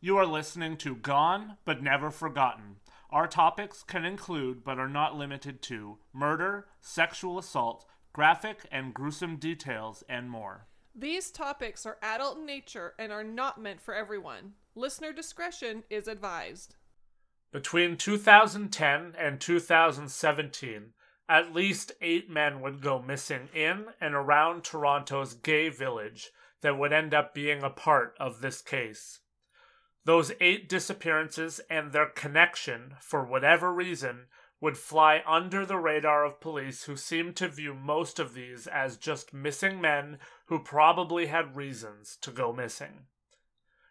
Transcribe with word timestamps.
You 0.00 0.16
are 0.16 0.26
listening 0.26 0.76
to 0.76 0.94
Gone 0.94 1.56
but 1.64 1.82
Never 1.82 2.12
Forgotten. 2.12 2.76
Our 3.10 3.26
topics 3.26 3.82
can 3.82 4.04
include, 4.04 4.62
but 4.62 4.78
are 4.78 4.88
not 4.88 5.16
limited 5.16 5.60
to, 5.62 5.98
murder, 6.12 6.68
sexual 6.80 7.36
assault, 7.36 7.84
graphic 8.12 8.64
and 8.70 8.94
gruesome 8.94 9.38
details, 9.38 10.04
and 10.08 10.30
more. 10.30 10.68
These 10.94 11.32
topics 11.32 11.84
are 11.84 11.98
adult 12.00 12.38
in 12.38 12.46
nature 12.46 12.94
and 12.96 13.10
are 13.10 13.24
not 13.24 13.60
meant 13.60 13.80
for 13.80 13.92
everyone. 13.92 14.52
Listener 14.76 15.12
discretion 15.12 15.82
is 15.90 16.06
advised. 16.06 16.76
Between 17.50 17.96
2010 17.96 19.16
and 19.18 19.40
2017, 19.40 20.92
at 21.28 21.52
least 21.52 21.90
eight 22.00 22.30
men 22.30 22.60
would 22.60 22.80
go 22.80 23.02
missing 23.02 23.48
in 23.52 23.86
and 24.00 24.14
around 24.14 24.62
Toronto's 24.62 25.34
gay 25.34 25.70
village 25.70 26.30
that 26.60 26.78
would 26.78 26.92
end 26.92 27.14
up 27.14 27.34
being 27.34 27.64
a 27.64 27.70
part 27.70 28.14
of 28.20 28.40
this 28.40 28.62
case. 28.62 29.18
Those 30.08 30.32
eight 30.40 30.70
disappearances 30.70 31.60
and 31.68 31.92
their 31.92 32.06
connection, 32.06 32.94
for 32.98 33.22
whatever 33.22 33.70
reason, 33.70 34.28
would 34.58 34.78
fly 34.78 35.22
under 35.26 35.66
the 35.66 35.76
radar 35.76 36.24
of 36.24 36.40
police 36.40 36.84
who 36.84 36.96
seemed 36.96 37.36
to 37.36 37.48
view 37.48 37.74
most 37.74 38.18
of 38.18 38.32
these 38.32 38.66
as 38.66 38.96
just 38.96 39.34
missing 39.34 39.82
men 39.82 40.18
who 40.46 40.60
probably 40.60 41.26
had 41.26 41.56
reasons 41.56 42.16
to 42.22 42.30
go 42.30 42.54
missing. 42.54 43.00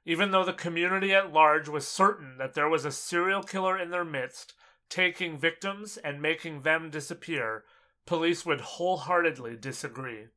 Even 0.06 0.32
though 0.32 0.44
the 0.44 0.54
community 0.54 1.14
at 1.14 1.32
large 1.32 1.70
was 1.70 1.88
certain 1.88 2.40
that 2.40 2.56
there 2.56 2.68
was 2.68 2.84
a 2.84 2.92
serial 2.92 3.44
killer 3.44 3.78
in 3.78 3.92
their 3.92 4.04
midst, 4.04 4.56
taking 4.90 5.38
victims 5.38 5.98
and 5.98 6.20
making 6.20 6.64
them 6.64 6.90
disappear, 6.90 7.64
police 8.08 8.44
would 8.44 8.62
wholeheartedly 8.62 9.56
disagree. 9.56 10.30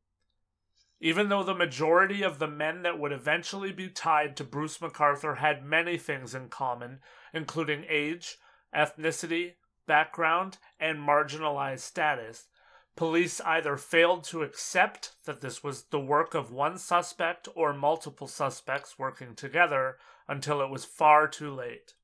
Even 1.02 1.30
though 1.30 1.42
the 1.42 1.54
majority 1.54 2.22
of 2.22 2.38
the 2.38 2.46
men 2.46 2.82
that 2.82 2.98
would 2.98 3.10
eventually 3.10 3.72
be 3.72 3.88
tied 3.88 4.36
to 4.36 4.45
Bruce 4.45 4.78
McArthur 4.78 5.38
had 5.38 5.64
many 5.64 5.96
things 5.96 6.34
in 6.34 6.48
common, 6.48 7.00
including 7.32 7.86
age, 7.88 8.36
ethnicity, 8.74 9.54
background, 9.87 10.59
and 10.78 10.98
marginalized 10.98 11.80
status, 11.80 12.48
police 12.96 13.40
either 13.40 13.78
failed 13.78 14.24
to 14.24 14.43
accept 14.43 15.12
that 15.24 15.40
this 15.40 15.65
was 15.65 15.84
the 15.84 15.98
work 15.98 16.34
of 16.34 16.52
one 16.52 16.76
suspect 16.76 17.48
or 17.54 17.73
multiple 17.73 18.28
suspects 18.28 18.98
working 18.98 19.34
together 19.34 19.96
until 20.28 20.60
it 20.60 20.68
was 20.68 20.84
far 20.84 21.26
too 21.26 21.51
late. 21.51 21.95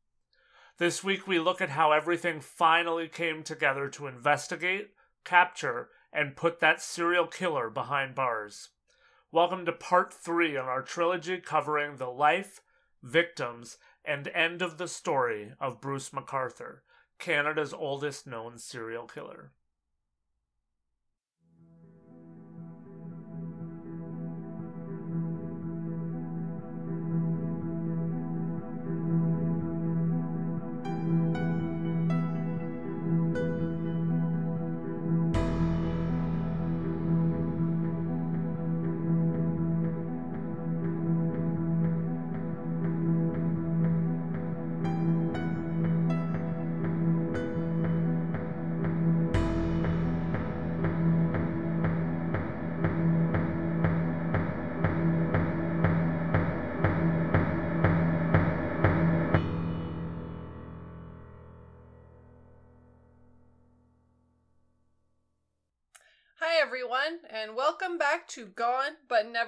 This 0.79 1.05
week, 1.05 1.27
we 1.27 1.39
look 1.39 1.61
at 1.61 1.71
how 1.71 1.93
everything 1.93 2.41
finally 2.41 3.09
came 3.09 3.43
together 3.43 3.89
to 3.91 4.07
investigate, 4.07 4.95
capture, 5.23 5.91
and 6.13 6.35
put 6.35 6.61
that 6.61 6.81
serial 6.81 7.27
killer 7.27 7.69
behind 7.69 8.15
bars. 8.15 8.71
Welcome 9.37 9.67
to 9.67 9.73
part 9.73 10.15
three 10.15 10.57
on 10.57 10.65
our 10.65 10.81
trilogy 10.81 11.37
covering 11.37 11.99
the 11.99 12.09
life, 12.09 12.63
victims, 13.03 13.77
and 14.03 14.29
end 14.29 14.63
of 14.63 14.79
the 14.79 14.89
story 14.89 15.53
of 15.61 15.79
Bruce 15.79 16.09
McArthur, 16.09 16.79
Canada's 17.19 17.75
oldest 17.75 18.27
known 18.27 18.57
serial 18.57 19.05
killer. 19.07 19.53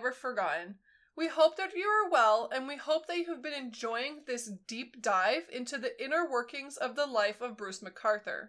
Never 0.08 0.16
Forgotten. 0.16 0.76
We 1.14 1.28
hope 1.28 1.58
that 1.58 1.76
you 1.76 1.86
are 1.86 2.08
well, 2.08 2.48
and 2.50 2.66
we 2.66 2.76
hope 2.76 3.08
that 3.08 3.19
you 3.19 3.26
have 3.26 3.42
been 3.42 3.52
enjoying 3.52 4.22
this 4.26 4.50
deep 4.66 5.02
dive 5.02 5.42
into 5.52 5.76
the 5.76 6.02
inner 6.02 6.26
workings 6.26 6.78
of 6.78 6.96
the 6.96 7.04
life 7.04 7.42
of 7.42 7.58
Bruce 7.58 7.80
McArthur. 7.80 8.48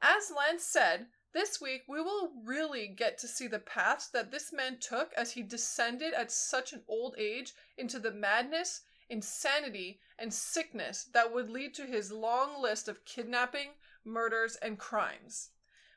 As 0.00 0.32
Lance 0.36 0.64
said, 0.64 1.06
this 1.32 1.60
week 1.60 1.84
we 1.86 2.00
will 2.00 2.32
really 2.44 2.88
get 2.88 3.16
to 3.18 3.28
see 3.28 3.46
the 3.46 3.60
paths 3.60 4.08
that 4.08 4.32
this 4.32 4.52
man 4.52 4.78
took 4.80 5.12
as 5.12 5.30
he 5.30 5.44
descended 5.44 6.14
at 6.14 6.32
such 6.32 6.72
an 6.72 6.82
old 6.88 7.14
age 7.16 7.52
into 7.78 8.00
the 8.00 8.10
madness, 8.10 8.80
insanity, 9.08 10.00
and 10.18 10.34
sickness 10.34 11.04
that 11.14 11.32
would 11.32 11.48
lead 11.48 11.74
to 11.74 11.86
his 11.86 12.10
long 12.10 12.60
list 12.60 12.88
of 12.88 13.04
kidnapping, 13.04 13.68
murders, 14.04 14.56
and 14.56 14.80
crimes. 14.80 15.50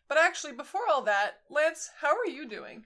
But 0.08 0.20
actually, 0.20 0.54
before 0.54 0.88
all 0.88 1.02
that, 1.02 1.42
Lance, 1.50 1.90
how 2.02 2.16
are 2.16 2.28
you 2.28 2.48
doing? 2.48 2.86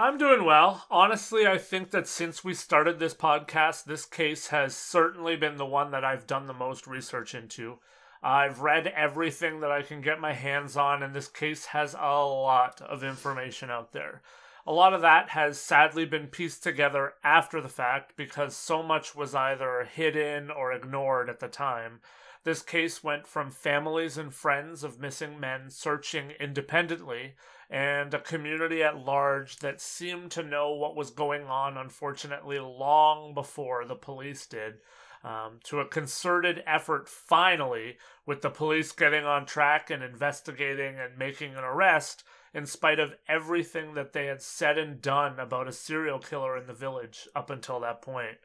I'm 0.00 0.16
doing 0.16 0.44
well. 0.44 0.86
Honestly, 0.92 1.44
I 1.44 1.58
think 1.58 1.90
that 1.90 2.06
since 2.06 2.44
we 2.44 2.54
started 2.54 3.00
this 3.00 3.14
podcast, 3.14 3.82
this 3.82 4.04
case 4.04 4.46
has 4.46 4.76
certainly 4.76 5.34
been 5.34 5.56
the 5.56 5.66
one 5.66 5.90
that 5.90 6.04
I've 6.04 6.24
done 6.24 6.46
the 6.46 6.52
most 6.52 6.86
research 6.86 7.34
into. 7.34 7.80
I've 8.22 8.60
read 8.60 8.86
everything 8.86 9.58
that 9.58 9.72
I 9.72 9.82
can 9.82 10.00
get 10.00 10.20
my 10.20 10.34
hands 10.34 10.76
on, 10.76 11.02
and 11.02 11.12
this 11.12 11.26
case 11.26 11.66
has 11.66 11.94
a 11.94 11.98
lot 11.98 12.80
of 12.80 13.02
information 13.02 13.70
out 13.70 13.90
there. 13.92 14.22
A 14.68 14.72
lot 14.72 14.94
of 14.94 15.00
that 15.00 15.30
has 15.30 15.58
sadly 15.58 16.04
been 16.04 16.28
pieced 16.28 16.62
together 16.62 17.14
after 17.24 17.60
the 17.60 17.68
fact 17.68 18.12
because 18.16 18.54
so 18.54 18.84
much 18.84 19.16
was 19.16 19.34
either 19.34 19.82
hidden 19.92 20.48
or 20.48 20.72
ignored 20.72 21.28
at 21.28 21.40
the 21.40 21.48
time. 21.48 21.98
This 22.44 22.62
case 22.62 23.02
went 23.02 23.26
from 23.26 23.50
families 23.50 24.16
and 24.16 24.32
friends 24.32 24.84
of 24.84 25.00
missing 25.00 25.40
men 25.40 25.70
searching 25.70 26.30
independently 26.38 27.34
and 27.70 28.14
a 28.14 28.20
community 28.20 28.82
at 28.82 29.04
large 29.04 29.56
that 29.58 29.80
seemed 29.80 30.30
to 30.32 30.42
know 30.42 30.72
what 30.72 30.96
was 30.96 31.10
going 31.10 31.44
on, 31.44 31.76
unfortunately, 31.76 32.58
long 32.58 33.34
before 33.34 33.84
the 33.84 33.94
police 33.94 34.46
did, 34.46 34.74
um, 35.22 35.60
to 35.64 35.80
a 35.80 35.88
concerted 35.88 36.62
effort 36.66 37.08
finally 37.08 37.98
with 38.24 38.40
the 38.40 38.50
police 38.50 38.92
getting 38.92 39.24
on 39.24 39.44
track 39.44 39.90
and 39.90 40.02
investigating 40.02 40.98
and 40.98 41.18
making 41.18 41.54
an 41.54 41.64
arrest 41.64 42.24
in 42.54 42.64
spite 42.64 42.98
of 42.98 43.14
everything 43.28 43.94
that 43.94 44.12
they 44.12 44.26
had 44.26 44.40
said 44.40 44.78
and 44.78 45.02
done 45.02 45.38
about 45.38 45.68
a 45.68 45.72
serial 45.72 46.18
killer 46.18 46.56
in 46.56 46.66
the 46.66 46.72
village 46.72 47.28
up 47.36 47.50
until 47.50 47.80
that 47.80 48.00
point. 48.00 48.38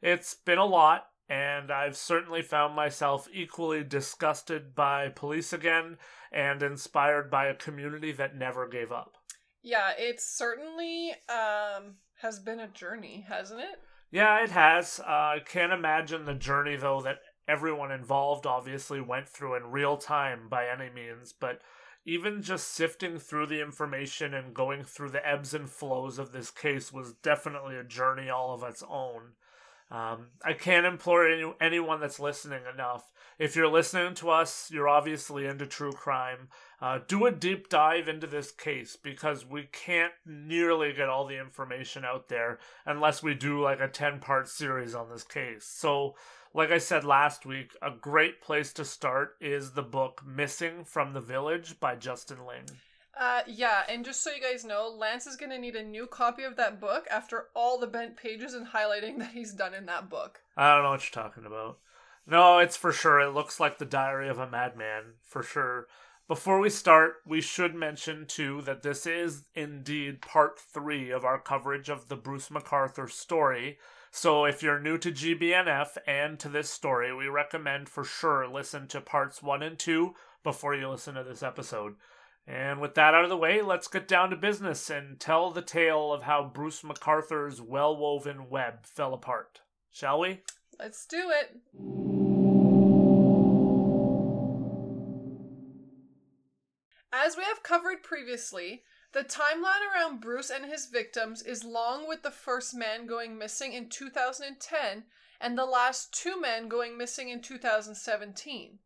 It's 0.00 0.34
been 0.34 0.58
a 0.58 0.64
lot, 0.64 1.08
and 1.28 1.70
I've 1.70 1.96
certainly 1.96 2.42
found 2.42 2.74
myself 2.74 3.28
equally 3.32 3.84
disgusted 3.84 4.74
by 4.74 5.10
police 5.10 5.52
again 5.52 5.98
and 6.32 6.62
inspired 6.62 7.30
by 7.30 7.46
a 7.46 7.54
community 7.54 8.12
that 8.12 8.36
never 8.36 8.66
gave 8.66 8.90
up. 8.90 9.16
Yeah, 9.62 9.92
it 9.98 10.20
certainly 10.20 11.12
um, 11.28 11.96
has 12.22 12.38
been 12.38 12.60
a 12.60 12.68
journey, 12.68 13.26
hasn't 13.28 13.60
it? 13.60 13.80
Yeah, 14.10 14.42
it 14.42 14.50
has. 14.50 15.00
Uh, 15.00 15.04
I 15.06 15.38
can't 15.44 15.72
imagine 15.72 16.24
the 16.24 16.34
journey, 16.34 16.76
though, 16.76 17.02
that 17.02 17.18
everyone 17.46 17.92
involved 17.92 18.46
obviously 18.46 19.00
went 19.00 19.28
through 19.28 19.56
in 19.56 19.70
real 19.70 19.96
time 19.96 20.48
by 20.48 20.66
any 20.66 20.90
means, 20.90 21.34
but 21.38 21.60
even 22.06 22.40
just 22.40 22.68
sifting 22.68 23.18
through 23.18 23.46
the 23.46 23.60
information 23.60 24.32
and 24.32 24.54
going 24.54 24.82
through 24.82 25.10
the 25.10 25.26
ebbs 25.28 25.52
and 25.52 25.68
flows 25.68 26.18
of 26.18 26.32
this 26.32 26.50
case 26.50 26.90
was 26.90 27.12
definitely 27.12 27.76
a 27.76 27.84
journey 27.84 28.30
all 28.30 28.54
of 28.54 28.62
its 28.62 28.82
own. 28.88 29.32
Um, 29.90 30.26
I 30.44 30.52
can't 30.52 30.86
implore 30.86 31.26
any, 31.26 31.50
anyone 31.60 32.00
that's 32.00 32.20
listening 32.20 32.62
enough. 32.72 33.10
If 33.38 33.54
you're 33.56 33.68
listening 33.68 34.14
to 34.16 34.30
us, 34.30 34.68
you're 34.70 34.88
obviously 34.88 35.46
into 35.46 35.64
true 35.64 35.92
crime. 35.92 36.48
Uh, 36.80 36.98
do 37.06 37.24
a 37.24 37.32
deep 37.32 37.68
dive 37.68 38.08
into 38.08 38.26
this 38.26 38.50
case 38.50 38.96
because 38.96 39.46
we 39.46 39.68
can't 39.72 40.12
nearly 40.26 40.92
get 40.92 41.08
all 41.08 41.26
the 41.26 41.40
information 41.40 42.04
out 42.04 42.28
there 42.28 42.58
unless 42.84 43.22
we 43.22 43.34
do 43.34 43.62
like 43.62 43.80
a 43.80 43.88
10 43.88 44.18
part 44.18 44.48
series 44.48 44.94
on 44.94 45.08
this 45.08 45.24
case. 45.24 45.64
So, 45.64 46.16
like 46.52 46.70
I 46.70 46.78
said 46.78 47.04
last 47.04 47.46
week, 47.46 47.72
a 47.80 47.90
great 47.90 48.42
place 48.42 48.72
to 48.74 48.84
start 48.84 49.36
is 49.40 49.72
the 49.72 49.82
book 49.82 50.22
Missing 50.26 50.84
from 50.84 51.12
the 51.12 51.20
Village 51.20 51.78
by 51.78 51.94
Justin 51.94 52.46
Ling. 52.46 52.66
Uh, 53.18 53.40
yeah, 53.48 53.82
and 53.88 54.04
just 54.04 54.22
so 54.22 54.30
you 54.30 54.40
guys 54.40 54.64
know, 54.64 54.88
Lance 54.88 55.26
is 55.26 55.34
gonna 55.34 55.58
need 55.58 55.74
a 55.74 55.82
new 55.82 56.06
copy 56.06 56.44
of 56.44 56.54
that 56.54 56.80
book 56.80 57.06
after 57.10 57.46
all 57.54 57.76
the 57.76 57.86
bent 57.86 58.16
pages 58.16 58.54
and 58.54 58.68
highlighting 58.68 59.18
that 59.18 59.32
he's 59.32 59.52
done 59.52 59.74
in 59.74 59.86
that 59.86 60.08
book. 60.08 60.40
I 60.56 60.74
don't 60.74 60.84
know 60.84 60.90
what 60.90 61.02
you're 61.02 61.24
talking 61.24 61.44
about. 61.44 61.78
No, 62.26 62.58
it's 62.58 62.76
for 62.76 62.92
sure. 62.92 63.18
It 63.20 63.30
looks 63.34 63.58
like 63.58 63.78
the 63.78 63.84
diary 63.84 64.28
of 64.28 64.38
a 64.38 64.48
madman, 64.48 65.14
for 65.24 65.42
sure. 65.42 65.88
Before 66.28 66.60
we 66.60 66.68
start, 66.68 67.16
we 67.26 67.40
should 67.40 67.74
mention 67.74 68.26
too 68.26 68.60
that 68.62 68.82
this 68.82 69.06
is 69.06 69.44
indeed 69.54 70.20
part 70.20 70.58
three 70.60 71.10
of 71.10 71.24
our 71.24 71.40
coverage 71.40 71.88
of 71.88 72.08
the 72.08 72.16
Bruce 72.16 72.50
McArthur 72.50 73.10
story, 73.10 73.78
So 74.10 74.44
if 74.44 74.62
you're 74.62 74.78
new 74.78 74.98
to 74.98 75.10
GBNF 75.10 75.96
and 76.06 76.38
to 76.38 76.48
this 76.48 76.70
story, 76.70 77.14
we 77.14 77.28
recommend 77.28 77.88
for 77.88 78.04
sure 78.04 78.46
listen 78.46 78.86
to 78.88 79.00
parts 79.00 79.42
1 79.42 79.62
and 79.62 79.78
2 79.78 80.14
before 80.42 80.74
you 80.74 80.88
listen 80.88 81.14
to 81.14 81.24
this 81.24 81.42
episode. 81.42 81.96
And 82.48 82.80
with 82.80 82.94
that 82.94 83.12
out 83.12 83.24
of 83.24 83.28
the 83.28 83.36
way, 83.36 83.60
let's 83.60 83.88
get 83.88 84.08
down 84.08 84.30
to 84.30 84.36
business 84.36 84.88
and 84.88 85.20
tell 85.20 85.50
the 85.50 85.60
tale 85.60 86.14
of 86.14 86.22
how 86.22 86.50
Bruce 86.52 86.80
McArthur's 86.80 87.60
well 87.60 87.94
woven 87.94 88.48
web 88.48 88.86
fell 88.86 89.12
apart. 89.12 89.60
Shall 89.92 90.20
we? 90.20 90.40
Let's 90.78 91.04
do 91.04 91.30
it. 91.30 91.60
As 97.12 97.36
we 97.36 97.44
have 97.44 97.62
covered 97.62 98.02
previously, 98.02 98.82
the 99.12 99.24
timeline 99.24 99.82
around 99.94 100.22
Bruce 100.22 100.48
and 100.48 100.64
his 100.64 100.86
victims 100.86 101.42
is 101.42 101.64
long 101.64 102.08
with 102.08 102.22
the 102.22 102.30
first 102.30 102.74
man 102.74 103.06
going 103.06 103.36
missing 103.36 103.74
in 103.74 103.90
2010 103.90 105.04
and 105.38 105.58
the 105.58 105.66
last 105.66 106.14
two 106.14 106.40
men 106.40 106.68
going 106.68 106.96
missing 106.96 107.28
in 107.28 107.42
2017. 107.42 108.78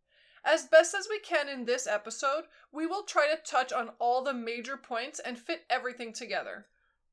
As 0.44 0.66
best 0.66 0.94
as 0.94 1.06
we 1.08 1.20
can 1.20 1.48
in 1.48 1.64
this 1.64 1.86
episode, 1.86 2.44
we 2.72 2.86
will 2.86 3.04
try 3.04 3.28
to 3.28 3.40
touch 3.42 3.72
on 3.72 3.90
all 3.98 4.22
the 4.22 4.34
major 4.34 4.76
points 4.76 5.20
and 5.20 5.38
fit 5.38 5.62
everything 5.70 6.12
together. 6.12 6.66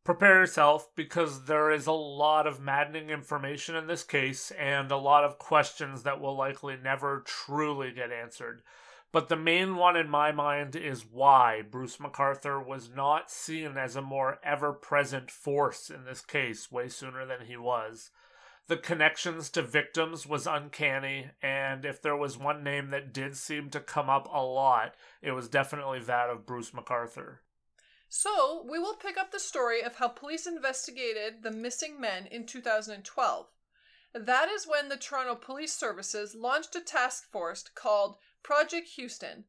Prepare 0.03 0.39
yourself 0.39 0.89
because 0.95 1.45
there 1.45 1.69
is 1.69 1.85
a 1.85 1.91
lot 1.91 2.47
of 2.47 2.59
maddening 2.59 3.11
information 3.11 3.75
in 3.75 3.85
this 3.85 4.03
case 4.03 4.49
and 4.51 4.91
a 4.91 4.97
lot 4.97 5.23
of 5.23 5.37
questions 5.37 6.03
that 6.03 6.19
will 6.19 6.35
likely 6.35 6.75
never 6.81 7.21
truly 7.25 7.91
get 7.91 8.11
answered. 8.11 8.63
But 9.11 9.29
the 9.29 9.35
main 9.35 9.75
one 9.75 9.95
in 9.95 10.09
my 10.09 10.31
mind 10.31 10.75
is 10.75 11.05
why 11.05 11.61
Bruce 11.61 11.97
McArthur 11.97 12.65
was 12.65 12.89
not 12.89 13.29
seen 13.29 13.77
as 13.77 13.95
a 13.95 14.01
more 14.01 14.39
ever 14.43 14.73
present 14.73 15.29
force 15.29 15.89
in 15.89 16.05
this 16.05 16.21
case 16.21 16.71
way 16.71 16.87
sooner 16.87 17.25
than 17.25 17.45
he 17.45 17.57
was 17.57 18.09
the 18.69 18.77
connections 18.77 19.50
to 19.50 19.63
victims 19.63 20.27
was 20.27 20.45
uncanny, 20.45 21.31
and 21.42 21.83
if 21.86 22.04
there 22.04 22.16
was 22.16 22.38
one 22.38 22.63
name 22.63 22.92
that 22.92 23.12
did 23.12 23.36
seem 23.36 23.68
to 23.71 23.80
come 23.80 24.12
up 24.12 24.30
a 24.31 24.44
lot, 24.44 24.94
it 25.24 25.31
was 25.31 25.50
definitely 25.50 26.00
that 26.00 26.30
of 26.30 26.45
Bruce 26.45 26.69
McArthur 26.69 27.39
So, 28.10 28.63
we 28.69 28.77
will 28.77 28.94
pick 28.94 29.18
up 29.18 29.31
the 29.31 29.39
story 29.39 29.81
of 29.81 29.95
how 29.95 30.07
police 30.07 30.45
investigated 30.45 31.42
the 31.42 31.50
missing 31.50 32.00
men 32.00 32.27
in 32.27 32.45
2012. 32.45 33.48
That 34.13 34.50
is 34.50 34.68
when 34.68 34.89
the 34.89 34.98
Toronto 34.98 35.33
Police 35.33 35.74
Services 35.74 36.36
launched 36.36 36.75
a 36.75 36.81
task 36.81 37.24
force 37.31 37.63
called 37.74 38.18
Project 38.44 38.89
Houston. 38.89 39.45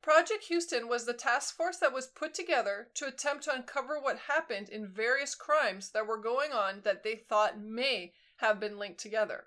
Project 0.00 0.44
Houston 0.44 0.88
was 0.88 1.04
the 1.04 1.12
task 1.12 1.54
force 1.54 1.76
that 1.76 1.92
was 1.92 2.06
put 2.06 2.32
together 2.32 2.88
to 2.94 3.06
attempt 3.06 3.44
to 3.44 3.54
uncover 3.54 4.00
what 4.00 4.28
happened 4.28 4.70
in 4.70 4.88
various 4.88 5.34
crimes 5.34 5.90
that 5.90 6.06
were 6.06 6.18
going 6.18 6.52
on 6.52 6.80
that 6.84 7.02
they 7.02 7.16
thought 7.16 7.60
may 7.60 8.14
have 8.42 8.60
been 8.60 8.78
linked 8.78 9.00
together. 9.00 9.44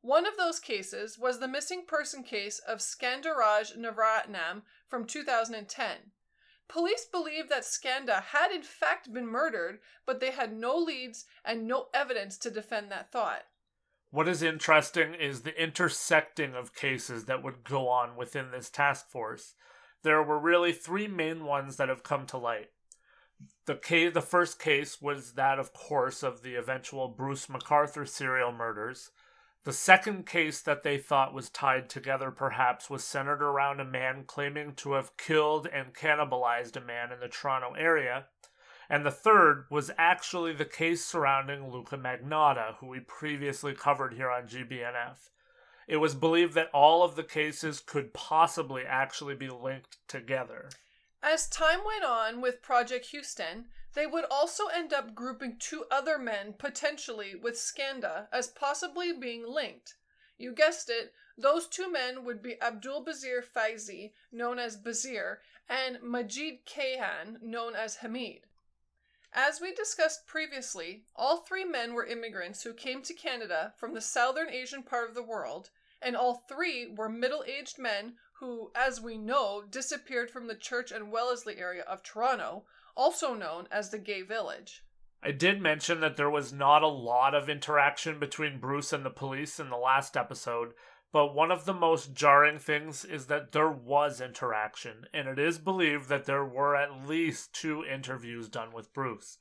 One 0.00 0.26
of 0.26 0.36
those 0.36 0.60
cases 0.60 1.18
was 1.18 1.38
the 1.38 1.48
missing 1.48 1.84
person 1.86 2.22
case 2.22 2.60
of 2.60 2.78
Skandaraj 2.78 3.76
Navaratnam 3.76 4.62
from 4.88 5.04
2010. 5.04 6.12
Police 6.68 7.04
believed 7.04 7.48
that 7.50 7.64
Skanda 7.64 8.20
had 8.28 8.52
in 8.52 8.62
fact 8.62 9.12
been 9.12 9.26
murdered, 9.26 9.80
but 10.06 10.20
they 10.20 10.30
had 10.30 10.52
no 10.52 10.76
leads 10.76 11.26
and 11.44 11.66
no 11.66 11.88
evidence 11.92 12.38
to 12.38 12.50
defend 12.50 12.90
that 12.90 13.10
thought. 13.10 13.42
What 14.10 14.28
is 14.28 14.42
interesting 14.42 15.14
is 15.14 15.42
the 15.42 15.60
intersecting 15.60 16.54
of 16.54 16.74
cases 16.74 17.24
that 17.24 17.42
would 17.42 17.64
go 17.64 17.88
on 17.88 18.16
within 18.16 18.50
this 18.50 18.70
task 18.70 19.10
force. 19.10 19.54
There 20.02 20.22
were 20.22 20.38
really 20.38 20.72
three 20.72 21.08
main 21.08 21.44
ones 21.44 21.76
that 21.76 21.88
have 21.88 22.02
come 22.02 22.24
to 22.26 22.38
light 22.38 22.70
the 23.68 23.76
case, 23.76 24.14
the 24.14 24.22
first 24.22 24.58
case 24.58 25.00
was 25.02 25.32
that, 25.32 25.58
of 25.58 25.74
course, 25.74 26.22
of 26.22 26.42
the 26.42 26.54
eventual 26.54 27.06
Bruce 27.06 27.48
McArthur 27.48 28.08
serial 28.08 28.50
murders. 28.50 29.10
The 29.64 29.74
second 29.74 30.24
case 30.24 30.62
that 30.62 30.84
they 30.84 30.96
thought 30.96 31.34
was 31.34 31.50
tied 31.50 31.90
together, 31.90 32.30
perhaps, 32.30 32.88
was 32.88 33.04
centered 33.04 33.42
around 33.42 33.78
a 33.78 33.84
man 33.84 34.24
claiming 34.26 34.72
to 34.76 34.92
have 34.92 35.18
killed 35.18 35.66
and 35.66 35.92
cannibalized 35.92 36.78
a 36.78 36.80
man 36.80 37.12
in 37.12 37.20
the 37.20 37.28
Toronto 37.28 37.74
area. 37.74 38.28
And 38.88 39.04
the 39.04 39.10
third 39.10 39.66
was 39.70 39.90
actually 39.98 40.54
the 40.54 40.64
case 40.64 41.04
surrounding 41.04 41.70
Luka 41.70 41.98
Magnotta, 41.98 42.76
who 42.76 42.86
we 42.86 43.00
previously 43.00 43.74
covered 43.74 44.14
here 44.14 44.30
on 44.30 44.48
GBNF. 44.48 45.28
It 45.86 45.98
was 45.98 46.14
believed 46.14 46.54
that 46.54 46.70
all 46.72 47.02
of 47.02 47.16
the 47.16 47.22
cases 47.22 47.80
could 47.80 48.14
possibly 48.14 48.84
actually 48.86 49.34
be 49.34 49.50
linked 49.50 49.98
together. 50.08 50.70
As 51.22 51.48
time 51.48 51.84
went 51.84 52.04
on 52.04 52.40
with 52.40 52.62
Project 52.62 53.06
Houston, 53.06 53.66
they 53.94 54.06
would 54.06 54.24
also 54.30 54.68
end 54.68 54.92
up 54.92 55.14
grouping 55.14 55.56
two 55.58 55.84
other 55.90 56.18
men 56.18 56.52
potentially 56.52 57.34
with 57.34 57.58
Skanda 57.58 58.28
as 58.32 58.46
possibly 58.46 59.12
being 59.12 59.46
linked. 59.46 59.96
You 60.36 60.52
guessed 60.52 60.88
it, 60.88 61.12
those 61.36 61.66
two 61.66 61.90
men 61.90 62.24
would 62.24 62.42
be 62.42 62.60
Abdul 62.62 63.04
Basir 63.04 63.42
Faizi, 63.42 64.12
known 64.30 64.58
as 64.58 64.76
Basir, 64.76 65.38
and 65.68 65.98
Majeed 66.00 66.64
Kayhan, 66.64 67.42
known 67.42 67.74
as 67.74 67.96
Hamid. 67.96 68.46
As 69.32 69.60
we 69.60 69.74
discussed 69.74 70.26
previously, 70.26 71.04
all 71.14 71.38
three 71.38 71.64
men 71.64 71.94
were 71.94 72.06
immigrants 72.06 72.62
who 72.62 72.72
came 72.72 73.02
to 73.02 73.12
Canada 73.12 73.74
from 73.76 73.94
the 73.94 74.00
southern 74.00 74.48
Asian 74.48 74.82
part 74.82 75.08
of 75.08 75.14
the 75.14 75.22
world, 75.22 75.70
and 76.00 76.16
all 76.16 76.44
three 76.48 76.86
were 76.86 77.08
middle 77.08 77.44
aged 77.46 77.78
men 77.78 78.16
who, 78.40 78.70
as 78.74 79.00
we 79.00 79.18
know, 79.18 79.62
disappeared 79.68 80.30
from 80.30 80.46
the 80.46 80.54
Church 80.54 80.92
and 80.92 81.10
Wellesley 81.10 81.58
area 81.58 81.82
of 81.82 82.02
Toronto, 82.02 82.64
also 82.96 83.34
known 83.34 83.66
as 83.70 83.90
the 83.90 83.98
Gay 83.98 84.22
Village. 84.22 84.84
I 85.22 85.32
did 85.32 85.60
mention 85.60 86.00
that 86.00 86.16
there 86.16 86.30
was 86.30 86.52
not 86.52 86.82
a 86.82 86.88
lot 86.88 87.34
of 87.34 87.48
interaction 87.48 88.20
between 88.20 88.60
Bruce 88.60 88.92
and 88.92 89.04
the 89.04 89.10
police 89.10 89.58
in 89.58 89.68
the 89.68 89.76
last 89.76 90.16
episode, 90.16 90.74
but 91.10 91.34
one 91.34 91.50
of 91.50 91.64
the 91.64 91.74
most 91.74 92.12
jarring 92.14 92.58
things 92.58 93.04
is 93.04 93.26
that 93.26 93.52
there 93.52 93.70
was 93.70 94.20
interaction, 94.20 95.06
and 95.12 95.26
it 95.26 95.38
is 95.38 95.58
believed 95.58 96.08
that 96.08 96.26
there 96.26 96.44
were 96.44 96.76
at 96.76 97.08
least 97.08 97.52
two 97.52 97.84
interviews 97.84 98.48
done 98.48 98.72
with 98.72 98.92
Bruce. 98.92 99.38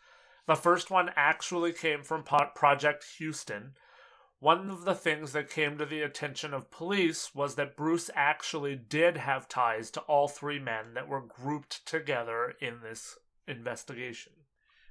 The 0.47 0.55
first 0.55 0.89
one 0.89 1.11
actually 1.15 1.73
came 1.73 2.03
from 2.03 2.23
Project 2.23 3.05
Houston, 3.17 3.73
one 4.39 4.69
of 4.69 4.85
the 4.85 4.93
things 4.93 5.31
that 5.31 5.49
came 5.49 5.77
to 5.77 5.85
the 5.85 6.01
attention 6.01 6.53
of 6.53 6.69
police 6.69 7.33
was 7.33 7.55
that 7.55 7.75
Bruce 7.75 8.11
actually 8.13 8.75
did 8.75 9.17
have 9.17 9.49
ties 9.49 9.89
to 9.91 10.01
all 10.01 10.27
three 10.27 10.59
men 10.59 10.93
that 10.93 11.07
were 11.07 11.21
grouped 11.21 11.85
together 11.87 12.53
in 12.61 12.81
this 12.81 13.17
investigation. 13.47 14.33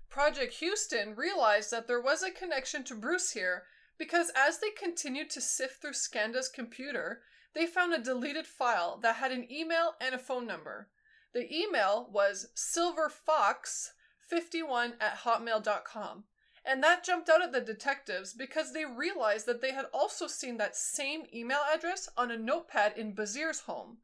Project 0.08 0.54
Houston 0.54 1.14
realized 1.14 1.70
that 1.70 1.87
there 1.87 2.00
was 2.00 2.22
a 2.22 2.31
connection 2.31 2.82
to 2.84 2.94
Bruce 2.94 3.32
here 3.32 3.64
because 3.98 4.31
as 4.34 4.58
they 4.58 4.70
continued 4.70 5.28
to 5.31 5.40
sift 5.40 5.81
through 5.81 5.93
Skanda's 5.93 6.48
computer, 6.48 7.22
they 7.54 7.66
found 7.66 7.94
a 7.94 7.98
deleted 7.98 8.46
file 8.46 8.98
that 9.03 9.17
had 9.17 9.32
an 9.32 9.50
email 9.50 9.94
and 10.00 10.15
a 10.15 10.19
phone 10.19 10.46
number. 10.46 10.88
The 11.32 11.53
email 11.55 12.08
was 12.12 12.48
silverfox51 12.56 14.93
at 15.00 15.19
hotmail.com. 15.19 16.24
And 16.69 16.82
that 16.82 17.05
jumped 17.05 17.29
out 17.29 17.43
at 17.43 17.53
the 17.53 17.61
detectives 17.61 18.32
because 18.32 18.73
they 18.73 18.85
realized 18.85 19.46
that 19.46 19.63
they 19.63 19.73
had 19.73 19.87
also 19.94 20.27
seen 20.27 20.56
that 20.56 20.77
same 20.77 21.23
email 21.32 21.61
address 21.73 22.08
on 22.17 22.32
a 22.32 22.37
notepad 22.37 22.94
in 22.99 23.15
Basir's 23.15 23.61
home. 23.61 23.99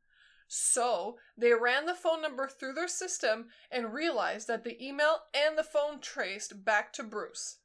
So 0.47 1.17
they 1.37 1.53
ran 1.55 1.87
the 1.87 1.95
phone 1.95 2.23
number 2.23 2.47
through 2.47 2.75
their 2.75 2.87
system 2.87 3.47
and 3.71 3.93
realized 3.93 4.47
that 4.47 4.63
the 4.63 4.81
email 4.81 5.23
and 5.35 5.59
the 5.59 5.65
phone 5.65 5.99
traced 5.99 6.65
back 6.65 6.93
to 6.93 7.03
Bruce. 7.03 7.57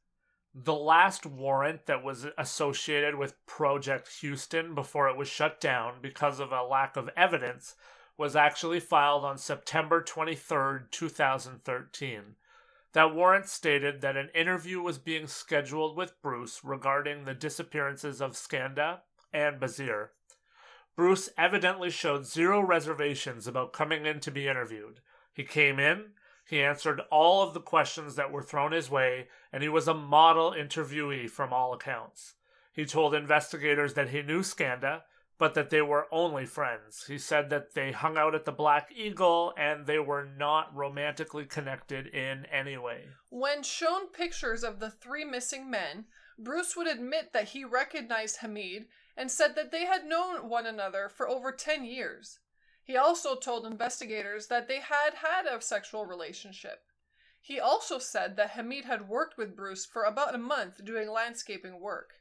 The 0.56 0.74
last 0.74 1.28
warrant 1.28 1.86
that 1.86 2.04
was 2.04 2.26
associated 2.36 3.16
with 3.16 3.46
Project 3.46 4.10
Houston 4.22 4.74
before 4.74 5.10
it 5.10 5.18
was 5.18 5.28
shut 5.28 5.62
down 5.62 5.96
because 6.02 6.40
of 6.40 6.52
a 6.52 6.64
lack 6.64 6.98
of 6.98 7.10
evidence 7.16 7.76
was 8.18 8.36
actually 8.36 8.80
filed 8.80 9.24
on 9.24 9.38
September 9.38 10.02
23rd, 10.02 10.90
2013. 10.90 12.36
That 12.94 13.14
warrant 13.14 13.48
stated 13.48 14.02
that 14.02 14.18
an 14.18 14.30
interview 14.34 14.82
was 14.82 14.98
being 14.98 15.28
scheduled 15.28 15.96
with 15.96 16.22
Bruce 16.22 16.62
regarding 16.64 17.26
the 17.26 17.34
disappearances 17.34 18.22
of 18.22 18.38
Skanda 18.38 19.02
and 19.34 19.60
Basir. 19.60 20.10
Bruce 20.96 21.30
evidently 21.38 21.92
showed 21.92 22.26
zero 22.26 22.60
reservations 22.60 23.46
about 23.46 23.74
coming 23.74 24.06
in 24.06 24.20
to 24.22 24.32
be 24.32 24.48
interviewed. 24.48 25.02
He 25.32 25.44
came 25.44 25.80
in, 25.80 26.14
he 26.48 26.64
answered 26.64 27.02
all 27.12 27.44
of 27.44 27.54
the 27.54 27.60
questions 27.60 28.16
that 28.16 28.32
were 28.32 28.42
thrown 28.42 28.72
his 28.72 28.90
way, 28.90 29.28
and 29.52 29.62
he 29.62 29.70
was 29.70 29.88
a 29.88 29.94
model 29.94 30.52
interviewee 30.52 31.30
from 31.30 31.52
all 31.52 31.74
accounts. 31.74 32.36
He 32.72 32.86
told 32.86 33.14
investigators 33.14 33.96
that 33.96 34.10
he 34.10 34.22
knew 34.22 34.44
Skanda, 34.44 35.04
but 35.38 35.54
that 35.54 35.70
they 35.70 35.82
were 35.82 36.08
only 36.12 36.46
friends. 36.46 37.06
He 37.08 37.18
said 37.18 37.50
that 37.50 37.74
they 37.74 37.92
hung 37.92 38.18
out 38.18 38.34
at 38.34 38.46
the 38.46 38.52
Black 38.52 38.92
Eagle 38.96 39.54
and 39.58 39.86
they 39.86 40.00
were 40.00 40.26
not 40.26 40.76
romantically 40.76 41.46
connected 41.46 42.08
in 42.08 42.46
any 42.46 42.78
way. 42.78 43.10
When 43.30 43.62
shown 43.62 44.08
pictures 44.08 44.64
of 44.64 44.80
the 44.80 44.90
three 44.90 45.24
missing 45.24 45.70
men, 45.70 46.06
Bruce 46.40 46.76
would 46.76 46.88
admit 46.88 47.34
that 47.34 47.50
he 47.50 47.64
recognized 47.64 48.38
Hamid 48.38 48.88
and 49.16 49.32
said 49.32 49.56
that 49.56 49.72
they 49.72 49.86
had 49.86 50.06
known 50.06 50.50
one 50.50 50.66
another 50.66 51.10
for 51.10 51.28
over 51.28 51.52
10 51.52 51.84
years. 51.86 52.40
He 52.84 52.96
also 52.96 53.36
told 53.36 53.66
investigators 53.66 54.48
that 54.48 54.68
they 54.68 54.80
had 54.80 55.16
had 55.16 55.46
a 55.46 55.62
sexual 55.62 56.06
relationship. 56.06 56.84
He 57.42 57.60
also 57.60 57.98
said 58.00 58.38
that 58.38 58.52
Hamid 58.52 58.86
had 58.86 59.08
worked 59.08 59.38
with 59.38 59.56
Bruce 59.56 59.86
for 59.86 60.04
about 60.04 60.36
a 60.36 60.40
month 60.40 60.84
doing 60.84 61.10
landscaping 61.10 61.80
work. 61.80 62.14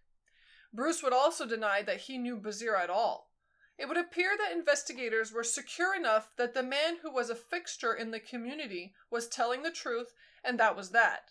Bruce 0.76 1.02
would 1.02 1.14
also 1.14 1.46
deny 1.46 1.80
that 1.80 2.02
he 2.02 2.18
knew 2.18 2.36
Basir 2.36 2.76
at 2.76 2.90
all. 2.90 3.30
It 3.78 3.88
would 3.88 3.96
appear 3.96 4.36
that 4.36 4.52
investigators 4.52 5.32
were 5.32 5.42
secure 5.42 5.94
enough 5.94 6.30
that 6.36 6.52
the 6.52 6.62
man 6.62 6.98
who 7.02 7.10
was 7.10 7.30
a 7.30 7.34
fixture 7.34 7.94
in 7.94 8.10
the 8.10 8.20
community 8.20 8.92
was 9.10 9.26
telling 9.26 9.62
the 9.62 9.70
truth, 9.70 10.12
and 10.44 10.60
that 10.60 10.76
was 10.76 10.90
that. 10.90 11.30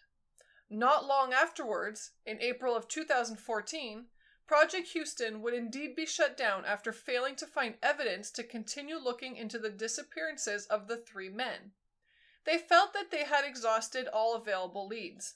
Not 0.68 1.06
long 1.06 1.32
afterwards, 1.32 2.12
in 2.26 2.42
April 2.42 2.76
of 2.76 2.88
2014, 2.88 4.08
Project 4.48 4.90
Houston 4.90 5.44
would 5.44 5.54
indeed 5.54 5.96
be 5.96 6.08
shut 6.08 6.36
down 6.36 6.66
after 6.66 6.92
failing 6.92 7.36
to 7.36 7.46
find 7.46 7.76
evidence 7.84 8.32
to 8.32 8.44
continue 8.44 8.98
looking 8.98 9.36
into 9.36 9.60
the 9.60 9.70
disappearances 9.70 10.66
of 10.68 10.88
the 10.88 10.98
three 10.98 11.30
men. 11.30 11.74
They 12.46 12.58
felt 12.58 12.94
that 12.94 13.12
they 13.12 13.26
had 13.26 13.46
exhausted 13.46 14.08
all 14.08 14.36
available 14.36 14.88
leads. 14.88 15.36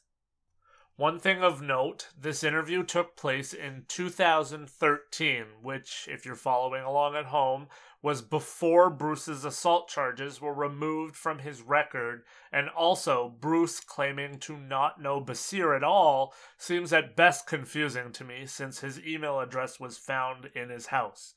One 1.00 1.18
thing 1.18 1.42
of 1.42 1.62
note 1.62 2.10
this 2.20 2.44
interview 2.44 2.84
took 2.84 3.16
place 3.16 3.54
in 3.54 3.86
2013, 3.88 5.46
which, 5.62 6.10
if 6.12 6.26
you're 6.26 6.36
following 6.36 6.84
along 6.84 7.16
at 7.16 7.28
home, 7.28 7.70
was 8.02 8.22
before 8.22 8.90
Bruce's 8.90 9.46
assault 9.46 9.88
charges 9.88 10.42
were 10.42 10.54
removed 10.54 11.16
from 11.16 11.40
his 11.40 11.62
record, 11.62 12.24
and 12.52 12.68
also 12.68 13.30
Bruce 13.30 13.80
claiming 13.80 14.40
to 14.40 14.58
not 14.58 15.02
know 15.02 15.22
Basir 15.22 15.74
at 15.74 15.86
all 15.86 16.34
seems 16.58 16.92
at 16.92 17.16
best 17.16 17.48
confusing 17.48 18.12
to 18.12 18.26
me 18.26 18.46
since 18.46 18.82
his 18.82 19.00
email 19.00 19.40
address 19.40 19.80
was 19.80 19.98
found 19.98 20.50
in 20.54 20.68
his 20.68 20.88
house. 20.88 21.34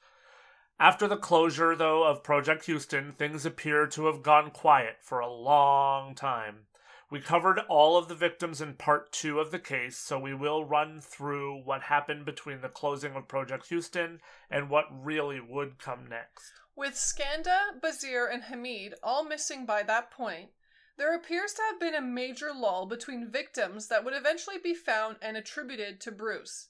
After 0.81 1.07
the 1.07 1.16
closure, 1.16 1.76
though, 1.76 2.02
of 2.02 2.25
Project 2.25 2.64
Houston, 2.66 3.12
things 3.12 3.47
appear 3.47 3.87
to 3.87 4.07
have 4.07 4.25
gone 4.25 4.50
quiet 4.50 4.97
for 5.02 5.21
a 5.21 5.33
long 5.33 6.16
time. 6.16 6.66
We 7.12 7.21
covered 7.21 7.59
all 7.69 7.99
of 7.99 8.09
the 8.09 8.14
victims 8.14 8.62
in 8.62 8.73
part 8.73 9.12
two 9.12 9.38
of 9.38 9.50
the 9.50 9.59
case, 9.59 9.99
so 9.99 10.19
we 10.19 10.33
will 10.33 10.64
run 10.64 11.02
through 11.02 11.61
what 11.61 11.83
happened 11.83 12.25
between 12.25 12.62
the 12.62 12.71
closing 12.71 13.14
of 13.14 13.28
Project 13.28 13.66
Houston 13.66 14.23
and 14.50 14.71
what 14.71 14.87
really 14.90 15.38
would 15.38 15.78
come 15.78 16.09
next. 16.09 16.54
With 16.75 16.97
Skanda, 16.97 17.78
Basir, 17.83 18.33
and 18.33 18.45
Hamid 18.45 18.95
all 19.02 19.25
missing 19.25 19.66
by 19.66 19.83
that 19.83 20.11
point, 20.11 20.52
there 20.97 21.14
appears 21.14 21.52
to 21.52 21.62
have 21.71 21.78
been 21.78 21.95
a 21.95 22.00
major 22.00 22.50
lull 22.50 22.87
between 22.87 23.31
victims 23.31 23.88
that 23.88 24.07
would 24.07 24.14
eventually 24.14 24.57
be 24.57 24.73
found 24.73 25.16
and 25.21 25.37
attributed 25.37 26.00
to 26.00 26.12
Bruce. 26.12 26.69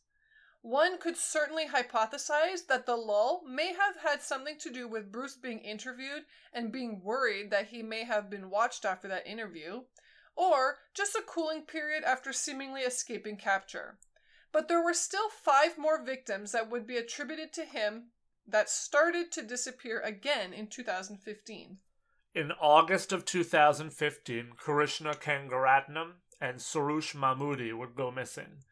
One 0.62 0.99
could 0.99 1.16
certainly 1.16 1.68
hypothesize 1.68 2.66
that 2.66 2.84
the 2.84 2.96
lull 2.96 3.44
may 3.46 3.75
have 3.75 3.99
had 4.02 4.22
something 4.22 4.58
to 4.58 4.70
do 4.70 4.88
with 4.88 5.12
Bruce 5.12 5.37
being 5.37 5.61
interviewed 5.61 6.25
and 6.52 6.72
being 6.72 7.00
worried 7.04 7.52
that 7.52 7.68
he 7.68 7.84
may 7.84 8.02
have 8.02 8.28
been 8.28 8.50
watched 8.50 8.84
after 8.84 9.06
that 9.06 9.25
interview 9.25 9.82
or 10.36 10.78
just 10.94 11.14
a 11.14 11.22
cooling 11.26 11.62
period 11.62 12.04
after 12.04 12.32
seemingly 12.32 12.82
escaping 12.82 13.36
capture. 13.36 13.98
But 14.52 14.68
there 14.68 14.82
were 14.82 14.94
still 14.94 15.28
five 15.28 15.78
more 15.78 16.02
victims 16.02 16.52
that 16.52 16.70
would 16.70 16.86
be 16.86 16.96
attributed 16.96 17.52
to 17.54 17.64
him 17.64 18.08
that 18.46 18.68
started 18.68 19.32
to 19.32 19.42
disappear 19.42 20.00
again 20.00 20.52
in 20.52 20.66
2015. 20.66 21.78
In 22.34 22.52
August 22.52 23.12
of 23.12 23.24
2015, 23.24 24.52
Kirushna 24.62 25.20
Kanagaratnam 25.20 26.12
and 26.40 26.58
Soroush 26.58 27.14
Mahmudi 27.14 27.76
would 27.76 27.94
go 27.94 28.10
missing. 28.10 28.64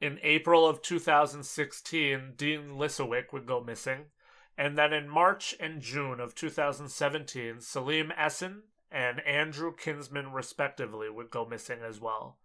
In 0.00 0.18
April 0.22 0.68
of 0.68 0.82
2016, 0.82 2.34
Dean 2.36 2.70
Lisowick 2.70 3.32
would 3.32 3.46
go 3.46 3.62
missing. 3.62 4.06
And 4.58 4.76
then 4.76 4.92
in 4.92 5.08
March 5.08 5.54
and 5.58 5.80
June 5.80 6.20
of 6.20 6.34
2017, 6.34 7.60
Selim 7.60 8.12
Esen 8.18 8.62
and 8.90 9.20
Andrew 9.20 9.74
Kinsman, 9.74 10.32
respectively, 10.32 11.10
would 11.10 11.30
go 11.30 11.44
missing 11.44 11.80
as 11.86 12.00
well. 12.00 12.38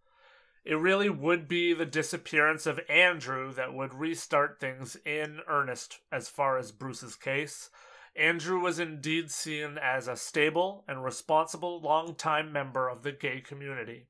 It 0.64 0.76
really 0.76 1.10
would 1.10 1.48
be 1.48 1.74
the 1.74 1.86
disappearance 1.86 2.66
of 2.66 2.80
Andrew 2.88 3.52
that 3.54 3.74
would 3.74 3.94
restart 3.94 4.60
things 4.60 4.96
in 5.06 5.40
earnest 5.48 6.00
as 6.12 6.30
far 6.30 6.58
as 6.58 6.72
Bruce's 6.72 7.16
case. 7.16 7.70
Andrew 8.16 8.60
was 8.60 8.78
indeed 8.78 9.32
seen 9.32 9.80
as 9.82 10.08
a 10.08 10.16
stable 10.16 10.84
and 10.88 11.04
responsible 11.04 11.82
long-time 11.82 12.52
member 12.52 12.90
of 12.90 13.04
the 13.04 13.12
gay 13.12 13.42
community. 13.42 14.08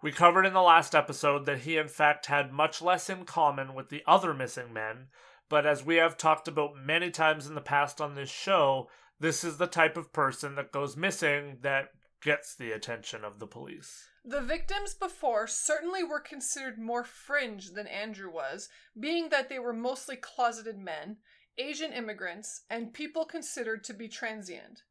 We 0.00 0.12
covered 0.12 0.46
in 0.46 0.52
the 0.52 0.62
last 0.62 0.94
episode 0.94 1.44
that 1.46 1.60
he, 1.60 1.76
in 1.76 1.88
fact, 1.88 2.26
had 2.26 2.52
much 2.52 2.80
less 2.80 3.10
in 3.10 3.24
common 3.24 3.74
with 3.74 3.88
the 3.88 4.02
other 4.06 4.32
missing 4.32 4.72
men, 4.72 5.08
but 5.48 5.66
as 5.66 5.84
we 5.84 5.96
have 5.96 6.16
talked 6.16 6.48
about 6.48 6.76
many 6.76 7.10
times 7.10 7.46
in 7.46 7.54
the 7.54 7.60
past 7.60 8.00
on 8.00 8.14
this 8.14 8.30
show, 8.30 8.88
this 9.20 9.44
is 9.44 9.56
the 9.56 9.66
type 9.66 9.96
of 9.96 10.12
person 10.12 10.54
that 10.54 10.72
goes 10.72 10.96
missing 10.96 11.58
that 11.62 11.90
gets 12.20 12.54
the 12.54 12.72
attention 12.72 13.24
of 13.24 13.38
the 13.38 13.46
police. 13.46 14.08
The 14.24 14.40
victims 14.40 14.94
before 14.94 15.46
certainly 15.46 16.02
were 16.02 16.20
considered 16.20 16.78
more 16.78 17.04
fringe 17.04 17.70
than 17.70 17.86
Andrew 17.86 18.30
was, 18.30 18.68
being 18.98 19.28
that 19.30 19.48
they 19.48 19.58
were 19.58 19.72
mostly 19.72 20.16
closeted 20.16 20.78
men, 20.78 21.18
Asian 21.56 21.92
immigrants, 21.92 22.62
and 22.68 22.92
people 22.92 23.24
considered 23.24 23.84
to 23.84 23.94
be 23.94 24.08
transient. 24.08 24.82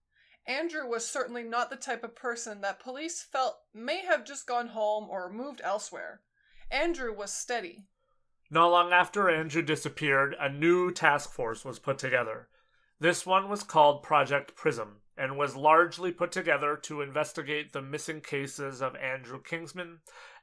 Andrew 0.48 0.88
was 0.88 1.06
certainly 1.06 1.44
not 1.44 1.70
the 1.70 1.76
type 1.76 2.04
of 2.04 2.16
person 2.16 2.62
that 2.62 2.80
police 2.80 3.22
felt 3.22 3.58
may 3.74 4.06
have 4.06 4.26
just 4.26 4.48
gone 4.48 4.68
home 4.68 5.08
or 5.10 5.32
moved 5.32 5.62
elsewhere. 5.64 6.22
Andrew 6.72 7.14
was 7.14 7.34
steady. 7.34 7.88
Not 8.50 8.68
long 8.68 8.94
after 8.94 9.30
Andrew 9.30 9.62
disappeared, 9.62 10.36
a 10.40 10.50
new 10.50 10.92
task 10.92 11.32
force 11.32 11.66
was 11.66 11.80
put 11.80 11.98
together. 11.98 12.48
This 13.00 13.26
one 13.26 13.48
was 13.48 13.64
called 13.64 14.02
Project 14.02 14.56
Prism 14.56 15.02
and 15.16 15.38
was 15.38 15.56
largely 15.56 16.12
put 16.12 16.32
together 16.32 16.76
to 16.84 17.02
investigate 17.02 17.72
the 17.72 17.82
missing 17.82 18.22
cases 18.22 18.82
of 18.82 18.96
Andrew 18.96 19.42
Kinsman 19.42 20.00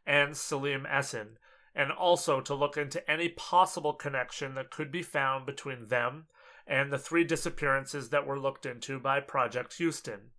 and 0.06 0.36
Selim 0.36 0.84
Esen, 0.84 1.36
and 1.74 1.90
also 1.90 2.40
to 2.40 2.54
look 2.54 2.76
into 2.76 3.08
any 3.10 3.28
possible 3.28 3.92
connection 3.92 4.54
that 4.54 4.70
could 4.70 4.92
be 4.92 5.02
found 5.02 5.46
between 5.46 5.88
them 5.88 6.26
and 6.66 6.92
the 6.92 6.98
three 6.98 7.24
disappearances 7.24 8.10
that 8.10 8.26
were 8.26 8.38
looked 8.38 8.66
into 8.66 8.98
by 8.98 9.20
Project 9.20 9.74
Houston. 9.74 10.30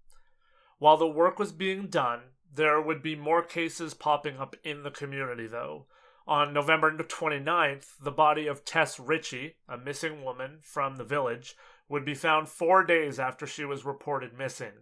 While 0.79 0.97
the 0.97 1.07
work 1.07 1.37
was 1.37 1.51
being 1.51 1.87
done, 1.87 2.21
there 2.53 2.81
would 2.81 3.01
be 3.01 3.15
more 3.15 3.43
cases 3.43 3.93
popping 3.93 4.37
up 4.37 4.55
in 4.63 4.83
the 4.83 4.91
community, 4.91 5.47
though. 5.47 5.87
On 6.27 6.53
November 6.53 6.91
29th, 6.91 7.97
the 8.01 8.11
body 8.11 8.47
of 8.47 8.65
Tess 8.65 8.99
Richey, 8.99 9.57
a 9.67 9.77
missing 9.77 10.23
woman 10.23 10.59
from 10.63 10.95
the 10.95 11.03
village, 11.03 11.55
would 11.87 12.05
be 12.05 12.15
found 12.15 12.49
four 12.49 12.83
days 12.83 13.19
after 13.19 13.45
she 13.45 13.65
was 13.65 13.85
reported 13.85 14.37
missing. 14.37 14.73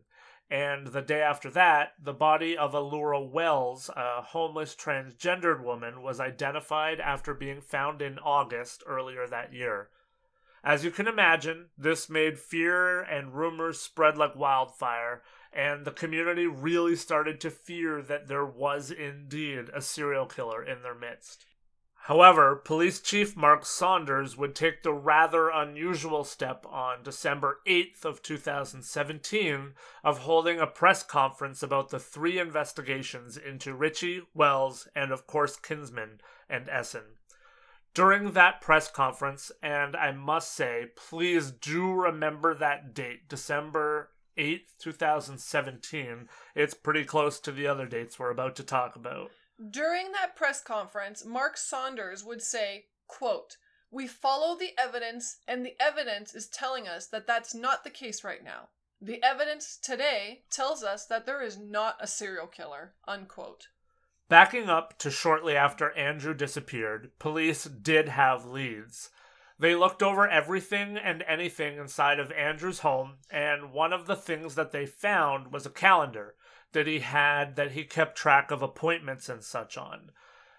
And 0.50 0.88
the 0.88 1.02
day 1.02 1.22
after 1.22 1.50
that, 1.52 1.94
the 2.02 2.14
body 2.14 2.58
of 2.58 2.74
Alloura 2.74 3.28
Wells, 3.28 3.90
a 3.96 4.22
homeless 4.22 4.76
transgendered 4.76 5.64
woman, 5.64 6.02
was 6.02 6.20
identified 6.20 7.00
after 7.00 7.34
being 7.34 7.62
found 7.62 8.02
in 8.02 8.20
August 8.20 8.84
earlier 8.86 9.26
that 9.28 9.54
year. 9.54 9.90
As 10.64 10.86
you 10.86 10.92
can 10.92 11.08
imagine, 11.08 11.70
this 11.78 12.10
made 12.10 12.40
fear 12.40 13.02
and 13.02 13.34
rumors 13.34 13.80
spread 13.80 14.18
like 14.18 14.36
wildfire, 14.36 15.22
and 15.52 15.86
the 15.86 15.92
community 15.92 16.48
really 16.48 16.96
started 16.96 17.42
to 17.42 17.50
fear 17.50 18.02
that 18.02 18.28
there 18.28 18.46
was 18.46 18.90
indeed 18.90 19.70
a 19.74 19.82
serial 19.82 20.26
killer 20.26 20.64
in 20.64 20.82
their 20.82 20.96
midst. 20.96 21.46
However, 22.08 22.58
Police 22.58 23.00
Chief 23.00 23.38
Mark 23.38 23.66
Saunders 23.66 24.36
would 24.36 24.56
take 24.56 24.84
the 24.84 24.92
rather 24.92 25.48
unusual 25.48 26.26
step 26.26 26.66
on 26.70 27.02
December 27.02 27.62
8th 27.66 28.04
of 28.04 28.22
2017 28.22 29.74
of 30.04 30.18
holding 30.18 30.60
a 30.60 30.68
press 30.68 31.02
conference 31.02 31.64
about 31.64 31.92
the 31.92 32.00
three 32.00 32.40
investigations 32.40 33.38
into 33.38 33.74
Richey, 33.74 34.22
Wells, 34.34 34.90
and 34.94 35.14
of 35.14 35.26
course 35.28 35.56
Kinsman 35.56 36.20
and 36.50 36.68
Esen. 36.68 37.16
During 37.94 38.32
that 38.32 38.60
press 38.60 38.92
conference, 38.92 39.54
and 39.62 39.96
I 39.96 40.12
must 40.12 40.54
say, 40.54 40.88
please 40.98 41.52
do 41.52 41.94
remember 41.94 42.54
that 42.54 42.94
date, 42.94 43.30
December 43.30 44.10
8th, 44.38 44.78
2017. 44.78 46.28
It's 46.54 46.74
pretty 46.74 47.06
close 47.06 47.40
to 47.40 47.54
the 47.54 47.68
other 47.68 47.86
dates 47.86 48.20
we're 48.20 48.30
about 48.30 48.58
to 48.58 48.64
talk 48.64 48.98
about. 48.98 49.32
During 49.70 50.12
that 50.14 50.36
press 50.36 50.62
conference, 50.62 51.24
Mark 51.24 51.58
Saunders 51.58 52.24
would 52.24 52.42
say, 52.42 52.86
quote, 53.08 53.58
We 53.92 54.08
follow 54.08 54.58
the 54.58 54.72
evidence, 54.78 55.38
and 55.48 55.66
the 55.66 55.76
evidence 55.80 56.34
is 56.34 56.48
telling 56.48 56.88
us 56.88 57.08
that 57.08 57.28
that's 57.28 57.54
not 57.54 57.84
the 57.84 57.90
case 57.90 58.24
right 58.24 58.44
now. 58.44 58.70
The 59.00 59.22
evidence 59.24 59.78
today 59.78 60.44
tells 60.50 60.84
us 60.84 61.06
that 61.06 61.26
there 61.26 61.42
is 61.42 61.58
not 61.58 61.98
a 62.00 62.08
serial 62.08 62.48
killer. 62.48 62.94
Unquote. 63.08 63.68
Backing 64.30 64.70
up 64.70 64.98
to 65.00 65.12
shortly 65.12 65.56
after 65.56 65.92
Andrew 65.92 66.34
disappeared, 66.34 67.12
police 67.20 67.66
did 67.66 68.10
have 68.10 68.46
leads. 68.46 69.12
They 69.60 69.76
looked 69.76 70.02
over 70.02 70.28
everything 70.28 70.98
and 70.98 71.22
anything 71.28 71.78
inside 71.78 72.20
of 72.20 72.32
Andrew's 72.32 72.80
home, 72.80 73.18
and 73.30 73.72
one 73.72 73.94
of 73.94 74.08
the 74.08 74.16
things 74.16 74.56
that 74.56 74.72
they 74.72 74.86
found 74.86 75.54
was 75.54 75.66
a 75.66 75.70
calendar 75.70 76.36
that 76.74 76.88
he 76.88 77.00
had 77.00 77.56
that 77.56 77.72
he 77.72 77.84
kept 77.84 78.18
track 78.18 78.52
of 78.52 78.62
appointments 78.62 79.30
and 79.30 79.44
such 79.44 79.78
on. 79.78 80.12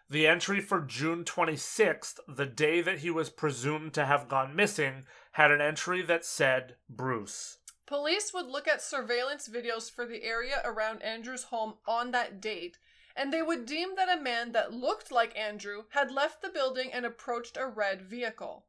The 0.08 0.26
entry 0.26 0.60
for 0.60 0.80
June 0.80 1.24
26th, 1.24 2.20
the 2.28 2.46
day 2.46 2.80
that 2.80 2.98
he 2.98 3.10
was 3.10 3.30
presumed 3.30 3.94
to 3.94 4.04
have 4.04 4.28
gone 4.28 4.54
missing, 4.54 5.06
had 5.32 5.50
an 5.50 5.60
entry 5.60 6.02
that 6.02 6.24
said 6.24 6.76
Bruce. 6.88 7.58
Police 7.86 8.32
would 8.32 8.46
look 8.46 8.66
at 8.66 8.82
surveillance 8.82 9.48
videos 9.48 9.90
for 9.90 10.06
the 10.06 10.22
area 10.22 10.62
around 10.64 11.02
Andrew's 11.02 11.44
home 11.44 11.74
on 11.86 12.12
that 12.12 12.40
date, 12.40 12.78
and 13.16 13.32
they 13.32 13.42
would 13.42 13.66
deem 13.66 13.94
that 13.96 14.08
a 14.08 14.20
man 14.20 14.52
that 14.52 14.72
looked 14.72 15.12
like 15.12 15.36
Andrew 15.38 15.84
had 15.90 16.10
left 16.10 16.42
the 16.42 16.48
building 16.48 16.92
and 16.92 17.04
approached 17.04 17.56
a 17.56 17.66
red 17.66 18.02
vehicle. 18.02 18.66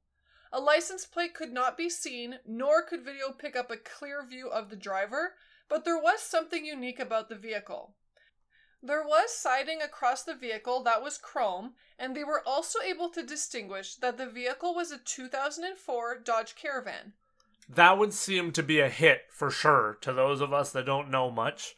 A 0.52 0.60
license 0.60 1.06
plate 1.06 1.34
could 1.34 1.52
not 1.52 1.78
be 1.78 1.90
seen, 1.90 2.40
nor 2.46 2.82
could 2.82 3.04
video 3.04 3.32
pick 3.32 3.56
up 3.56 3.72
a 3.72 3.78
clear 3.78 4.24
view 4.24 4.48
of 4.50 4.70
the 4.70 4.76
driver, 4.76 5.36
but 5.70 5.86
there 5.86 5.98
was 5.98 6.22
something 6.22 6.66
unique 6.66 7.00
about 7.00 7.30
the 7.30 7.36
vehicle. 7.36 7.96
There 8.82 9.04
was 9.04 9.34
siding 9.34 9.82
across 9.82 10.24
the 10.24 10.36
vehicle 10.36 10.84
that 10.84 11.02
was 11.02 11.18
chrome, 11.18 11.74
and 11.98 12.16
they 12.16 12.24
were 12.24 12.44
also 12.46 12.82
able 12.82 13.10
to 13.10 13.24
distinguish 13.24 13.96
that 13.96 14.18
the 14.18 14.30
vehicle 14.30 14.76
was 14.76 14.92
a 14.92 15.00
2004 15.00 16.20
Dodge 16.20 16.56
Caravan. 16.56 17.14
That 17.68 17.98
would 17.98 18.14
seem 18.14 18.52
to 18.52 18.62
be 18.62 18.80
a 18.80 18.90
hit 18.90 19.24
for 19.32 19.50
sure 19.50 19.98
to 20.02 20.14
those 20.14 20.40
of 20.40 20.54
us 20.54 20.72
that 20.72 20.86
don't 20.86 21.10
know 21.10 21.32
much. 21.32 21.76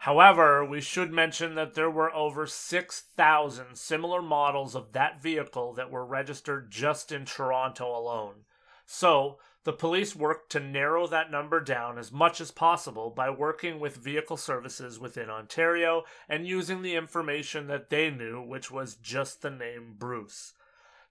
However, 0.00 0.64
we 0.64 0.80
should 0.80 1.12
mention 1.12 1.54
that 1.54 1.74
there 1.74 1.90
were 1.90 2.14
over 2.14 2.46
6,000 2.46 3.76
similar 3.76 4.22
models 4.22 4.74
of 4.74 4.92
that 4.92 5.22
vehicle 5.22 5.72
that 5.74 5.90
were 5.90 6.04
registered 6.04 6.70
just 6.70 7.10
in 7.10 7.24
Toronto 7.24 7.96
alone. 7.96 8.44
So, 8.84 9.38
the 9.64 9.72
police 9.72 10.16
worked 10.16 10.50
to 10.52 10.60
narrow 10.60 11.06
that 11.06 11.30
number 11.30 11.60
down 11.60 11.98
as 11.98 12.10
much 12.10 12.40
as 12.40 12.50
possible 12.50 13.10
by 13.10 13.28
working 13.28 13.78
with 13.78 13.96
vehicle 13.96 14.38
services 14.38 14.98
within 14.98 15.28
Ontario 15.28 16.04
and 16.28 16.46
using 16.46 16.80
the 16.80 16.94
information 16.94 17.66
that 17.66 17.90
they 17.90 18.10
knew, 18.10 18.40
which 18.40 18.70
was 18.70 18.94
just 18.94 19.42
the 19.42 19.50
name 19.50 19.96
Bruce. 19.98 20.54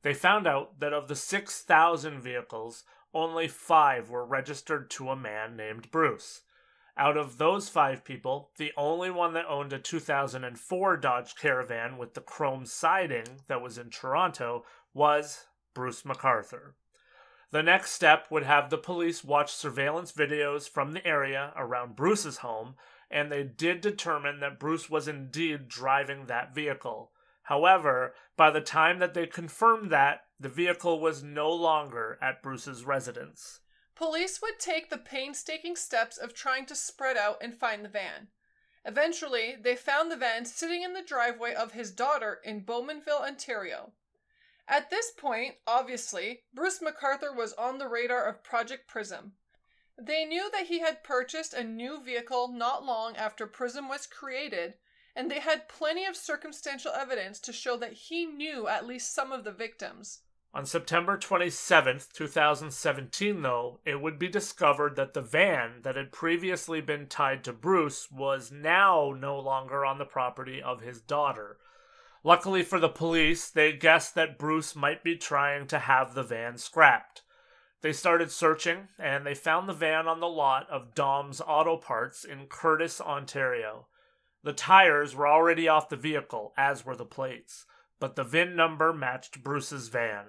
They 0.02 0.16
found 0.16 0.48
out 0.48 0.80
that 0.80 0.94
of 0.94 1.08
the 1.08 1.16
6,000 1.16 2.22
vehicles, 2.22 2.84
only 3.14 3.48
five 3.48 4.10
were 4.10 4.26
registered 4.26 4.90
to 4.92 5.10
a 5.10 5.16
man 5.16 5.56
named 5.56 5.92
Bruce. 5.92 6.42
Out 6.98 7.18
of 7.18 7.38
those 7.38 7.70
five 7.70 8.04
people, 8.04 8.50
the 8.58 8.72
only 8.76 9.12
one 9.12 9.34
that 9.34 9.46
owned 9.48 9.74
a 9.74 9.80
2004 9.80 10.98
Dodge 10.98 11.36
Caravan 11.36 11.98
with 11.98 12.14
the 12.14 12.22
chrome 12.22 12.66
siding 12.66 13.42
that 13.48 13.62
was 13.62 13.78
in 13.78 13.90
Toronto 13.90 14.66
was 14.94 15.46
Bruce 15.74 16.02
McArthur. 16.02 16.74
The 17.52 17.64
next 17.64 17.92
step 17.92 18.28
would 18.30 18.44
have 18.44 18.70
the 18.70 18.78
police 18.78 19.24
watch 19.24 19.52
surveillance 19.52 20.12
videos 20.12 20.70
from 20.70 20.94
the 20.94 21.06
area 21.06 21.52
around 21.56 21.96
Bruce's 21.96 22.38
home, 22.38 22.76
and 23.10 23.32
they 23.32 23.44
did 23.44 23.82
determine 23.82 24.40
that 24.40 24.60
Bruce 24.60 24.90
was 24.90 25.08
indeed 25.08 25.68
driving 25.68 26.28
that 26.28 26.54
vehicle. 26.54 27.12
However, 27.44 28.14
by 28.38 28.52
the 28.52 28.62
time 28.62 29.00
that 29.00 29.16
they 29.16 29.26
confirmed 29.26 29.90
that, 29.92 30.26
the 30.40 30.50
vehicle 30.50 31.00
was 31.00 31.24
no 31.24 31.52
longer 31.52 32.20
at 32.22 32.44
Bruce's 32.44 32.86
residence. 32.86 33.62
Police 33.96 34.40
would 34.44 34.60
take 34.60 34.92
the 34.92 34.98
painstaking 35.00 35.76
steps 35.76 36.18
of 36.18 36.36
trying 36.36 36.68
to 36.68 36.76
spread 36.76 37.18
out 37.18 37.38
and 37.42 37.56
find 37.56 37.84
the 37.84 37.90
van. 37.90 38.28
Eventually, 38.86 39.56
they 39.60 39.76
found 39.76 40.12
the 40.12 40.16
van 40.16 40.46
sitting 40.46 40.84
in 40.84 40.94
the 40.94 41.02
driveway 41.02 41.54
of 41.56 41.72
his 41.72 41.92
daughter 41.92 42.40
in 42.46 42.64
Bowmanville, 42.64 43.22
Ontario. 43.22 43.92
At 44.72 44.92
this 44.92 45.10
point, 45.10 45.56
obviously, 45.66 46.44
Bruce 46.54 46.78
McArthur 46.78 47.36
was 47.36 47.54
on 47.54 47.80
the 47.80 47.88
radar 47.88 48.28
of 48.28 48.44
Project 48.44 48.88
Prism. 48.88 49.34
They 49.98 50.26
knew 50.26 50.52
that 50.52 50.68
he 50.68 50.80
had 50.80 51.04
purchased 51.04 51.56
a 51.56 51.64
new 51.64 52.04
vehicle 52.04 52.48
not 52.50 52.86
long 52.86 53.18
after 53.18 53.48
Prism 53.48 53.90
was 53.90 54.06
created, 54.06 54.76
and 55.16 55.30
they 55.30 55.40
had 55.40 55.68
plenty 55.68 56.06
of 56.06 56.16
circumstantial 56.16 56.92
evidence 56.92 57.40
to 57.40 57.52
show 57.52 57.78
that 57.78 57.94
he 57.94 58.28
knew 58.28 58.68
at 58.68 58.86
least 58.86 59.12
some 59.12 59.32
of 59.32 59.44
the 59.44 59.52
victims. 59.52 60.20
On 60.54 60.68
September 60.68 61.18
27th, 61.18 62.12
2017, 62.14 63.42
though, 63.42 63.80
it 63.86 64.00
would 64.00 64.20
be 64.20 64.28
discovered 64.28 64.96
that 64.98 65.16
the 65.16 65.22
van 65.22 65.82
that 65.82 65.96
had 65.96 66.12
previously 66.12 66.80
been 66.80 67.08
tied 67.08 67.44
to 67.44 67.54
Bruce 67.54 68.12
was 68.12 68.52
now 68.52 69.16
no 69.18 69.40
longer 69.40 69.84
on 69.84 69.98
the 69.98 70.06
property 70.06 70.62
of 70.62 70.82
his 70.82 71.02
daughter. 71.02 71.58
Luckily 72.24 72.64
for 72.64 72.80
the 72.80 72.90
police, 72.90 73.50
they 73.50 73.72
guessed 73.72 74.16
that 74.16 74.38
Bruce 74.38 74.76
might 74.76 75.04
be 75.04 75.16
trying 75.16 75.68
to 75.68 75.80
have 75.80 76.14
the 76.14 76.24
van 76.24 76.58
scrapped. 76.58 77.24
They 77.82 77.94
started 77.94 78.32
searching 78.32 78.90
and 78.98 79.26
they 79.26 79.36
found 79.36 79.70
the 79.70 79.74
van 79.74 80.08
on 80.08 80.20
the 80.20 80.28
lot 80.28 80.70
of 80.70 80.94
Dom's 80.94 81.42
Auto 81.42 81.78
Parts 81.78 82.26
in 82.26 82.48
Courtice, 82.48 83.00
Ontario. 83.00 83.88
The 84.44 84.54
tires 84.54 85.16
were 85.16 85.28
already 85.28 85.68
off 85.68 85.90
the 85.90 85.96
vehicle, 85.96 86.54
as 86.58 86.86
were 86.86 86.96
the 86.96 87.06
plates 87.06 87.66
but 88.00 88.16
the 88.16 88.24
VIN 88.24 88.56
number 88.56 88.94
matched 88.94 89.44
Bruce's 89.44 89.90
van. 89.90 90.26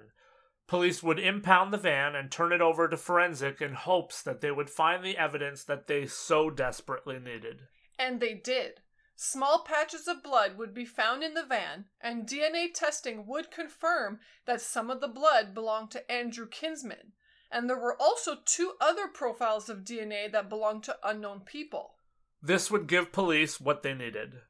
Police 0.67 1.01
would 1.01 1.19
impound 1.19 1.73
the 1.73 1.77
van 1.77 2.15
and 2.15 2.31
turn 2.31 2.53
it 2.53 2.61
over 2.61 2.87
to 2.87 2.97
forensic 2.97 3.61
in 3.61 3.73
hopes 3.73 4.21
that 4.21 4.41
they 4.41 4.51
would 4.51 4.69
find 4.69 5.03
the 5.03 5.17
evidence 5.17 5.63
that 5.63 5.87
they 5.87 6.05
so 6.05 6.49
desperately 6.49 7.19
needed. 7.19 7.63
And 7.99 8.19
they 8.19 8.33
did. 8.33 8.81
Small 9.15 9.63
patches 9.63 10.07
of 10.07 10.23
blood 10.23 10.57
would 10.57 10.73
be 10.73 10.85
found 10.85 11.23
in 11.23 11.33
the 11.33 11.45
van, 11.45 11.85
and 11.99 12.27
DNA 12.27 12.73
testing 12.73 13.27
would 13.27 13.51
confirm 13.51 14.19
that 14.45 14.61
some 14.61 14.89
of 14.89 15.01
the 15.01 15.07
blood 15.07 15.53
belonged 15.53 15.91
to 15.91 16.11
Andrew 16.11 16.47
Kinsman. 16.47 17.13
And 17.51 17.69
there 17.69 17.77
were 17.77 18.01
also 18.01 18.37
two 18.45 18.73
other 18.79 19.07
profiles 19.07 19.69
of 19.69 19.83
DNA 19.83 20.31
that 20.31 20.49
belonged 20.49 20.83
to 20.85 20.97
unknown 21.03 21.41
people. 21.41 21.95
This 22.41 22.71
would 22.71 22.87
give 22.87 23.11
police 23.11 23.59
what 23.59 23.83
they 23.83 23.93
needed 23.93 24.41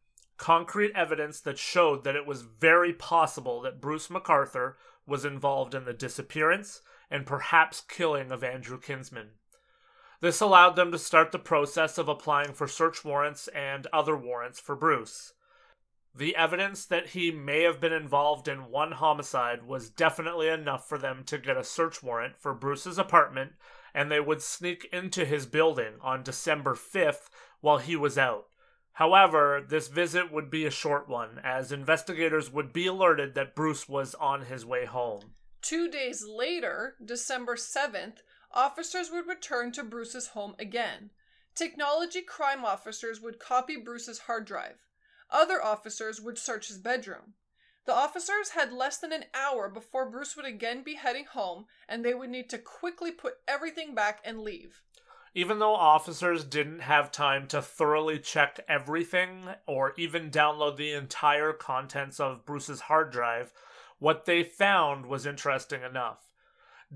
concrete 0.42 0.92
evidence 0.96 1.40
that 1.40 1.60
showed 1.60 2.04
that 2.04 2.16
it 2.16 2.26
was 2.26 2.42
very 2.42 2.92
possible 2.92 3.62
that 3.62 3.80
Bruce 3.80 4.08
McArthur 4.08 4.74
was 5.06 5.24
involved 5.24 5.76
in 5.76 5.86
the 5.86 5.94
disappearance 5.94 6.82
and 7.12 7.28
perhaps 7.28 7.82
killing 7.88 8.32
of 8.32 8.44
Andrew 8.44 8.80
Kinsman. 8.80 9.34
This 10.22 10.40
allowed 10.40 10.76
them 10.76 10.92
to 10.92 11.00
start 11.00 11.32
the 11.32 11.40
process 11.40 11.98
of 11.98 12.08
applying 12.08 12.54
for 12.54 12.68
search 12.68 13.04
warrants 13.04 13.48
and 13.50 13.88
other 13.88 14.16
warrants 14.16 14.60
for 14.60 14.76
Bruce. 14.76 15.34
The 16.14 16.36
evidence 16.36 16.86
that 16.86 17.08
he 17.08 17.32
may 17.32 17.64
have 17.64 17.82
been 17.82 17.94
involved 17.94 18.48
in 18.48 18.70
one 18.70 18.92
homicide 18.92 19.64
was 19.64 19.90
definitely 19.90 20.48
enough 20.48 20.88
for 20.88 20.98
them 20.98 21.24
to 21.26 21.38
get 21.38 21.58
a 21.58 21.64
search 21.64 22.04
warrant 22.04 22.38
for 22.38 22.54
Bruce's 22.54 23.00
apartment, 23.00 23.54
and 23.96 24.12
they 24.12 24.20
would 24.20 24.42
sneak 24.42 24.88
into 24.94 25.26
his 25.26 25.46
building 25.46 25.94
on 26.02 26.22
December 26.22 26.76
5th 26.76 27.30
while 27.62 27.80
he 27.80 27.96
was 27.96 28.18
out. 28.18 28.48
However, 28.94 29.66
this 29.68 29.88
visit 29.88 30.32
would 30.32 30.52
be 30.52 30.66
a 30.66 30.72
short 30.72 31.08
one, 31.08 31.40
as 31.44 31.72
investigators 31.72 32.52
would 32.52 32.74
be 32.74 32.86
alerted 32.86 33.34
that 33.34 33.56
Bruce 33.56 33.90
was 33.90 34.14
on 34.16 34.46
his 34.46 34.66
way 34.66 34.86
home. 34.86 35.34
Two 35.62 35.90
days 35.90 36.26
later, 36.28 36.96
December 37.04 37.56
7th, 37.56 38.18
officers 38.54 39.10
would 39.12 39.28
return 39.28 39.72
to 39.74 39.84
Bruce's 39.84 40.28
home 40.28 40.56
again. 40.60 41.12
Technology 41.56 42.22
crime 42.22 42.64
officers 42.64 43.22
would 43.22 43.40
copy 43.40 43.76
Bruce's 43.78 44.20
hard 44.20 44.46
drive. 44.46 44.86
Other 45.30 45.64
officers 45.64 46.22
would 46.22 46.38
search 46.38 46.68
his 46.68 46.78
bedroom. 46.78 47.34
The 47.86 47.94
officers 47.94 48.50
had 48.50 48.72
less 48.72 48.98
than 48.98 49.12
an 49.12 49.26
hour 49.34 49.68
before 49.68 50.10
Bruce 50.10 50.36
would 50.36 50.46
again 50.46 50.84
be 50.84 50.96
heading 50.96 51.26
home, 51.26 51.66
and 51.90 52.06
they 52.06 52.14
would 52.14 52.30
need 52.30 52.50
to 52.52 52.58
quickly 52.58 53.12
put 53.12 53.36
everything 53.48 53.96
back 53.96 54.20
and 54.24 54.40
leave. 54.42 54.82
Even 55.34 55.60
though 55.60 55.74
officers 55.74 56.44
didn't 56.44 56.82
have 56.82 57.12
time 57.12 57.48
to 57.48 57.62
thoroughly 57.62 58.20
check 58.20 58.60
everything 58.68 59.46
or 59.66 59.94
even 59.98 60.30
download 60.30 60.76
the 60.76 60.92
entire 60.92 61.54
contents 61.54 62.20
of 62.20 62.46
Bruce's 62.46 62.82
hard 62.82 63.12
drive, 63.12 63.54
what 63.98 64.26
they 64.26 64.44
found 64.44 65.06
was 65.06 65.26
interesting 65.26 65.82
enough. 65.84 66.31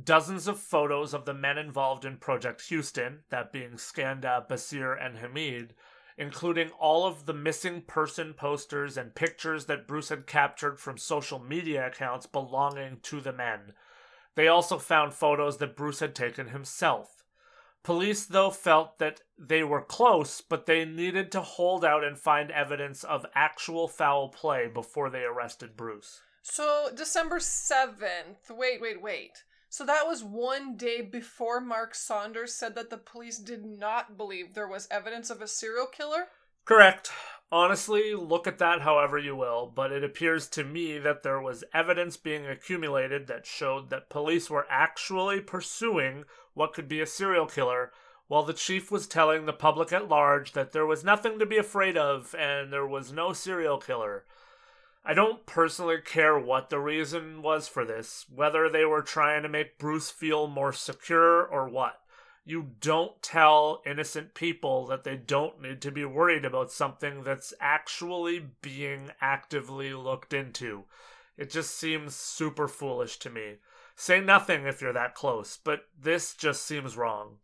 Dozens 0.03 0.47
of 0.47 0.59
photos 0.59 1.13
of 1.13 1.25
the 1.25 1.33
men 1.33 1.57
involved 1.57 2.03
in 2.03 2.17
Project 2.17 2.63
Houston, 2.67 3.19
that 3.29 3.53
being 3.53 3.77
Skanda, 3.77 4.45
Basir, 4.49 4.93
and 4.93 5.17
Hamid, 5.17 5.73
including 6.17 6.69
all 6.71 7.05
of 7.05 7.25
the 7.25 7.33
missing 7.33 7.81
person 7.81 8.33
posters 8.33 8.97
and 8.97 9.15
pictures 9.15 9.65
that 9.65 9.87
Bruce 9.87 10.09
had 10.09 10.27
captured 10.27 10.79
from 10.79 10.97
social 10.97 11.39
media 11.39 11.87
accounts 11.87 12.25
belonging 12.25 12.99
to 13.03 13.21
the 13.21 13.31
men. 13.31 13.73
They 14.35 14.47
also 14.47 14.77
found 14.77 15.13
photos 15.13 15.57
that 15.57 15.77
Bruce 15.77 16.01
had 16.01 16.13
taken 16.13 16.49
himself. 16.49 17.23
Police, 17.83 18.25
though, 18.25 18.49
felt 18.49 18.97
that 18.99 19.21
they 19.37 19.63
were 19.63 19.81
close, 19.81 20.41
but 20.41 20.65
they 20.65 20.83
needed 20.85 21.31
to 21.31 21.41
hold 21.41 21.85
out 21.85 22.03
and 22.03 22.17
find 22.17 22.51
evidence 22.51 23.03
of 23.03 23.25
actual 23.35 23.87
foul 23.87 24.27
play 24.27 24.67
before 24.67 25.09
they 25.09 25.23
arrested 25.23 25.77
Bruce. 25.77 26.21
So, 26.41 26.89
December 26.95 27.37
7th. 27.37 28.49
Wait, 28.49 28.81
wait, 28.81 29.01
wait. 29.01 29.43
So 29.69 29.85
that 29.85 30.07
was 30.07 30.23
one 30.23 30.77
day 30.77 31.01
before 31.01 31.59
Mark 31.59 31.95
Saunders 31.95 32.53
said 32.53 32.75
that 32.75 32.89
the 32.89 32.97
police 32.97 33.37
did 33.37 33.65
not 33.65 34.17
believe 34.17 34.53
there 34.53 34.67
was 34.67 34.87
evidence 34.89 35.29
of 35.29 35.41
a 35.41 35.47
serial 35.47 35.87
killer? 35.87 36.27
Correct. 36.65 37.11
Honestly, 37.51 38.15
look 38.15 38.47
at 38.47 38.57
that 38.57 38.81
however 38.81 39.19
you 39.19 39.35
will, 39.35 39.71
but 39.73 39.91
it 39.91 40.03
appears 40.03 40.47
to 40.47 40.63
me 40.63 40.97
that 40.97 41.21
there 41.21 41.39
was 41.39 41.63
evidence 41.73 42.17
being 42.17 42.45
accumulated 42.45 43.27
that 43.27 43.45
showed 43.45 43.89
that 43.89 44.09
police 44.09 44.49
were 44.49 44.65
actually 44.69 45.39
pursuing 45.39 46.25
what 46.53 46.73
could 46.73 46.87
be 46.87 47.01
a 47.01 47.05
serial 47.05 47.45
killer, 47.45 47.91
while 48.27 48.43
the 48.43 48.53
chief 48.53 48.91
was 48.91 49.07
telling 49.07 49.45
the 49.45 49.53
public 49.53 49.93
at 49.93 50.09
large 50.09 50.53
that 50.53 50.71
there 50.71 50.85
was 50.85 51.03
nothing 51.03 51.37
to 51.37 51.45
be 51.45 51.57
afraid 51.57 51.95
of 51.95 52.33
and 52.37 52.73
there 52.73 52.87
was 52.87 53.11
no 53.11 53.31
serial 53.31 53.77
killer. 53.77 54.25
I 55.07 55.13
don't 55.13 55.45
personally 55.45 55.97
care 56.03 56.37
what 56.39 56.71
the 56.71 56.79
reason 56.79 57.43
was 57.43 57.67
for 57.67 57.85
this, 57.85 58.25
whether 58.33 58.67
they 58.67 58.85
were 58.85 59.03
trying 59.03 59.43
to 59.43 59.49
make 59.49 59.77
Bruce 59.77 60.09
feel 60.09 60.47
more 60.47 60.73
secure 60.73 61.45
or 61.45 61.69
what. 61.69 61.99
You 62.43 62.71
don't 62.79 63.21
tell 63.21 63.83
innocent 63.85 64.33
people 64.33 64.87
that 64.87 65.03
they 65.03 65.15
don't 65.15 65.61
need 65.61 65.79
to 65.81 65.91
be 65.91 66.05
worried 66.05 66.43
about 66.43 66.71
something 66.71 67.23
that's 67.23 67.53
actually 67.59 68.47
being 68.61 69.11
actively 69.21 69.93
looked 69.93 70.33
into. 70.33 70.85
It 71.37 71.51
just 71.51 71.77
seems 71.77 72.15
super 72.15 72.67
foolish 72.67 73.17
to 73.19 73.29
me. 73.29 73.57
Say 73.95 74.21
nothing 74.21 74.65
if 74.65 74.81
you're 74.81 74.93
that 74.93 75.13
close, 75.13 75.57
but 75.63 75.85
this 75.99 76.33
just 76.33 76.63
seems 76.63 76.97
wrong. 76.97 77.37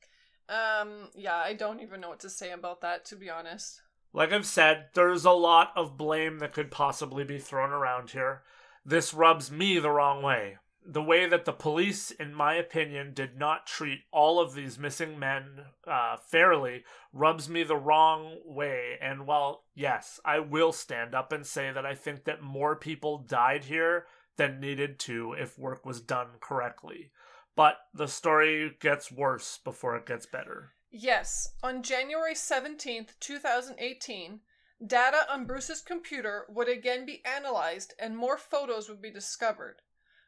Um, 0.49 1.09
yeah, 1.15 1.35
I 1.35 1.53
don't 1.53 1.81
even 1.81 2.01
know 2.01 2.09
what 2.09 2.19
to 2.21 2.29
say 2.29 2.51
about 2.51 2.81
that, 2.81 3.05
to 3.05 3.15
be 3.15 3.29
honest. 3.29 3.81
Like 4.13 4.33
I've 4.33 4.45
said, 4.45 4.87
there's 4.93 5.25
a 5.25 5.31
lot 5.31 5.71
of 5.75 5.97
blame 5.97 6.39
that 6.39 6.53
could 6.53 6.69
possibly 6.69 7.23
be 7.23 7.39
thrown 7.39 7.71
around 7.71 8.11
here. 8.11 8.43
This 8.85 9.13
rubs 9.13 9.51
me 9.51 9.79
the 9.79 9.91
wrong 9.91 10.21
way. 10.21 10.57
The 10.83 11.03
way 11.03 11.27
that 11.27 11.45
the 11.45 11.53
police, 11.53 12.09
in 12.11 12.33
my 12.33 12.55
opinion, 12.55 13.13
did 13.13 13.37
not 13.37 13.67
treat 13.67 13.99
all 14.11 14.39
of 14.39 14.53
these 14.53 14.79
missing 14.79 15.19
men 15.19 15.61
uh, 15.87 16.17
fairly 16.17 16.83
rubs 17.13 17.47
me 17.47 17.63
the 17.63 17.77
wrong 17.77 18.39
way. 18.43 18.97
And 18.99 19.27
while, 19.27 19.63
yes, 19.75 20.19
I 20.25 20.39
will 20.39 20.71
stand 20.71 21.13
up 21.13 21.31
and 21.31 21.45
say 21.45 21.71
that 21.71 21.85
I 21.85 21.93
think 21.93 22.23
that 22.23 22.41
more 22.41 22.75
people 22.75 23.19
died 23.19 23.65
here 23.65 24.07
than 24.37 24.59
needed 24.59 24.97
to 24.99 25.33
if 25.33 25.59
work 25.59 25.85
was 25.85 26.01
done 26.01 26.29
correctly. 26.39 27.11
But 27.55 27.77
the 27.93 28.07
story 28.07 28.75
gets 28.79 29.11
worse 29.11 29.59
before 29.63 29.95
it 29.95 30.07
gets 30.07 30.25
better. 30.25 30.71
Yes, 30.93 31.53
on 31.63 31.83
January 31.83 32.33
17th, 32.33 33.17
2018, 33.21 34.41
data 34.85 35.25
on 35.31 35.45
Bruce's 35.45 35.81
computer 35.81 36.45
would 36.49 36.67
again 36.67 37.05
be 37.05 37.23
analyzed 37.23 37.93
and 37.97 38.17
more 38.17 38.37
photos 38.37 38.89
would 38.89 39.01
be 39.01 39.09
discovered. 39.09 39.81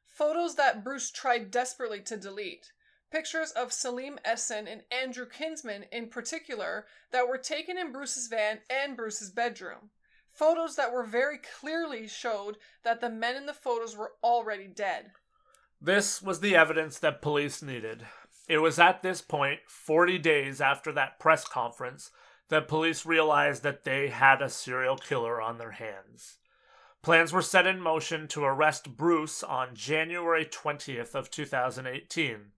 Photos 0.08 0.56
that 0.56 0.82
Bruce 0.82 1.12
tried 1.12 1.52
desperately 1.52 1.99
to 2.04 2.15
delete. 2.15 2.71
Pictures 3.12 3.52
of 3.52 3.73
Selim 3.73 4.17
Esen 4.26 4.71
and 4.71 4.84
Andrew 4.89 5.28
Kinsman, 5.28 5.84
in 5.91 6.08
particular, 6.08 6.86
that 7.12 7.28
were 7.28 7.38
taken 7.38 7.78
in 7.78 7.91
Bruce's 7.91 8.28
van 8.28 8.62
and 8.69 8.95
Bruce's 8.95 9.32
bedroom. 9.32 9.89
Photos 10.32 10.78
that 10.78 10.93
were 10.93 11.04
very 11.04 11.39
clearly 11.60 12.08
showed 12.08 12.58
that 12.84 13.02
the 13.02 13.10
men 13.10 13.36
in 13.36 13.47
the 13.47 13.54
photos 13.54 13.97
were 13.97 14.13
already 14.23 14.67
dead. 14.67 15.12
This 15.82 16.21
was 16.21 16.39
the 16.39 16.56
evidence 16.56 16.99
that 16.99 17.21
police 17.21 17.62
needed. 17.62 18.06
It 18.47 18.58
was 18.58 18.77
at 18.77 19.01
this 19.01 19.21
point, 19.21 19.62
40 19.67 20.17
days 20.17 20.60
after 20.60 20.91
that 20.91 21.19
press 21.19 21.45
conference, 21.45 22.12
that 22.49 22.67
police 22.67 23.06
realized 23.06 23.63
that 23.63 23.84
they 23.84 24.10
had 24.10 24.41
a 24.41 24.49
serial 24.49 24.97
killer 24.97 25.41
on 25.41 25.58
their 25.58 25.71
hands. 25.71 26.38
Plans 27.01 27.34
were 27.34 27.41
set 27.41 27.67
in 27.67 27.82
motion 27.82 28.27
to 28.29 28.43
arrest 28.43 28.95
Bruce 28.95 29.43
on 29.43 29.75
January 29.75 30.45
20th 30.45 31.15
of 31.15 31.29
2018. 31.29 32.51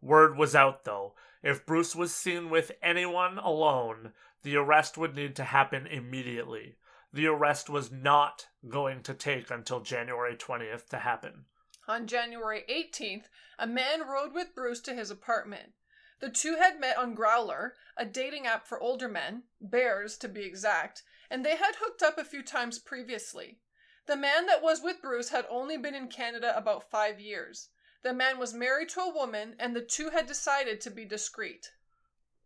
Word 0.00 0.36
was 0.36 0.54
out 0.56 0.84
though. 0.84 1.14
If 1.42 1.66
Bruce 1.66 1.94
was 1.94 2.14
seen 2.14 2.50
with 2.50 2.72
anyone 2.82 3.38
alone, 3.38 4.12
the 4.42 4.56
arrest 4.56 4.98
would 4.98 5.14
need 5.14 5.36
to 5.36 5.44
happen 5.44 5.86
immediately. 5.86 6.76
The 7.12 7.26
arrest 7.26 7.68
was 7.68 7.92
not 7.92 8.48
going 8.68 9.02
to 9.02 9.14
take 9.14 9.50
until 9.50 9.80
January 9.80 10.34
20th 10.34 10.88
to 10.88 10.98
happen. 10.98 11.44
On 11.88 12.06
January 12.06 12.64
18th, 12.70 13.24
a 13.58 13.66
man 13.66 14.06
rode 14.06 14.32
with 14.32 14.54
Bruce 14.54 14.80
to 14.82 14.94
his 14.94 15.10
apartment. 15.10 15.72
The 16.20 16.30
two 16.30 16.54
had 16.54 16.78
met 16.78 16.96
on 16.96 17.16
Growlr, 17.16 17.72
a 17.96 18.04
dating 18.04 18.46
app 18.46 18.68
for 18.68 18.80
older 18.80 19.08
men, 19.08 19.42
bears 19.60 20.16
to 20.18 20.28
be 20.28 20.42
exact, 20.42 21.02
and 21.28 21.44
they 21.44 21.56
had 21.56 21.76
hooked 21.80 22.02
up 22.02 22.18
a 22.18 22.24
few 22.24 22.42
times 22.44 22.78
previously. 22.78 23.58
The 24.06 24.16
man 24.16 24.46
that 24.46 24.62
was 24.62 24.80
with 24.80 25.02
Bruce 25.02 25.30
had 25.30 25.46
only 25.50 25.76
been 25.76 25.94
in 25.94 26.06
Canada 26.06 26.56
about 26.56 26.88
five 26.88 27.18
years. 27.18 27.70
The 28.02 28.12
man 28.12 28.38
was 28.38 28.54
married 28.54 28.88
to 28.90 29.00
a 29.00 29.12
woman, 29.12 29.56
and 29.58 29.74
the 29.74 29.80
two 29.80 30.10
had 30.10 30.26
decided 30.26 30.80
to 30.82 30.90
be 30.90 31.04
discreet. 31.04 31.72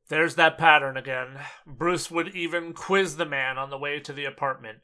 There's 0.08 0.36
that 0.36 0.56
pattern 0.56 0.96
again. 0.96 1.40
Bruce 1.66 2.10
would 2.10 2.34
even 2.34 2.72
quiz 2.72 3.16
the 3.16 3.26
man 3.26 3.58
on 3.58 3.70
the 3.70 3.78
way 3.78 4.00
to 4.00 4.12
the 4.12 4.24
apartment 4.24 4.78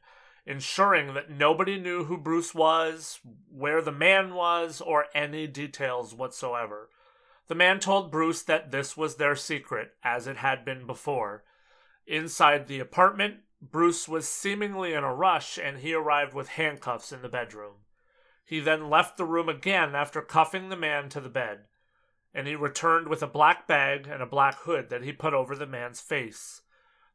ensuring 0.45 1.13
that 1.13 1.29
nobody 1.29 1.79
knew 1.79 2.05
who 2.05 2.17
Bruce 2.17 2.53
was, 2.53 3.19
where 3.49 3.81
the 3.81 3.91
man 3.91 4.33
was, 4.33 4.81
or 4.81 5.05
any 5.15 5.47
details 5.47 6.13
whatsoever. 6.13 6.89
The 7.47 7.55
man 7.55 7.79
told 7.79 8.11
Bruce 8.11 8.41
that 8.43 8.71
this 8.71 8.95
was 8.95 9.15
their 9.15 9.35
secret, 9.35 9.91
as 10.03 10.27
it 10.27 10.37
had 10.37 10.65
been 10.65 10.85
before. 10.85 11.43
Inside 12.05 12.67
the 12.67 12.79
apartment, 12.79 13.37
Bruce 13.61 14.09
was 14.09 14.27
seemingly 14.27 14.93
in 14.93 15.03
a 15.03 15.13
rush 15.13 15.57
and 15.57 15.77
he 15.77 15.93
arrived 15.93 16.33
with 16.33 16.49
handcuffs 16.49 17.13
in 17.13 17.21
the 17.21 17.29
bedroom. 17.29 17.75
He 18.43 18.59
then 18.59 18.89
left 18.89 19.15
the 19.15 19.25
room 19.25 19.47
again 19.47 19.95
after 19.95 20.21
cuffing 20.21 20.67
the 20.67 20.75
man 20.75 21.07
to 21.09 21.21
the 21.21 21.29
bed, 21.29 21.59
and 22.33 22.45
he 22.45 22.55
returned 22.55 23.07
with 23.07 23.23
a 23.23 23.27
black 23.27 23.67
bag 23.67 24.05
and 24.07 24.21
a 24.21 24.27
black 24.27 24.59
hood 24.59 24.89
that 24.89 25.03
he 25.03 25.13
put 25.13 25.33
over 25.33 25.55
the 25.55 25.65
man's 25.65 26.01
face. 26.01 26.61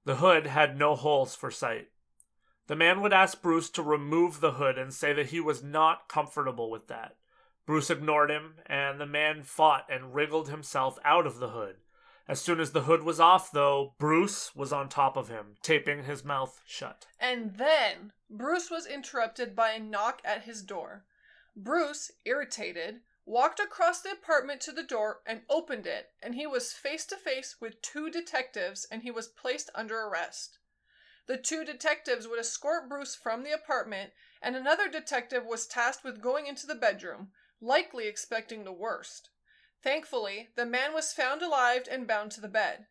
The 0.05 0.17
hood 0.17 0.47
had 0.47 0.79
no 0.79 0.95
holes 0.95 1.35
for 1.35 1.51
sight. 1.51 1.89
The 2.69 2.77
man 2.77 3.01
would 3.01 3.15
ask 3.15 3.41
Bruce 3.41 3.71
to 3.71 3.83
remove 3.83 4.41
the 4.41 4.53
hood 4.53 4.77
and 4.77 4.93
say 4.93 5.15
that 5.15 5.29
he 5.29 5.41
was 5.41 5.63
not 5.63 6.07
comfortable 6.07 6.71
with 6.71 6.87
that. 6.89 7.17
Bruce 7.65 7.89
ignored 7.89 8.31
him, 8.31 8.57
and 8.67 9.01
the 9.01 9.07
man 9.07 9.43
fought 9.43 9.87
and 9.91 10.15
wriggled 10.15 10.51
himself 10.51 10.99
out 11.03 11.27
of 11.27 11.39
the 11.39 11.49
hood. 11.49 11.77
As 12.29 12.43
soon 12.43 12.61
as 12.61 12.73
the 12.73 12.83
hood 12.83 13.05
was 13.05 13.19
off, 13.19 13.51
though, 13.51 13.95
Bruce 13.99 14.55
was 14.55 14.71
on 14.71 14.91
top 14.91 15.17
of 15.17 15.31
him, 15.31 15.57
taping 15.63 16.05
his 16.05 16.27
mouth 16.27 16.61
shut. 16.67 17.07
And 17.19 17.57
then 17.57 18.13
Bruce 18.29 18.71
was 18.71 18.87
interrupted 18.87 19.57
by 19.57 19.71
a 19.71 19.81
knock 19.81 20.21
at 20.23 20.45
his 20.45 20.63
door. 20.63 21.07
Bruce, 21.57 22.11
irritated, 22.27 23.01
walked 23.25 23.61
across 23.61 24.03
the 24.03 24.13
apartment 24.13 24.61
to 24.61 24.73
the 24.73 24.83
door 24.83 25.21
and 25.25 25.41
opened 25.49 25.87
it, 25.87 26.11
and 26.23 26.35
he 26.35 26.47
was 26.47 26.75
face 26.75 27.07
to 27.07 27.17
face 27.17 27.57
with 27.61 27.81
two 27.81 28.11
detectives 28.11 28.87
and 28.91 29.03
he 29.03 29.11
was 29.11 29.29
placed 29.29 29.71
under 29.75 29.99
arrest. 29.99 30.59
The 31.29 31.37
two 31.37 31.63
detectives 31.63 32.27
would 32.27 32.41
escort 32.41 32.89
Bruce 32.89 33.15
from 33.15 33.45
the 33.45 33.53
apartment, 33.53 34.13
and 34.41 34.57
another 34.57 34.89
detective 34.89 35.45
was 35.45 35.67
tasked 35.67 36.03
with 36.03 36.23
going 36.23 36.47
into 36.47 36.67
the 36.67 36.75
bedroom, 36.75 37.29
likely 37.61 38.09
expecting 38.09 38.65
the 38.65 38.73
worst. 38.73 39.29
Thankfully, 39.83 40.49
the 40.57 40.65
man 40.65 40.95
was 40.95 41.13
found 41.13 41.43
alive 41.43 41.87
and 41.91 42.07
bound 42.07 42.33
to 42.33 42.41
the 42.41 42.49
bed. 42.49 42.87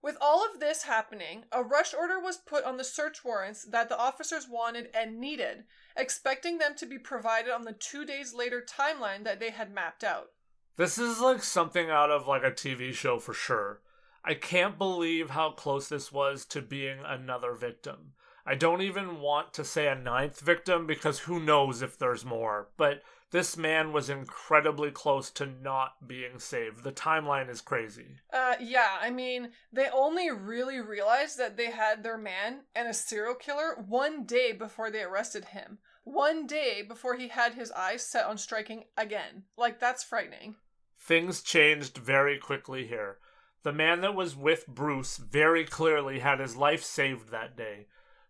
With 0.00 0.16
all 0.20 0.44
of 0.44 0.60
this 0.60 0.84
happening, 0.84 1.44
a 1.50 1.62
rush 1.62 1.92
order 1.92 2.20
was 2.20 2.36
put 2.36 2.64
on 2.64 2.76
the 2.76 2.84
search 2.84 3.24
warrants 3.24 3.64
that 3.64 3.88
the 3.88 3.98
officers 3.98 4.48
wanted 4.48 4.88
and 4.94 5.20
needed, 5.20 5.64
expecting 5.96 6.58
them 6.58 6.76
to 6.76 6.86
be 6.86 6.98
provided 6.98 7.50
on 7.50 7.62
the 7.62 7.72
two 7.72 8.04
days 8.04 8.32
later 8.32 8.64
timeline 8.64 9.24
that 9.24 9.40
they 9.40 9.50
had 9.50 9.74
mapped 9.74 10.04
out. 10.04 10.30
This 10.76 10.98
is 10.98 11.20
like 11.20 11.42
something 11.42 11.90
out 11.90 12.10
of 12.10 12.28
like 12.28 12.44
a 12.44 12.52
TV 12.52 12.92
show 12.92 13.18
for 13.18 13.34
sure. 13.34 13.80
I 14.24 14.34
can't 14.34 14.78
believe 14.78 15.30
how 15.30 15.50
close 15.50 15.88
this 15.88 16.12
was 16.12 16.44
to 16.46 16.62
being 16.62 16.98
another 17.04 17.54
victim. 17.54 18.14
I 18.44 18.54
don't 18.54 18.82
even 18.82 19.20
want 19.20 19.52
to 19.54 19.64
say 19.64 19.86
a 19.88 19.94
ninth 19.94 20.40
victim 20.40 20.86
because 20.86 21.20
who 21.20 21.38
knows 21.40 21.82
if 21.82 21.98
there's 21.98 22.24
more, 22.24 22.68
but 22.76 23.02
this 23.32 23.56
man 23.56 23.92
was 23.92 24.10
incredibly 24.10 24.90
close 24.90 25.30
to 25.32 25.46
not 25.46 26.06
being 26.06 26.38
saved. 26.38 26.84
The 26.84 26.92
timeline 26.92 27.48
is 27.48 27.60
crazy. 27.60 28.18
Uh, 28.32 28.56
yeah, 28.60 28.98
I 29.00 29.10
mean, 29.10 29.52
they 29.72 29.88
only 29.88 30.30
really 30.30 30.80
realized 30.80 31.38
that 31.38 31.56
they 31.56 31.70
had 31.70 32.02
their 32.02 32.18
man 32.18 32.60
and 32.74 32.88
a 32.88 32.94
serial 32.94 33.34
killer 33.34 33.76
one 33.88 34.24
day 34.24 34.52
before 34.52 34.90
they 34.90 35.02
arrested 35.02 35.46
him. 35.46 35.78
One 36.04 36.46
day 36.46 36.82
before 36.82 37.16
he 37.16 37.28
had 37.28 37.54
his 37.54 37.72
eyes 37.72 38.04
set 38.04 38.26
on 38.26 38.36
striking 38.36 38.84
again. 38.98 39.44
Like, 39.56 39.80
that's 39.80 40.04
frightening. 40.04 40.56
Things 40.98 41.42
changed 41.42 41.96
very 41.96 42.38
quickly 42.38 42.86
here. 42.86 43.18
The 43.62 43.72
man 43.72 44.00
that 44.00 44.14
was 44.14 44.34
with 44.34 44.66
Bruce 44.66 45.18
very 45.18 45.64
clearly 45.64 46.18
had 46.18 46.40
his 46.40 46.56
life 46.56 46.82
saved 46.82 47.30
that 47.30 47.56
day. 47.56 47.86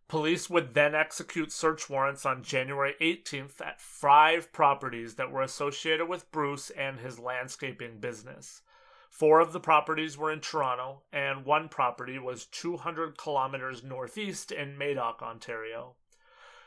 Police 0.07 0.51
would 0.51 0.75
then 0.75 0.95
execute 0.95 1.51
search 1.51 1.89
warrants 1.89 2.27
on 2.27 2.43
January 2.43 2.95
18th 3.01 3.61
at 3.63 3.81
five 3.81 4.53
properties 4.53 5.15
that 5.15 5.31
were 5.31 5.41
associated 5.41 6.07
with 6.07 6.31
Bruce 6.31 6.69
and 6.69 7.01
his 7.01 7.19
landscaping 7.19 7.99
business. 7.99 8.61
Four 9.09 9.41
of 9.41 9.55
the 9.55 9.61
properties 9.61 10.19
were 10.19 10.31
in 10.31 10.41
Toronto, 10.41 11.03
and 11.13 11.47
one 11.47 11.71
property 11.71 12.19
was 12.19 12.45
200 12.45 13.17
kilometers 13.17 13.83
northeast 13.83 14.53
in 14.53 14.77
Madoc, 14.77 15.23
Ontario. 15.23 15.97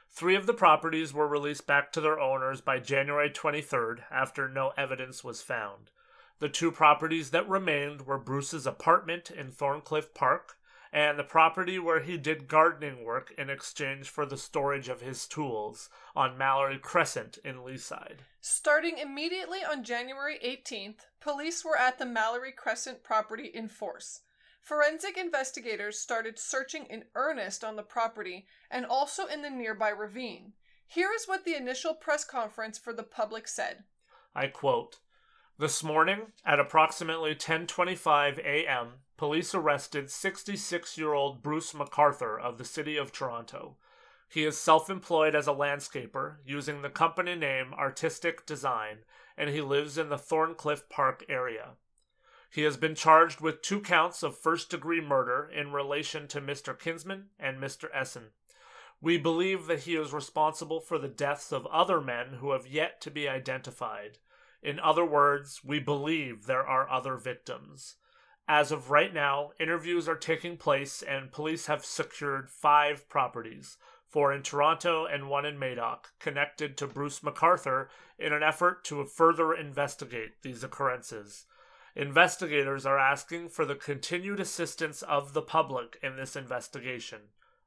Three 0.10 0.36
of 0.36 0.48
the 0.48 0.54
properties 0.54 1.14
were 1.14 1.28
released 1.28 1.68
back 1.68 1.92
to 1.92 2.02
their 2.02 2.20
owners 2.20 2.62
by 2.62 2.80
January 2.80 3.30
23rd 3.30 4.06
after 4.10 4.48
no 4.48 4.74
evidence 4.78 5.24
was 5.24 5.44
found. 5.44 5.92
The 6.40 6.50
two 6.50 6.72
properties 6.72 7.32
that 7.32 7.48
remained 7.48 8.02
were 8.06 8.18
Bruce's 8.18 8.68
apartment 8.68 9.32
in 9.32 9.52
Thorncliffe 9.52 10.14
Park 10.14 10.58
and 10.92 11.18
the 11.18 11.24
property 11.24 11.80
where 11.80 12.02
he 12.02 12.18
did 12.18 12.48
gardening 12.48 13.04
work 13.04 13.34
in 13.38 13.50
exchange 13.50 14.10
for 14.10 14.26
the 14.26 14.38
storage 14.38 14.90
of 14.90 15.02
his 15.02 15.28
tools 15.28 15.90
on 16.16 16.38
Mallory 16.38 16.78
Crescent 16.78 17.38
in 17.44 17.58
Leaside. 17.58 18.20
Starting 18.42 18.98
immediately 18.98 19.60
on 19.64 19.84
January 19.84 20.38
18th, 20.44 21.08
police 21.20 21.66
were 21.66 21.78
at 21.78 22.00
the 22.00 22.06
Mallory 22.06 22.52
Crescent 22.52 23.04
property 23.04 23.52
in 23.54 23.68
force. 23.68 24.22
Forensic 24.62 25.18
investigators 25.18 26.00
started 26.00 26.40
searching 26.40 26.86
in 26.86 27.04
earnest 27.14 27.64
on 27.64 27.76
the 27.76 27.84
property 27.84 28.46
and 28.72 28.86
also 28.86 29.26
in 29.26 29.42
the 29.42 29.50
nearby 29.50 29.90
ravine. 29.90 30.54
Here 30.88 31.12
is 31.16 31.28
what 31.28 31.46
the 31.46 31.56
initial 31.56 31.94
press 31.94 32.24
conference 32.24 32.78
for 32.78 32.94
the 32.94 33.04
public 33.04 33.48
said. 33.48 33.84
I 34.34 34.48
quote 34.48 35.00
This 35.58 35.82
morning, 35.82 36.34
at 36.46 36.60
approximately 36.60 37.34
10:25 37.34 38.40
a.m., 38.40 38.96
police 39.16 39.56
arrested 39.56 40.08
66-year-old 40.08 41.42
Bruce 41.42 41.72
McArthur 41.72 42.38
of 42.38 42.58
the 42.58 42.66
city 42.66 42.98
of 42.98 43.14
Toronto. 43.14 43.78
He 44.28 44.44
is 44.44 44.58
self-employed 44.58 45.34
as 45.34 45.48
a 45.48 45.54
landscaper 45.54 46.40
using 46.46 46.82
the 46.82 46.90
company 46.90 47.36
name 47.36 47.74
Artistic 47.74 48.46
Design, 48.46 49.06
and 49.38 49.50
he 49.50 49.62
lives 49.62 49.98
in 49.98 50.10
the 50.10 50.18
Thorncliffe 50.18 50.90
Park 50.90 51.24
area. 51.30 51.76
He 52.50 52.64
has 52.64 52.76
been 52.76 52.94
charged 52.94 53.40
with 53.40 53.62
two 53.62 53.80
counts 53.80 54.24
of 54.24 54.38
first-degree 54.38 55.00
murder 55.00 55.50
in 55.50 55.72
relation 55.72 56.28
to 56.28 56.42
Mr. 56.42 56.78
Kinsman 56.78 57.28
and 57.40 57.62
Mr. 57.62 57.90
Esen. 57.96 58.32
We 59.00 59.18
believe 59.18 59.68
that 59.68 59.84
he 59.84 59.96
is 59.96 60.12
responsible 60.12 60.82
for 60.82 60.98
the 60.98 61.08
deaths 61.08 61.54
of 61.54 61.66
other 61.68 62.02
men 62.02 62.40
who 62.42 62.52
have 62.52 62.68
yet 62.68 63.00
to 63.02 63.10
be 63.10 63.30
identified. 63.30 64.18
In 64.66 64.80
other 64.80 65.06
words, 65.06 65.62
we 65.64 65.80
believe 65.80 66.48
there 66.48 66.66
are 66.66 66.90
other 66.90 67.18
victims. 67.18 67.98
As 68.48 68.72
of 68.72 68.90
right 68.90 69.14
now, 69.14 69.52
interviews 69.60 70.10
are 70.10 70.16
taking 70.16 70.58
place 70.58 71.04
and 71.04 71.32
police 71.32 71.68
have 71.68 71.86
secured 71.86 72.50
five 72.50 73.08
properties, 73.08 73.78
four 74.08 74.34
in 74.34 74.42
Toronto 74.42 75.06
and 75.06 75.30
one 75.30 75.46
in 75.46 75.60
Madoc, 75.60 76.14
connected 76.18 76.78
to 76.78 76.88
Bruce 76.88 77.20
McArthur 77.20 77.90
in 78.18 78.34
an 78.34 78.42
effort 78.42 78.84
to 78.86 79.06
further 79.06 79.54
investigate 79.54 80.42
these 80.42 80.64
occurrences. 80.64 81.46
Investigators 81.96 82.88
are 82.88 82.98
asking 82.98 83.50
for 83.50 83.66
the 83.66 83.76
continued 83.76 84.40
assistance 84.40 85.04
of 85.04 85.34
the 85.34 85.44
public 85.44 86.00
in 86.02 86.16
this 86.16 86.36
investigation. 86.36 87.20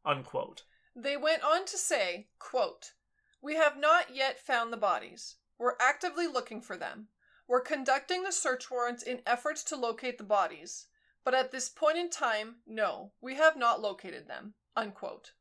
Unquote. 0.05 0.65
They 0.97 1.17
went 1.17 1.45
on 1.45 1.65
to 1.67 1.77
say, 1.77 2.27
quote, 2.41 2.95
We 3.41 3.55
have 3.55 3.79
not 3.79 4.17
yet 4.17 4.41
found 4.41 4.73
the 4.73 4.77
bodies. 4.77 5.37
We're 5.59 5.75
actively 5.81 6.27
looking 6.27 6.61
for 6.61 6.77
them. 6.77 7.09
We're 7.49 7.61
conducting 7.61 8.23
the 8.23 8.33
search 8.33 8.71
warrants 8.71 9.03
in 9.03 9.21
efforts 9.27 9.65
to 9.65 9.77
locate 9.77 10.19
the 10.19 10.25
bodies. 10.25 10.87
But 11.25 11.35
at 11.35 11.51
this 11.51 11.69
point 11.69 11.99
in 11.99 12.11
time, 12.11 12.57
no, 12.67 13.13
we 13.21 13.35
have 13.35 13.57
not 13.57 13.81
located 13.81 14.29
them. 14.29 14.55
Unquote. 14.77 15.33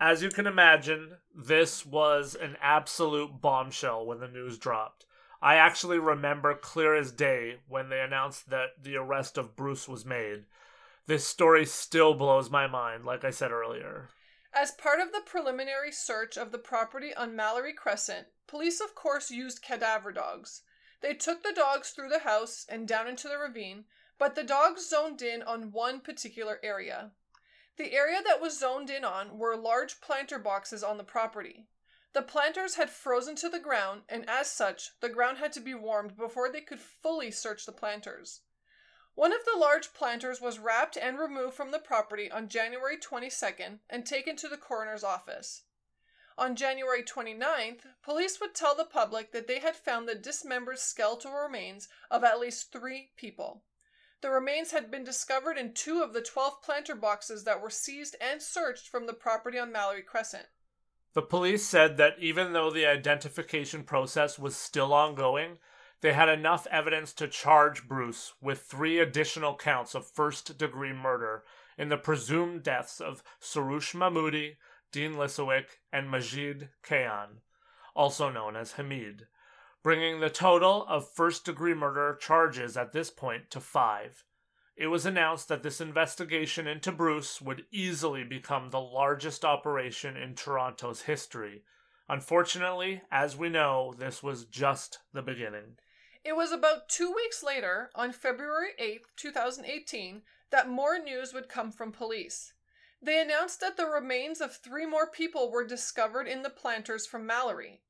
As 0.00 0.22
you 0.22 0.30
can 0.30 0.46
imagine, 0.46 1.16
this 1.34 1.84
was 1.84 2.34
an 2.34 2.56
absolute 2.62 3.40
bombshell 3.42 4.06
when 4.06 4.20
the 4.20 4.28
news 4.28 4.58
dropped. 4.58 5.04
I 5.42 5.56
actually 5.56 5.98
remember 5.98 6.54
clear 6.54 6.94
as 6.94 7.12
day 7.12 7.60
when 7.68 7.90
they 7.90 8.00
announced 8.00 8.50
that 8.50 8.82
the 8.82 8.96
arrest 8.96 9.36
of 9.36 9.56
Bruce 9.56 9.86
was 9.86 10.04
made. 10.04 10.44
This 11.06 11.26
story 11.26 11.66
still 11.66 12.14
blows 12.14 12.50
my 12.50 12.66
mind, 12.66 13.04
like 13.04 13.24
I 13.24 13.30
said 13.30 13.50
earlier. 13.50 14.08
As 14.52 14.72
part 14.72 15.00
of 15.00 15.12
the 15.12 15.22
preliminary 15.24 15.92
search 15.92 16.36
of 16.36 16.50
the 16.50 16.58
property 16.58 17.14
on 17.14 17.36
Mallory 17.36 17.72
Crescent, 17.72 18.26
police 18.50 18.80
of 18.80 18.96
course 18.96 19.30
used 19.30 19.62
cadaver 19.62 20.10
dogs. 20.10 20.62
They 21.02 21.14
took 21.14 21.44
the 21.44 21.52
dogs 21.52 21.90
through 21.90 22.08
the 22.08 22.18
house 22.18 22.66
and 22.68 22.88
down 22.88 23.06
into 23.06 23.28
the 23.28 23.38
ravine, 23.38 23.84
but 24.18 24.34
the 24.34 24.42
dogs 24.42 24.88
zoned 24.88 25.22
in 25.22 25.40
on 25.44 25.70
one 25.70 26.00
particular 26.00 26.58
area. 26.60 27.12
The 27.76 27.92
area 27.92 28.20
that 28.26 28.40
was 28.40 28.58
zoned 28.58 28.90
in 28.90 29.04
on 29.04 29.38
were 29.38 29.56
large 29.56 30.00
planter 30.00 30.40
boxes 30.40 30.82
on 30.82 30.98
the 30.98 31.04
property. 31.04 31.68
The 32.12 32.22
planters 32.22 32.74
had 32.74 32.90
frozen 32.90 33.36
to 33.36 33.48
the 33.48 33.60
ground, 33.60 34.02
and 34.08 34.28
as 34.28 34.50
such, 34.50 34.98
the 34.98 35.08
ground 35.08 35.38
had 35.38 35.52
to 35.52 35.60
be 35.60 35.72
warmed 35.72 36.16
before 36.16 36.50
they 36.50 36.60
could 36.60 36.80
fully 36.80 37.30
search 37.30 37.66
the 37.66 37.72
planters. 37.72 38.40
One 39.14 39.32
of 39.32 39.44
the 39.44 39.56
large 39.56 39.94
planters 39.94 40.40
was 40.40 40.58
wrapped 40.58 40.96
and 40.96 41.20
removed 41.20 41.54
from 41.54 41.70
the 41.70 41.78
property 41.78 42.28
on 42.28 42.48
January 42.48 42.96
22nd 42.96 43.78
and 43.88 44.04
taken 44.04 44.34
to 44.36 44.48
the 44.48 44.56
coroner's 44.56 45.04
office. 45.04 45.62
On 46.38 46.56
January 46.56 47.02
29th, 47.02 47.80
police 48.02 48.40
would 48.40 48.54
tell 48.54 48.74
the 48.74 48.84
public 48.84 49.32
that 49.32 49.46
they 49.46 49.58
had 49.58 49.76
found 49.76 50.08
the 50.08 50.14
dismembered 50.14 50.78
skeletal 50.78 51.32
remains 51.32 51.88
of 52.10 52.24
at 52.24 52.40
least 52.40 52.72
three 52.72 53.10
people. 53.16 53.62
The 54.20 54.30
remains 54.30 54.72
had 54.72 54.90
been 54.90 55.04
discovered 55.04 55.56
in 55.56 55.72
two 55.72 56.02
of 56.02 56.12
the 56.12 56.20
12 56.20 56.62
planter 56.62 56.94
boxes 56.94 57.44
that 57.44 57.60
were 57.60 57.70
seized 57.70 58.16
and 58.20 58.42
searched 58.42 58.88
from 58.88 59.06
the 59.06 59.14
property 59.14 59.58
on 59.58 59.72
Mallory 59.72 60.02
Crescent. 60.02 60.46
The 61.14 61.22
police 61.22 61.66
said 61.66 61.96
that 61.96 62.18
even 62.18 62.52
though 62.52 62.70
the 62.70 62.86
identification 62.86 63.82
process 63.82 64.38
was 64.38 64.54
still 64.54 64.92
ongoing, 64.92 65.58
they 66.02 66.12
had 66.12 66.28
enough 66.28 66.66
evidence 66.70 67.12
to 67.14 67.28
charge 67.28 67.88
Bruce 67.88 68.34
with 68.40 68.62
three 68.62 68.98
additional 68.98 69.56
counts 69.56 69.94
of 69.94 70.06
first 70.06 70.56
degree 70.56 70.92
murder 70.92 71.44
in 71.76 71.88
the 71.88 71.96
presumed 71.96 72.62
deaths 72.62 73.00
of 73.00 73.22
Soroush 73.40 73.94
Mahmudi, 73.94 74.56
Dean 74.92 75.14
Lisowick, 75.14 75.78
and 75.92 76.08
Majeed 76.08 76.68
Kayhan, 76.84 77.40
also 77.94 78.30
known 78.30 78.56
as 78.56 78.72
Hamid, 78.72 79.26
bringing 79.82 80.20
the 80.20 80.30
total 80.30 80.84
of 80.86 81.08
first 81.08 81.44
degree 81.44 81.74
murder 81.74 82.16
charges 82.20 82.76
at 82.76 82.92
this 82.92 83.10
point 83.10 83.50
to 83.50 83.60
five. 83.60 84.24
It 84.76 84.88
was 84.88 85.04
announced 85.04 85.48
that 85.48 85.62
this 85.62 85.80
investigation 85.80 86.66
into 86.66 86.90
Bruce 86.90 87.40
would 87.40 87.66
easily 87.70 88.24
become 88.24 88.70
the 88.70 88.80
largest 88.80 89.44
operation 89.44 90.16
in 90.16 90.34
Toronto's 90.34 91.02
history. 91.02 91.62
Unfortunately, 92.08 93.02
as 93.10 93.36
we 93.36 93.48
know, 93.48 93.94
this 93.98 94.22
was 94.22 94.44
just 94.46 94.98
the 95.12 95.22
beginning. 95.22 95.76
It 96.24 96.34
was 96.34 96.50
about 96.50 96.88
two 96.88 97.12
weeks 97.14 97.42
later, 97.42 97.90
on 97.94 98.12
February 98.12 98.70
8, 98.78 99.02
2018, 99.16 100.22
that 100.50 100.68
more 100.68 100.98
news 100.98 101.32
would 101.32 101.48
come 101.48 101.70
from 101.70 101.92
police. 101.92 102.52
They 103.02 103.20
announced 103.20 103.60
that 103.60 103.76
the 103.76 103.86
remains 103.86 104.40
of 104.40 104.56
three 104.56 104.84
more 104.84 105.10
people 105.10 105.50
were 105.50 105.64
discovered 105.64 106.28
in 106.28 106.42
the 106.42 106.50
planters 106.50 107.06
from 107.06 107.26
Mallory. 107.26 107.80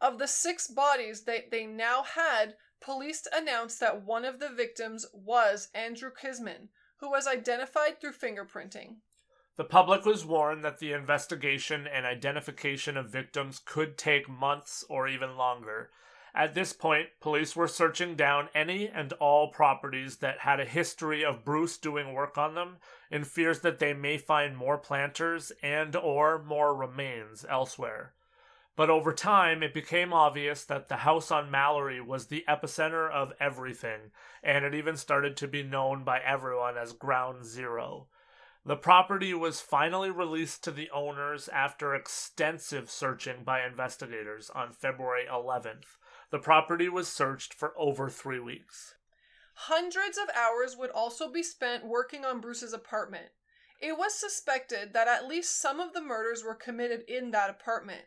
Of 0.00 0.18
the 0.18 0.28
six 0.28 0.66
bodies 0.66 1.24
that 1.24 1.50
they 1.50 1.66
now 1.66 2.02
had, 2.02 2.56
police 2.80 3.26
announced 3.32 3.80
that 3.80 4.02
one 4.02 4.24
of 4.24 4.38
the 4.38 4.50
victims 4.50 5.06
was 5.12 5.68
Andrew 5.74 6.10
Kinsman, 6.10 6.68
who 6.96 7.10
was 7.10 7.26
identified 7.26 8.00
through 8.00 8.12
fingerprinting. 8.12 8.96
The 9.56 9.64
public 9.64 10.04
was 10.04 10.24
warned 10.24 10.64
that 10.64 10.78
the 10.78 10.92
investigation 10.92 11.86
and 11.86 12.06
identification 12.06 12.96
of 12.96 13.10
victims 13.10 13.60
could 13.64 13.98
take 13.98 14.28
months 14.28 14.84
or 14.88 15.08
even 15.08 15.36
longer, 15.36 15.90
at 16.34 16.54
this 16.54 16.72
point, 16.72 17.08
police 17.20 17.56
were 17.56 17.66
searching 17.66 18.14
down 18.14 18.48
any 18.54 18.88
and 18.88 19.12
all 19.14 19.48
properties 19.48 20.18
that 20.18 20.40
had 20.40 20.60
a 20.60 20.64
history 20.64 21.24
of 21.24 21.44
Bruce 21.44 21.76
doing 21.76 22.12
work 22.12 22.38
on 22.38 22.54
them 22.54 22.76
in 23.10 23.24
fears 23.24 23.60
that 23.60 23.80
they 23.80 23.92
may 23.92 24.16
find 24.16 24.56
more 24.56 24.78
planters 24.78 25.50
and 25.62 25.96
or 25.96 26.42
more 26.42 26.74
remains 26.74 27.44
elsewhere. 27.48 28.14
But 28.76 28.90
over 28.90 29.12
time, 29.12 29.62
it 29.62 29.74
became 29.74 30.12
obvious 30.12 30.64
that 30.64 30.88
the 30.88 30.98
house 30.98 31.30
on 31.30 31.50
Mallory 31.50 32.00
was 32.00 32.28
the 32.28 32.44
epicenter 32.48 33.10
of 33.10 33.32
everything, 33.40 34.12
and 34.42 34.64
it 34.64 34.74
even 34.74 34.96
started 34.96 35.36
to 35.38 35.48
be 35.48 35.62
known 35.62 36.04
by 36.04 36.20
everyone 36.20 36.78
as 36.78 36.92
Ground 36.92 37.44
Zero. 37.44 38.06
The 38.64 38.76
property 38.76 39.34
was 39.34 39.60
finally 39.60 40.10
released 40.10 40.62
to 40.64 40.70
the 40.70 40.90
owners 40.90 41.48
after 41.48 41.94
extensive 41.94 42.90
searching 42.90 43.42
by 43.42 43.64
investigators 43.64 44.48
on 44.50 44.72
February 44.72 45.26
11th. 45.30 45.96
The 46.30 46.38
property 46.38 46.88
was 46.88 47.08
searched 47.08 47.52
for 47.52 47.72
over 47.76 48.08
three 48.08 48.38
weeks. 48.38 48.94
Hundreds 49.54 50.16
of 50.16 50.30
hours 50.34 50.76
would 50.76 50.90
also 50.90 51.30
be 51.30 51.42
spent 51.42 51.84
working 51.84 52.24
on 52.24 52.40
Bruce's 52.40 52.72
apartment. 52.72 53.30
It 53.80 53.98
was 53.98 54.14
suspected 54.14 54.92
that 54.92 55.08
at 55.08 55.26
least 55.26 55.60
some 55.60 55.80
of 55.80 55.92
the 55.92 56.00
murders 56.00 56.44
were 56.44 56.54
committed 56.54 57.02
in 57.08 57.30
that 57.32 57.50
apartment. 57.50 58.04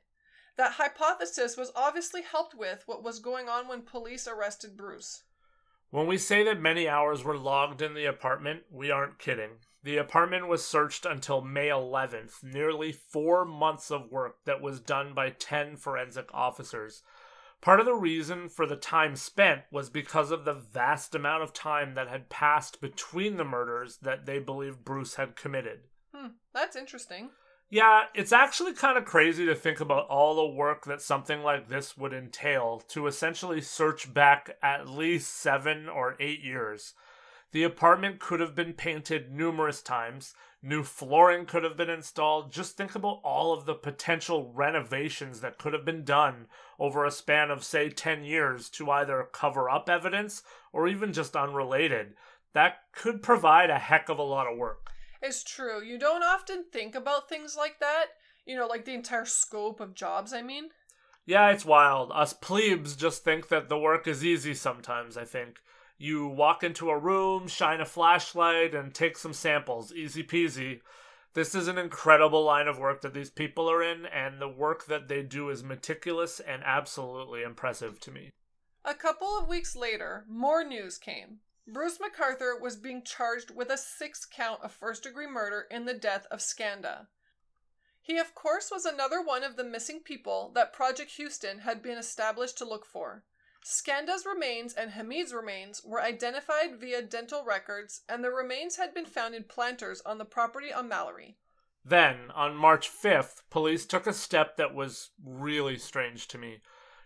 That 0.56 0.74
hypothesis 0.74 1.58
was 1.58 1.72
obviously 1.76 2.22
helped 2.22 2.56
with 2.56 2.84
what 2.86 3.04
was 3.04 3.20
going 3.20 3.50
on 3.50 3.68
when 3.68 3.82
police 3.82 4.28
arrested 4.28 4.78
Bruce. 4.78 5.24
When 5.90 6.08
we 6.08 6.18
say 6.18 6.44
that 6.44 6.62
many 6.62 6.88
hours 6.88 7.24
were 7.24 7.38
logged 7.38 7.82
in 7.82 7.94
the 7.94 8.06
apartment, 8.06 8.64
we 8.72 8.90
aren't 8.90 9.20
kidding. 9.20 9.58
The 9.84 9.98
apartment 9.98 10.48
was 10.48 10.66
searched 10.66 11.06
until 11.06 11.42
May 11.42 11.68
11th, 11.68 12.44
nearly 12.44 12.92
four 12.92 13.46
months 13.46 13.92
of 13.92 14.12
work 14.12 14.38
that 14.46 14.62
was 14.62 14.80
done 14.80 15.14
by 15.14 15.32
10 15.32 15.76
forensic 15.76 16.34
officers. 16.34 17.04
Part 17.64 17.80
of 17.80 17.86
the 17.86 17.96
reason 17.96 18.50
for 18.50 18.66
the 18.66 18.76
time 18.76 19.16
spent 19.16 19.62
was 19.72 19.90
because 19.90 20.32
of 20.32 20.44
the 20.44 20.52
vast 20.52 21.16
amount 21.16 21.44
of 21.44 21.54
time 21.54 21.94
that 21.94 22.10
had 22.10 22.28
passed 22.28 22.82
between 22.82 23.38
the 23.38 23.46
murders 23.46 24.00
that 24.02 24.26
they 24.26 24.40
believed 24.40 24.84
Bruce 24.84 25.16
had 25.16 25.38
committed. 25.38 25.80
Hmm, 26.14 26.32
that's 26.54 26.76
interesting. 26.76 27.30
Yeah, 27.70 28.04
it's 28.14 28.34
actually 28.34 28.74
kind 28.74 28.98
of 28.98 29.06
crazy 29.06 29.46
to 29.46 29.56
think 29.56 29.80
about 29.80 30.10
all 30.10 30.36
the 30.36 30.54
work 30.54 30.84
that 30.88 31.02
something 31.02 31.42
like 31.42 31.70
this 31.70 31.98
would 31.98 32.12
entail 32.12 32.84
to 32.90 33.08
essentially 33.08 33.62
search 33.62 34.14
back 34.14 34.58
at 34.62 34.90
least 34.90 35.34
seven 35.34 35.88
or 35.88 36.18
eight 36.20 36.44
years. 36.44 36.96
The 37.54 37.64
apartment 37.64 38.20
could 38.20 38.42
have 38.42 38.56
been 38.56 38.74
painted 38.74 39.32
numerous 39.32 39.82
times, 39.82 40.34
New 40.66 40.82
flooring 40.82 41.46
could 41.46 41.66
have 41.66 41.76
been 41.76 41.90
installed. 41.90 42.50
Just 42.50 42.78
think 42.78 42.96
about 42.96 43.20
all 43.22 43.52
of 43.52 43.66
the 43.66 43.74
potential 43.74 44.50
renovations 44.56 45.42
that 45.42 45.58
could 45.58 45.74
have 45.74 45.84
been 45.84 46.06
done 46.06 46.48
over 46.80 47.04
a 47.04 47.12
span 47.12 47.52
of, 47.52 47.66
say, 47.66 47.90
10 47.90 48.24
years 48.24 48.70
to 48.70 48.90
either 48.90 49.28
cover 49.34 49.70
up 49.70 49.90
evidence 49.90 50.42
or 50.72 50.88
even 50.88 51.12
just 51.12 51.36
unrelated. 51.36 52.14
That 52.54 52.78
could 52.94 53.22
provide 53.22 53.70
a 53.70 53.78
heck 53.78 54.08
of 54.08 54.20
a 54.20 54.24
lot 54.24 54.50
of 54.50 54.58
work. 54.58 54.90
It's 55.22 55.44
true. 55.44 55.84
You 55.84 56.00
don't 56.00 56.24
often 56.24 56.64
think 56.72 56.96
about 56.96 57.28
things 57.28 57.58
like 57.58 57.82
that. 57.82 58.06
You 58.46 58.56
know, 58.56 58.68
like 58.68 58.86
the 58.86 58.94
entire 58.94 59.26
scope 59.26 59.82
of 59.82 59.94
jobs, 59.94 60.32
I 60.32 60.42
mean. 60.42 60.70
Yeah, 61.26 61.50
it's 61.50 61.66
wild. 61.66 62.10
Us 62.14 62.32
plebes 62.32 62.96
just 62.96 63.26
think 63.26 63.50
that 63.50 63.68
the 63.68 63.78
work 63.78 64.08
is 64.08 64.24
easy 64.24 64.54
sometimes, 64.54 65.18
I 65.18 65.26
think. 65.26 65.60
You 66.04 66.28
walk 66.28 66.66
into 66.66 66.90
a 66.90 67.00
room, 67.00 67.48
shine 67.48 67.80
a 67.80 67.86
flashlight, 67.86 68.76
and 68.76 68.94
take 68.94 69.18
some 69.18 69.32
samples. 69.32 69.94
Easy 69.94 70.22
peasy. 70.22 70.82
This 71.34 71.56
is 71.56 71.70
an 71.70 71.78
incredible 71.78 72.44
line 72.44 72.68
of 72.68 72.78
work 72.78 73.00
that 73.04 73.14
these 73.14 73.30
people 73.30 73.72
are 73.72 73.82
in, 73.82 74.06
and 74.08 74.42
the 74.42 74.50
work 74.50 74.88
that 74.88 75.08
they 75.08 75.24
do 75.24 75.50
is 75.50 75.64
meticulous 75.64 76.42
and 76.42 76.62
absolutely 76.66 77.42
impressive 77.42 78.02
to 78.02 78.12
me. 78.12 78.32
A 78.84 78.94
couple 78.94 79.40
of 79.40 79.48
weeks 79.48 79.78
later, 79.78 80.26
more 80.28 80.66
news 80.66 80.98
came. 80.98 81.40
Bruce 81.66 82.00
McArthur 82.00 82.60
was 82.60 82.76
being 82.76 83.04
charged 83.06 83.52
with 83.52 83.70
a 83.70 83.78
six 83.78 84.26
count 84.26 84.60
of 84.62 84.74
first 84.74 85.04
degree 85.04 85.26
murder 85.26 85.68
in 85.72 85.86
the 85.86 85.94
death 85.94 86.28
of 86.30 86.42
Skanda. 86.42 87.08
He, 88.02 88.18
of 88.18 88.36
course, 88.36 88.70
was 88.70 88.84
another 88.84 89.22
one 89.22 89.46
of 89.46 89.56
the 89.56 89.64
missing 89.64 90.02
people 90.04 90.52
that 90.54 90.74
Project 90.74 91.12
Houston 91.12 91.60
had 91.60 91.82
been 91.82 91.98
established 91.98 92.58
to 92.58 92.66
look 92.66 92.86
for. 92.86 93.24
Skanda's 93.64 94.26
remains 94.26 94.74
and 94.74 94.92
Hamid's 94.92 95.34
remains 95.34 95.84
were 95.86 96.02
identified 96.02 96.80
via 96.80 97.02
dental 97.02 97.46
records, 97.46 98.02
and 98.10 98.24
the 98.24 98.30
remains 98.30 98.76
had 98.76 98.94
been 98.94 99.06
found 99.06 99.34
in 99.34 99.46
planters 99.46 100.02
on 100.06 100.18
the 100.18 100.26
property 100.26 100.74
on 100.74 100.90
Mallory. 100.90 101.38
Then, 101.86 102.32
on 102.32 102.56
March 102.56 102.90
5th, 102.90 103.44
police 103.50 103.86
took 103.86 104.06
a 104.06 104.14
step 104.14 104.58
that 104.58 104.74
was 104.74 105.12
really 105.24 105.78
strange 105.78 106.28
to 106.30 106.38
me. 106.38 106.62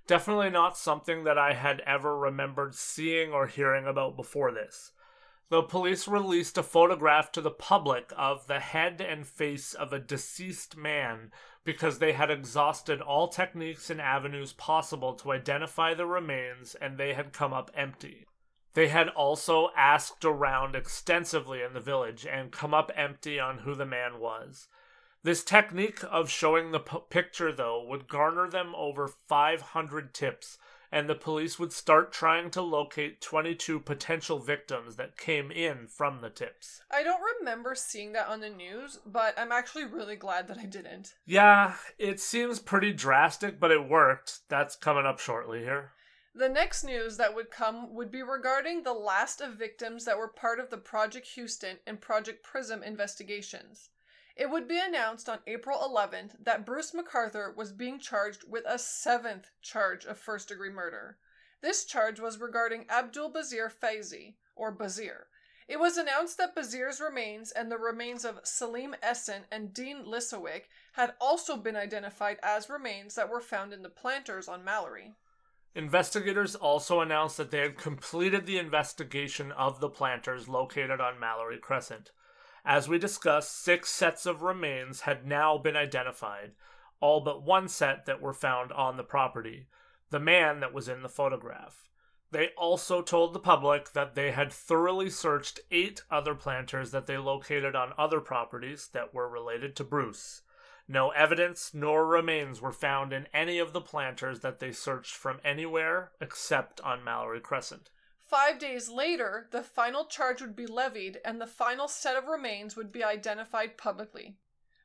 Definitely 0.07 0.49
not 0.49 0.77
something 0.77 1.23
that 1.25 1.37
I 1.37 1.53
had 1.53 1.81
ever 1.81 2.17
remembered 2.17 2.75
seeing 2.75 3.33
or 3.33 3.47
hearing 3.47 3.85
about 3.85 4.15
before 4.15 4.51
this. 4.51 4.91
The 5.49 5.63
police 5.63 6.07
released 6.07 6.57
a 6.57 6.63
photograph 6.63 7.31
to 7.33 7.41
the 7.41 7.51
public 7.51 8.11
of 8.17 8.47
the 8.47 8.59
head 8.59 8.99
and 8.99 9.25
face 9.25 9.73
of 9.73 9.93
a 9.93 9.99
deceased 9.99 10.75
man 10.75 11.31
because 11.67 11.99
they 11.99 12.13
had 12.13 12.31
exhausted 12.31 13.01
all 13.01 13.27
techniques 13.27 13.89
and 13.89 13.99
avenues 13.99 14.53
possible 14.53 15.13
to 15.13 15.33
identify 15.33 15.93
the 15.93 16.05
remains 16.05 16.75
and 16.75 16.97
they 16.97 17.13
had 17.13 17.33
come 17.33 17.51
up 17.51 17.69
empty. 17.75 18.25
They 18.73 18.87
had 18.87 19.09
also 19.09 19.71
asked 19.75 20.23
around 20.23 20.77
extensively 20.77 21.61
in 21.61 21.73
the 21.73 21.81
village 21.81 22.25
and 22.25 22.53
come 22.53 22.73
up 22.73 22.89
empty 22.95 23.37
on 23.37 23.57
who 23.57 23.75
the 23.75 23.85
man 23.85 24.21
was. 24.21 24.69
This 25.23 25.43
technique 25.43 25.99
of 26.09 26.29
showing 26.29 26.71
the 26.71 26.79
p- 26.79 26.99
picture, 27.09 27.51
though, 27.51 27.83
would 27.83 28.07
garner 28.07 28.49
them 28.49 28.73
over 28.73 29.09
500 29.27 30.13
tips, 30.13 30.57
and 30.91 31.09
the 31.09 31.15
police 31.15 31.59
would 31.59 31.73
start 31.73 32.11
trying 32.11 32.49
to 32.51 32.61
locate 32.61 33.21
22 33.21 33.79
potential 33.79 34.39
victims 34.39 34.95
that 34.95 35.17
came 35.17 35.51
in 35.51 35.87
from 35.87 36.21
the 36.21 36.29
tips. 36.29 36.81
I 36.91 37.03
don't 37.03 37.21
remember 37.39 37.75
seeing 37.75 38.13
that 38.13 38.27
on 38.27 38.41
the 38.41 38.49
news, 38.49 38.99
but 39.05 39.37
I'm 39.37 39.51
actually 39.51 39.85
really 39.85 40.15
glad 40.15 40.47
that 40.47 40.57
I 40.57 40.65
didn't. 40.65 41.15
Yeah, 41.25 41.75
it 41.97 42.19
seems 42.19 42.59
pretty 42.59 42.93
drastic, 42.93 43.59
but 43.59 43.71
it 43.71 43.87
worked. 43.87 44.39
That's 44.49 44.75
coming 44.75 45.05
up 45.05 45.19
shortly 45.19 45.59
here. 45.59 45.91
The 46.33 46.49
next 46.49 46.83
news 46.83 47.17
that 47.17 47.33
would 47.33 47.49
come 47.49 47.95
would 47.95 48.11
be 48.11 48.21
regarding 48.21 48.83
the 48.83 48.93
last 48.93 49.41
of 49.41 49.55
victims 49.55 50.05
that 50.05 50.19
were 50.19 50.27
part 50.27 50.59
of 50.59 50.69
the 50.69 50.77
Project 50.77 51.27
Houston 51.29 51.77
and 51.87 51.99
Project 51.99 52.43
Prism 52.43 52.83
investigations. 52.83 53.89
It 54.37 54.51
would 54.51 54.67
be 54.67 54.79
announced 54.79 55.27
on 55.27 55.39
April 55.47 55.79
11th 55.79 56.43
that 56.43 56.63
Bruce 56.63 56.91
McArthur 56.91 57.55
was 57.55 57.71
being 57.71 57.97
charged 57.97 58.43
with 58.47 58.65
a 58.67 58.77
seventh 58.77 59.49
charge 59.63 60.05
of 60.05 60.19
first 60.19 60.49
degree 60.49 60.69
murder. 60.69 61.17
This 61.61 61.85
charge 61.85 62.19
was 62.19 62.39
regarding 62.39 62.85
Abdul 62.87 63.31
Basir 63.31 63.71
Faizi, 63.71 64.35
or 64.55 64.71
Basir. 64.71 65.25
It 65.67 65.79
was 65.79 65.97
announced 65.97 66.37
that 66.37 66.55
Basir's 66.55 67.01
remains 67.01 67.49
and 67.49 67.71
the 67.71 67.79
remains 67.79 68.23
of 68.23 68.39
Selim 68.43 68.95
Esen 69.01 69.45
and 69.51 69.73
Dean 69.73 70.05
Lisowick 70.05 70.65
had 70.93 71.15
also 71.19 71.57
been 71.57 71.75
identified 71.75 72.37
as 72.43 72.69
remains 72.69 73.15
that 73.15 73.29
were 73.29 73.41
found 73.41 73.73
in 73.73 73.81
the 73.81 73.89
planters 73.89 74.47
on 74.47 74.63
Mallory. 74.63 75.15
Investigators 75.73 76.53
also 76.55 77.01
announced 77.01 77.37
that 77.37 77.49
they 77.49 77.59
had 77.59 77.75
completed 77.75 78.45
the 78.45 78.59
investigation 78.59 79.51
of 79.51 79.79
the 79.79 79.89
planters 79.89 80.47
located 80.47 81.01
on 81.01 81.19
Mallory 81.19 81.57
Crescent. 81.57 82.11
As 82.69 82.89
we 82.89 82.99
discussed, 82.99 83.57
six 83.63 83.89
sets 83.89 84.25
of 84.25 84.41
remains 84.41 85.01
had 85.01 85.25
now 85.25 85.57
been 85.57 85.77
identified, 85.77 86.51
all 86.99 87.21
but 87.21 87.41
one 87.41 87.69
set 87.69 88.05
that 88.05 88.21
were 88.21 88.33
found 88.33 88.73
on 88.73 88.97
the 88.97 89.05
property 89.05 89.67
the 90.09 90.19
man 90.19 90.59
that 90.59 90.73
was 90.73 90.89
in 90.89 91.01
the 91.01 91.07
photograph. 91.07 91.87
They 92.31 92.49
also 92.57 93.01
told 93.01 93.31
the 93.31 93.39
public 93.39 93.93
that 93.93 94.15
they 94.15 94.31
had 94.31 94.51
thoroughly 94.51 95.09
searched 95.09 95.61
eight 95.71 96.03
other 96.11 96.35
planters 96.35 96.91
that 96.91 97.07
they 97.07 97.17
located 97.17 97.73
on 97.73 97.93
other 97.97 98.19
properties 98.19 98.89
that 98.89 99.13
were 99.13 99.29
related 99.29 99.73
to 99.77 99.85
Bruce. 99.85 100.41
No 100.89 101.11
evidence 101.11 101.73
nor 101.73 102.05
remains 102.05 102.59
were 102.59 102.73
found 102.73 103.13
in 103.13 103.27
any 103.33 103.59
of 103.59 103.71
the 103.71 103.79
planters 103.79 104.41
that 104.41 104.59
they 104.59 104.73
searched 104.73 105.15
from 105.15 105.39
anywhere 105.41 106.11
except 106.19 106.81
on 106.81 107.01
Mallory 107.01 107.39
Crescent. 107.39 107.91
Five 108.27 108.59
days 108.59 108.89
later, 108.89 109.47
the 109.51 109.63
final 109.63 110.03
charge 110.03 110.41
would 110.41 110.55
be 110.55 110.67
levied 110.67 111.21
and 111.23 111.39
the 111.39 111.47
final 111.47 111.87
set 111.87 112.17
of 112.17 112.27
remains 112.27 112.75
would 112.75 112.91
be 112.91 113.01
identified 113.01 113.77
publicly. 113.77 114.35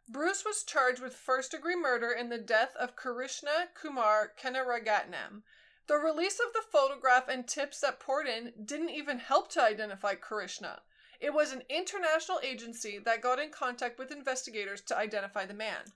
Bruce 0.08 0.44
was 0.44 0.62
charged 0.62 1.02
with 1.02 1.16
first 1.16 1.50
degree 1.50 1.74
murder 1.74 2.12
in 2.12 2.28
the 2.28 2.38
death 2.38 2.76
of 2.76 2.94
Krishna 2.94 3.68
Kumar 3.74 4.32
Kanagaratnam. 4.40 5.42
The 5.88 5.96
release 5.96 6.38
of 6.38 6.52
the 6.52 6.62
photograph 6.70 7.26
and 7.26 7.48
tips 7.48 7.80
that 7.80 7.98
poured 7.98 8.28
in 8.28 8.52
didn't 8.64 8.90
even 8.90 9.18
help 9.18 9.50
to 9.52 9.62
identify 9.62 10.14
Krishna. 10.14 10.82
It 11.18 11.34
was 11.34 11.52
an 11.52 11.64
international 11.68 12.38
agency 12.44 13.00
that 13.00 13.22
got 13.22 13.40
in 13.40 13.50
contact 13.50 13.98
with 13.98 14.12
investigators 14.12 14.82
to 14.82 14.96
identify 14.96 15.46
the 15.46 15.54
man. 15.54 15.92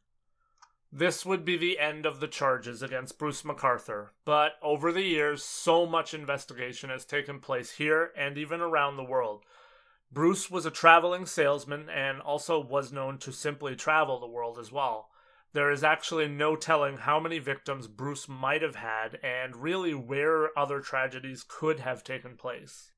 This 0.98 1.26
would 1.26 1.44
be 1.44 1.58
the 1.58 1.78
end 1.78 2.06
of 2.06 2.20
the 2.20 2.26
charges 2.26 2.82
against 2.82 3.18
Bruce 3.18 3.42
McArthur, 3.42 4.12
but 4.24 4.52
over 4.62 4.90
the 4.90 5.02
years, 5.02 5.44
so 5.44 5.84
much 5.84 6.14
investigation 6.14 6.88
has 6.88 7.04
taken 7.04 7.38
place 7.38 7.72
here 7.72 8.12
and 8.16 8.38
even 8.38 8.62
around 8.62 8.96
the 8.96 9.04
world. 9.04 9.44
Bruce 10.10 10.50
was 10.50 10.64
a 10.64 10.70
traveling 10.70 11.26
salesman 11.26 11.90
and 11.90 12.22
also 12.22 12.58
was 12.58 12.94
known 12.94 13.18
to 13.18 13.30
simply 13.30 13.76
travel 13.76 14.18
the 14.18 14.26
world 14.26 14.58
as 14.58 14.72
well. 14.72 15.10
There 15.52 15.70
is 15.70 15.84
actually 15.84 16.28
no 16.28 16.56
telling 16.56 16.96
how 16.96 17.20
many 17.20 17.40
victims 17.40 17.88
Bruce 17.88 18.26
might 18.26 18.62
have 18.62 18.76
had 18.76 19.18
and 19.22 19.54
really 19.54 19.92
where 19.92 20.58
other 20.58 20.80
tragedies 20.80 21.44
could 21.46 21.80
have 21.80 22.04
taken 22.04 22.38
place. 22.38 22.92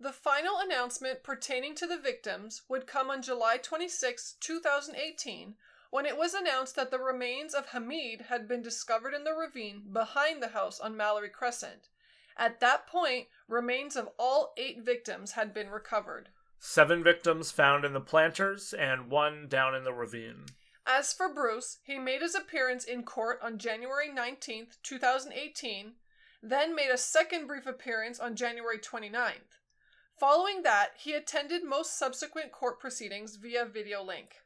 The 0.00 0.12
final 0.12 0.58
announcement 0.58 1.22
pertaining 1.22 1.76
to 1.76 1.86
the 1.86 1.98
victims 1.98 2.62
would 2.68 2.88
come 2.88 3.10
on 3.10 3.22
July 3.22 3.58
26, 3.58 4.38
2018, 4.40 5.54
when 5.94 6.06
it 6.06 6.18
was 6.18 6.34
announced 6.34 6.74
that 6.74 6.90
the 6.90 6.98
remains 6.98 7.54
of 7.54 7.66
Hamid 7.66 8.22
had 8.22 8.48
been 8.48 8.60
discovered 8.60 9.14
in 9.14 9.22
the 9.22 9.32
ravine 9.32 9.84
behind 9.92 10.42
the 10.42 10.48
house 10.48 10.80
on 10.80 10.96
Mallory 10.96 11.28
Crescent. 11.28 11.88
At 12.36 12.58
that 12.58 12.88
point, 12.88 13.28
remains 13.46 13.94
of 13.94 14.08
all 14.18 14.54
eight 14.56 14.82
victims 14.82 15.30
had 15.30 15.54
been 15.54 15.68
recovered. 15.68 16.30
Seven 16.58 17.04
victims 17.04 17.52
found 17.52 17.84
in 17.84 17.92
the 17.92 18.00
planters 18.00 18.72
and 18.72 19.08
one 19.08 19.46
down 19.46 19.76
in 19.76 19.84
the 19.84 19.92
ravine. 19.92 20.46
As 20.84 21.12
for 21.12 21.32
Bruce, 21.32 21.78
he 21.84 21.96
made 22.00 22.22
his 22.22 22.34
appearance 22.34 22.82
in 22.82 23.04
court 23.04 23.38
on 23.40 23.56
January 23.56 24.12
19, 24.12 24.66
2018, 24.82 25.92
then 26.42 26.74
made 26.74 26.90
a 26.90 26.98
second 26.98 27.46
brief 27.46 27.68
appearance 27.68 28.18
on 28.18 28.34
January 28.34 28.80
29th. 28.80 29.60
Following 30.18 30.64
that, 30.64 30.94
he 30.96 31.14
attended 31.14 31.62
most 31.62 31.96
subsequent 31.96 32.50
court 32.50 32.80
proceedings 32.80 33.36
via 33.36 33.64
video 33.64 34.02
link. 34.02 34.38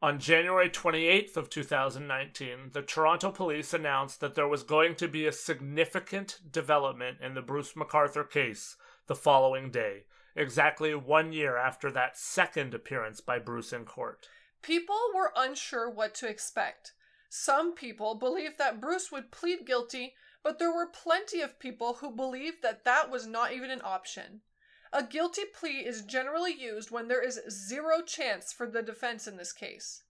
On 0.00 0.20
January 0.20 0.70
28th 0.70 1.36
of 1.36 1.50
2019, 1.50 2.70
the 2.72 2.82
Toronto 2.82 3.32
police 3.32 3.74
announced 3.74 4.20
that 4.20 4.36
there 4.36 4.46
was 4.46 4.62
going 4.62 4.94
to 4.94 5.08
be 5.08 5.26
a 5.26 5.32
significant 5.32 6.38
development 6.52 7.18
in 7.20 7.34
the 7.34 7.42
Bruce 7.42 7.72
McArthur 7.72 8.30
case 8.30 8.76
the 9.08 9.16
following 9.16 9.72
day, 9.72 10.04
exactly 10.36 10.94
1 10.94 11.32
year 11.32 11.56
after 11.56 11.90
that 11.90 12.16
second 12.16 12.74
appearance 12.74 13.20
by 13.20 13.40
Bruce 13.40 13.72
in 13.72 13.84
court. 13.84 14.28
People 14.62 15.00
were 15.12 15.32
unsure 15.36 15.90
what 15.90 16.14
to 16.14 16.28
expect. 16.28 16.92
Some 17.28 17.74
people 17.74 18.14
believed 18.14 18.56
that 18.58 18.80
Bruce 18.80 19.10
would 19.10 19.32
plead 19.32 19.66
guilty, 19.66 20.14
but 20.44 20.60
there 20.60 20.72
were 20.72 20.86
plenty 20.86 21.40
of 21.40 21.58
people 21.58 21.94
who 21.94 22.14
believed 22.14 22.62
that 22.62 22.84
that 22.84 23.10
was 23.10 23.26
not 23.26 23.52
even 23.52 23.68
an 23.68 23.82
option. 23.82 24.42
A 24.92 25.02
guilty 25.02 25.44
plea 25.44 25.84
is 25.84 26.02
generally 26.02 26.52
used 26.52 26.90
when 26.90 27.08
there 27.08 27.22
is 27.22 27.40
zero 27.50 28.00
chance 28.00 28.52
for 28.52 28.66
the 28.66 28.82
defense 28.82 29.26
in 29.26 29.36
this 29.36 29.52
case. 29.52 30.02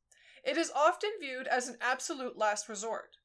It 0.45 0.57
is 0.57 0.71
often 0.75 1.11
viewed 1.21 1.47
as 1.47 1.69
an 1.69 1.79
absolute 1.81 2.39
last 2.39 2.69
resort. 2.69 3.17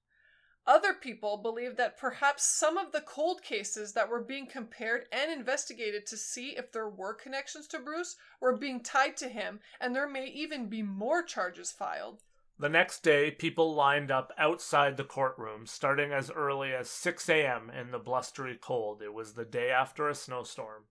Other 0.65 0.93
people 0.93 1.37
believe 1.37 1.75
that 1.75 1.97
perhaps 1.97 2.43
some 2.43 2.77
of 2.77 2.91
the 2.91 3.01
cold 3.01 3.43
cases 3.43 3.93
that 3.93 4.09
were 4.09 4.23
being 4.23 4.47
compared 4.47 5.05
and 5.11 5.29
investigated 5.29 6.05
to 6.07 6.17
see 6.17 6.51
if 6.51 6.71
there 6.71 6.87
were 6.87 7.13
connections 7.13 7.67
to 7.67 7.79
Bruce 7.79 8.15
were 8.39 8.55
being 8.55 8.81
tied 8.81 9.17
to 9.17 9.27
him, 9.27 9.59
and 9.81 9.93
there 9.93 10.07
may 10.07 10.25
even 10.27 10.69
be 10.69 10.81
more 10.81 11.21
charges 11.21 11.71
filed. 11.71 12.23
The 12.57 12.69
next 12.69 13.03
day, 13.03 13.29
people 13.29 13.73
lined 13.73 14.09
up 14.09 14.31
outside 14.37 14.95
the 14.95 15.03
courtroom, 15.03 15.65
starting 15.67 16.13
as 16.13 16.31
early 16.31 16.73
as 16.73 16.89
6 16.89 17.27
a.m. 17.27 17.69
in 17.69 17.91
the 17.91 17.99
blustery 17.99 18.57
cold. 18.59 19.01
It 19.01 19.13
was 19.13 19.33
the 19.33 19.43
day 19.43 19.69
after 19.69 20.07
a 20.07 20.15
snowstorm. 20.15 20.83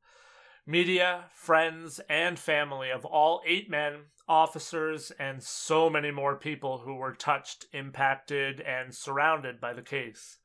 Media, 0.64 1.24
friends, 1.34 2.00
and 2.08 2.38
family 2.38 2.88
of 2.88 3.04
all 3.04 3.42
eight 3.44 3.68
men, 3.68 4.04
officers, 4.28 5.10
and 5.18 5.42
so 5.42 5.90
many 5.90 6.12
more 6.12 6.36
people 6.36 6.78
who 6.78 6.94
were 6.94 7.12
touched, 7.12 7.66
impacted, 7.72 8.60
and 8.60 8.94
surrounded 8.94 9.60
by 9.60 9.72
the 9.72 9.82
case. 9.82 10.38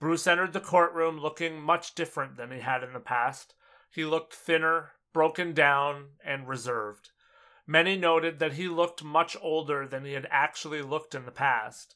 Bruce 0.00 0.26
entered 0.26 0.52
the 0.52 0.60
courtroom 0.60 1.20
looking 1.20 1.60
much 1.60 1.94
different 1.94 2.36
than 2.36 2.50
he 2.50 2.58
had 2.58 2.82
in 2.82 2.92
the 2.92 2.98
past. 2.98 3.54
He 3.88 4.04
looked 4.04 4.34
thinner, 4.34 4.92
broken 5.12 5.54
down, 5.54 6.06
and 6.24 6.48
reserved. 6.48 7.10
Many 7.68 7.96
noted 7.96 8.40
that 8.40 8.54
he 8.54 8.66
looked 8.66 9.04
much 9.04 9.36
older 9.40 9.86
than 9.86 10.04
he 10.04 10.14
had 10.14 10.26
actually 10.28 10.82
looked 10.82 11.14
in 11.14 11.24
the 11.24 11.30
past. 11.30 11.94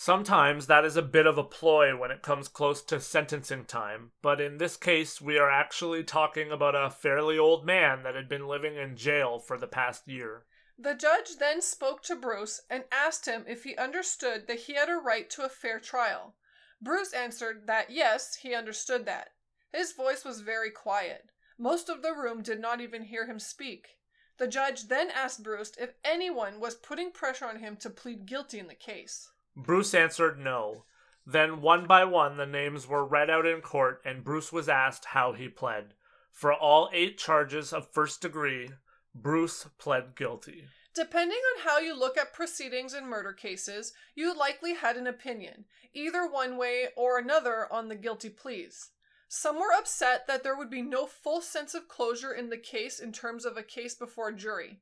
Sometimes 0.00 0.68
that 0.68 0.84
is 0.84 0.96
a 0.96 1.02
bit 1.02 1.26
of 1.26 1.38
a 1.38 1.42
ploy 1.42 1.96
when 1.96 2.12
it 2.12 2.22
comes 2.22 2.46
close 2.46 2.82
to 2.84 3.00
sentencing 3.00 3.64
time, 3.64 4.12
but 4.22 4.40
in 4.40 4.58
this 4.58 4.76
case, 4.76 5.20
we 5.20 5.36
are 5.36 5.50
actually 5.50 6.04
talking 6.04 6.52
about 6.52 6.76
a 6.76 6.88
fairly 6.88 7.36
old 7.36 7.66
man 7.66 8.04
that 8.04 8.14
had 8.14 8.28
been 8.28 8.46
living 8.46 8.76
in 8.76 8.96
jail 8.96 9.40
for 9.40 9.58
the 9.58 9.66
past 9.66 10.06
year. 10.06 10.44
The 10.78 10.94
judge 10.94 11.38
then 11.40 11.60
spoke 11.60 12.04
to 12.04 12.14
Bruce 12.14 12.60
and 12.70 12.84
asked 12.92 13.26
him 13.26 13.44
if 13.48 13.64
he 13.64 13.74
understood 13.74 14.46
that 14.46 14.60
he 14.60 14.74
had 14.74 14.88
a 14.88 14.94
right 14.94 15.28
to 15.30 15.44
a 15.44 15.48
fair 15.48 15.80
trial. 15.80 16.36
Bruce 16.80 17.12
answered 17.12 17.66
that 17.66 17.90
yes, 17.90 18.36
he 18.36 18.54
understood 18.54 19.04
that. 19.06 19.30
His 19.72 19.90
voice 19.90 20.24
was 20.24 20.42
very 20.42 20.70
quiet. 20.70 21.28
Most 21.58 21.88
of 21.88 22.02
the 22.02 22.14
room 22.14 22.40
did 22.40 22.60
not 22.60 22.80
even 22.80 23.02
hear 23.02 23.26
him 23.26 23.40
speak. 23.40 23.98
The 24.36 24.46
judge 24.46 24.86
then 24.86 25.10
asked 25.10 25.42
Bruce 25.42 25.72
if 25.76 25.94
anyone 26.04 26.60
was 26.60 26.76
putting 26.76 27.10
pressure 27.10 27.46
on 27.46 27.58
him 27.58 27.76
to 27.78 27.90
plead 27.90 28.26
guilty 28.26 28.60
in 28.60 28.68
the 28.68 28.76
case. 28.76 29.32
Bruce 29.58 29.92
answered 29.92 30.38
no. 30.38 30.84
Then, 31.26 31.60
one 31.60 31.86
by 31.86 32.04
one, 32.04 32.36
the 32.36 32.46
names 32.46 32.86
were 32.86 33.04
read 33.04 33.28
out 33.28 33.44
in 33.44 33.60
court, 33.60 34.00
and 34.04 34.22
Bruce 34.22 34.52
was 34.52 34.68
asked 34.68 35.06
how 35.06 35.32
he 35.32 35.48
pled. 35.48 35.94
For 36.30 36.52
all 36.52 36.88
eight 36.92 37.18
charges 37.18 37.72
of 37.72 37.90
first 37.90 38.22
degree, 38.22 38.70
Bruce 39.12 39.66
pled 39.76 40.14
guilty. 40.14 40.68
Depending 40.94 41.38
on 41.38 41.64
how 41.64 41.78
you 41.80 41.98
look 41.98 42.16
at 42.16 42.32
proceedings 42.32 42.94
in 42.94 43.08
murder 43.08 43.32
cases, 43.32 43.92
you 44.14 44.32
likely 44.32 44.74
had 44.74 44.96
an 44.96 45.08
opinion, 45.08 45.64
either 45.92 46.24
one 46.24 46.56
way 46.56 46.88
or 46.96 47.18
another, 47.18 47.70
on 47.72 47.88
the 47.88 47.96
guilty 47.96 48.30
pleas. 48.30 48.90
Some 49.26 49.56
were 49.56 49.72
upset 49.76 50.28
that 50.28 50.44
there 50.44 50.56
would 50.56 50.70
be 50.70 50.82
no 50.82 51.04
full 51.04 51.40
sense 51.40 51.74
of 51.74 51.88
closure 51.88 52.32
in 52.32 52.48
the 52.48 52.56
case 52.56 53.00
in 53.00 53.12
terms 53.12 53.44
of 53.44 53.56
a 53.56 53.62
case 53.64 53.94
before 53.94 54.28
a 54.28 54.36
jury. 54.36 54.80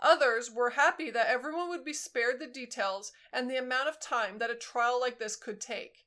Others 0.00 0.50
were 0.50 0.70
happy 0.70 1.10
that 1.10 1.28
everyone 1.28 1.68
would 1.68 1.84
be 1.84 1.92
spared 1.92 2.38
the 2.38 2.46
details 2.46 3.12
and 3.32 3.50
the 3.50 3.56
amount 3.56 3.88
of 3.88 4.00
time 4.00 4.38
that 4.38 4.50
a 4.50 4.54
trial 4.54 5.00
like 5.00 5.18
this 5.18 5.36
could 5.36 5.60
take. 5.60 6.04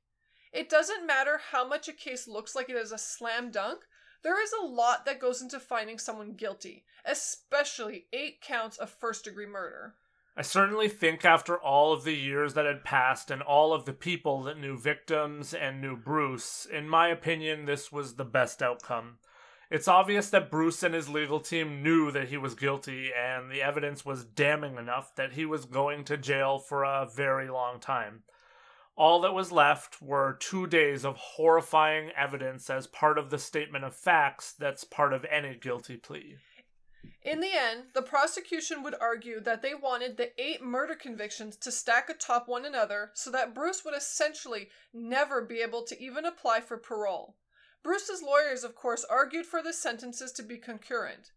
It 0.51 0.69
doesn't 0.69 1.05
matter 1.05 1.39
how 1.51 1.67
much 1.67 1.87
a 1.87 1.93
case 1.93 2.27
looks 2.27 2.55
like 2.55 2.69
it 2.69 2.75
is 2.75 2.91
a 2.91 2.97
slam 2.97 3.51
dunk, 3.51 3.85
there 4.21 4.41
is 4.41 4.51
a 4.51 4.65
lot 4.65 5.05
that 5.05 5.19
goes 5.19 5.41
into 5.41 5.59
finding 5.59 5.97
someone 5.97 6.33
guilty, 6.33 6.83
especially 7.05 8.07
eight 8.11 8.41
counts 8.41 8.77
of 8.77 8.89
first 8.89 9.23
degree 9.23 9.45
murder. 9.45 9.95
I 10.35 10.41
certainly 10.41 10.89
think 10.89 11.25
after 11.25 11.57
all 11.57 11.91
of 11.93 12.03
the 12.03 12.15
years 12.15 12.53
that 12.53 12.65
had 12.65 12.83
passed 12.83 13.31
and 13.31 13.41
all 13.41 13.73
of 13.73 13.85
the 13.85 13.93
people 13.93 14.43
that 14.43 14.59
knew 14.59 14.77
victims 14.77 15.53
and 15.53 15.81
knew 15.81 15.95
Bruce, 15.95 16.65
in 16.65 16.87
my 16.87 17.09
opinion, 17.09 17.65
this 17.65 17.91
was 17.91 18.15
the 18.15 18.25
best 18.25 18.61
outcome. 18.61 19.17
It's 19.71 19.87
obvious 19.87 20.31
that 20.31 20.49
Bruce 20.49 20.81
and 20.81 20.95
his 20.95 21.09
legal 21.09 21.39
team 21.39 21.83
knew 21.83 22.09
that 22.11 22.29
he 22.29 22.37
was 22.37 22.55
guilty, 22.55 23.11
and 23.13 23.51
the 23.51 23.61
evidence 23.61 24.03
was 24.03 24.25
damning 24.25 24.77
enough 24.77 25.13
that 25.15 25.33
he 25.33 25.45
was 25.45 25.65
going 25.65 26.05
to 26.05 26.17
jail 26.17 26.57
for 26.57 26.83
a 26.83 27.07
very 27.07 27.49
long 27.49 27.79
time. 27.79 28.23
All 28.95 29.21
that 29.21 29.35
was 29.35 29.51
left 29.51 30.01
were 30.01 30.37
two 30.39 30.65
days 30.65 31.05
of 31.05 31.17
horrifying 31.17 32.09
evidence 32.17 32.67
as 32.69 32.87
part 32.87 33.19
of 33.19 33.29
the 33.29 33.37
statement 33.37 33.85
of 33.85 33.95
facts 33.95 34.53
that's 34.53 34.83
part 34.83 35.13
of 35.13 35.23
any 35.25 35.55
guilty 35.55 35.97
plea. 35.97 36.37
In 37.21 37.39
the 37.39 37.53
end, 37.53 37.89
the 37.93 38.01
prosecution 38.01 38.81
would 38.81 38.95
argue 38.99 39.39
that 39.41 39.61
they 39.61 39.75
wanted 39.75 40.17
the 40.17 40.31
eight 40.41 40.63
murder 40.63 40.95
convictions 40.95 41.55
to 41.57 41.71
stack 41.71 42.09
atop 42.09 42.47
one 42.47 42.65
another 42.65 43.11
so 43.13 43.29
that 43.29 43.53
Bruce 43.53 43.85
would 43.85 43.95
essentially 43.95 44.69
never 44.93 45.43
be 45.43 45.61
able 45.61 45.83
to 45.83 46.01
even 46.01 46.25
apply 46.25 46.61
for 46.61 46.77
parole. 46.77 47.35
Bruce's 47.83 48.21
lawyers, 48.21 48.63
of 48.63 48.75
course, 48.75 49.05
argued 49.09 49.45
for 49.45 49.61
the 49.61 49.73
sentences 49.73 50.31
to 50.33 50.43
be 50.43 50.57
concurrent. 50.57 51.31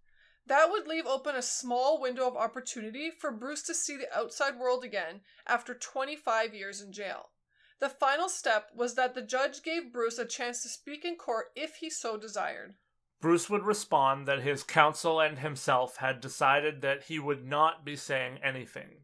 That 0.46 0.70
would 0.70 0.88
leave 0.88 1.06
open 1.06 1.36
a 1.36 1.42
small 1.42 2.00
window 2.00 2.26
of 2.26 2.36
opportunity 2.36 3.10
for 3.10 3.30
Bruce 3.30 3.62
to 3.62 3.74
see 3.74 3.96
the 3.96 4.12
outside 4.16 4.58
world 4.58 4.84
again 4.84 5.20
after 5.46 5.72
25 5.72 6.54
years 6.54 6.80
in 6.80 6.92
jail. 6.92 7.30
The 7.78 7.88
final 7.88 8.28
step 8.28 8.70
was 8.74 8.94
that 8.94 9.14
the 9.14 9.22
judge 9.22 9.62
gave 9.62 9.92
Bruce 9.92 10.18
a 10.18 10.24
chance 10.24 10.62
to 10.62 10.68
speak 10.68 11.04
in 11.04 11.16
court 11.16 11.46
if 11.54 11.76
he 11.76 11.90
so 11.90 12.16
desired. 12.16 12.74
Bruce 13.20 13.48
would 13.48 13.64
respond 13.64 14.26
that 14.26 14.42
his 14.42 14.64
counsel 14.64 15.20
and 15.20 15.38
himself 15.38 15.98
had 15.98 16.20
decided 16.20 16.82
that 16.82 17.04
he 17.04 17.20
would 17.20 17.46
not 17.46 17.84
be 17.84 17.94
saying 17.94 18.38
anything. 18.42 19.02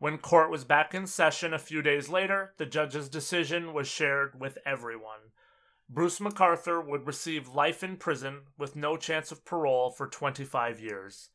When 0.00 0.18
court 0.18 0.50
was 0.50 0.64
back 0.64 0.92
in 0.92 1.06
session 1.06 1.54
a 1.54 1.58
few 1.58 1.80
days 1.80 2.08
later, 2.08 2.52
the 2.56 2.66
judge's 2.66 3.08
decision 3.08 3.72
was 3.72 3.86
shared 3.86 4.40
with 4.40 4.58
everyone. 4.66 5.30
Bruce 5.88 6.18
McArthur 6.18 6.84
would 6.84 7.06
receive 7.06 7.48
life 7.48 7.82
in 7.82 7.96
prison 7.96 8.42
with 8.56 8.74
no 8.74 8.96
chance 8.96 9.30
of 9.30 9.44
parole 9.44 9.90
for 9.90 10.06
25 10.06 10.80
years. 10.80 11.28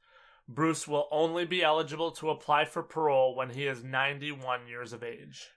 Bruce 0.47 0.88
will 0.88 1.08
only 1.12 1.45
be 1.45 1.62
eligible 1.62 2.10
to 2.12 2.32
apply 2.32 2.66
for 2.66 2.82
parole 2.82 3.36
when 3.36 3.52
he 3.52 3.68
is 3.68 3.84
91 3.84 4.68
years 4.68 4.91
of 4.91 5.04
age. 5.04 5.52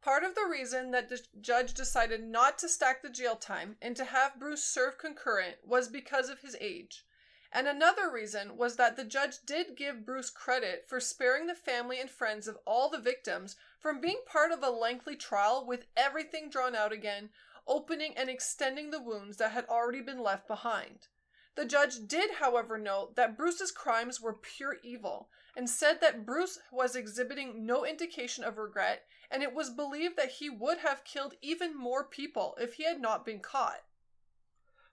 Part 0.00 0.24
of 0.24 0.34
the 0.34 0.46
reason 0.50 0.90
that 0.92 1.10
the 1.10 1.20
judge 1.40 1.74
decided 1.74 2.22
not 2.22 2.58
to 2.58 2.68
stack 2.68 3.02
the 3.02 3.10
jail 3.10 3.36
time 3.36 3.76
and 3.82 3.94
to 3.96 4.04
have 4.04 4.38
Bruce 4.38 4.64
serve 4.64 4.96
concurrent 4.98 5.56
was 5.62 5.88
because 5.88 6.30
of 6.30 6.40
his 6.40 6.56
age. 6.60 7.04
And 7.52 7.68
another 7.68 8.10
reason 8.10 8.56
was 8.56 8.76
that 8.76 8.96
the 8.96 9.04
judge 9.04 9.36
did 9.46 9.76
give 9.76 10.04
Bruce 10.04 10.28
credit 10.28 10.86
for 10.88 10.98
sparing 10.98 11.46
the 11.46 11.54
family 11.54 12.00
and 12.00 12.10
friends 12.10 12.48
of 12.48 12.58
all 12.66 12.88
the 12.88 12.98
victims 12.98 13.56
from 13.78 14.00
being 14.00 14.20
part 14.26 14.50
of 14.50 14.62
a 14.62 14.70
lengthy 14.70 15.14
trial 15.14 15.64
with 15.66 15.86
everything 15.96 16.50
drawn 16.50 16.74
out 16.74 16.92
again, 16.92 17.30
opening 17.66 18.14
and 18.16 18.28
extending 18.28 18.90
the 18.90 19.02
wounds 19.02 19.36
that 19.38 19.52
had 19.52 19.66
already 19.66 20.00
been 20.00 20.22
left 20.22 20.46
behind. 20.46 21.08
The 21.56 21.64
judge 21.64 22.06
did, 22.06 22.32
however, 22.40 22.78
note 22.78 23.14
that 23.16 23.36
Bruce's 23.36 23.70
crimes 23.70 24.20
were 24.20 24.32
pure 24.32 24.78
evil 24.82 25.28
and 25.56 25.70
said 25.70 26.00
that 26.00 26.26
Bruce 26.26 26.58
was 26.72 26.96
exhibiting 26.96 27.64
no 27.64 27.86
indication 27.86 28.42
of 28.42 28.58
regret, 28.58 29.04
and 29.30 29.42
it 29.42 29.54
was 29.54 29.70
believed 29.70 30.16
that 30.16 30.32
he 30.32 30.50
would 30.50 30.78
have 30.78 31.04
killed 31.04 31.34
even 31.40 31.76
more 31.76 32.04
people 32.04 32.56
if 32.60 32.74
he 32.74 32.84
had 32.84 33.00
not 33.00 33.24
been 33.24 33.38
caught. 33.38 33.82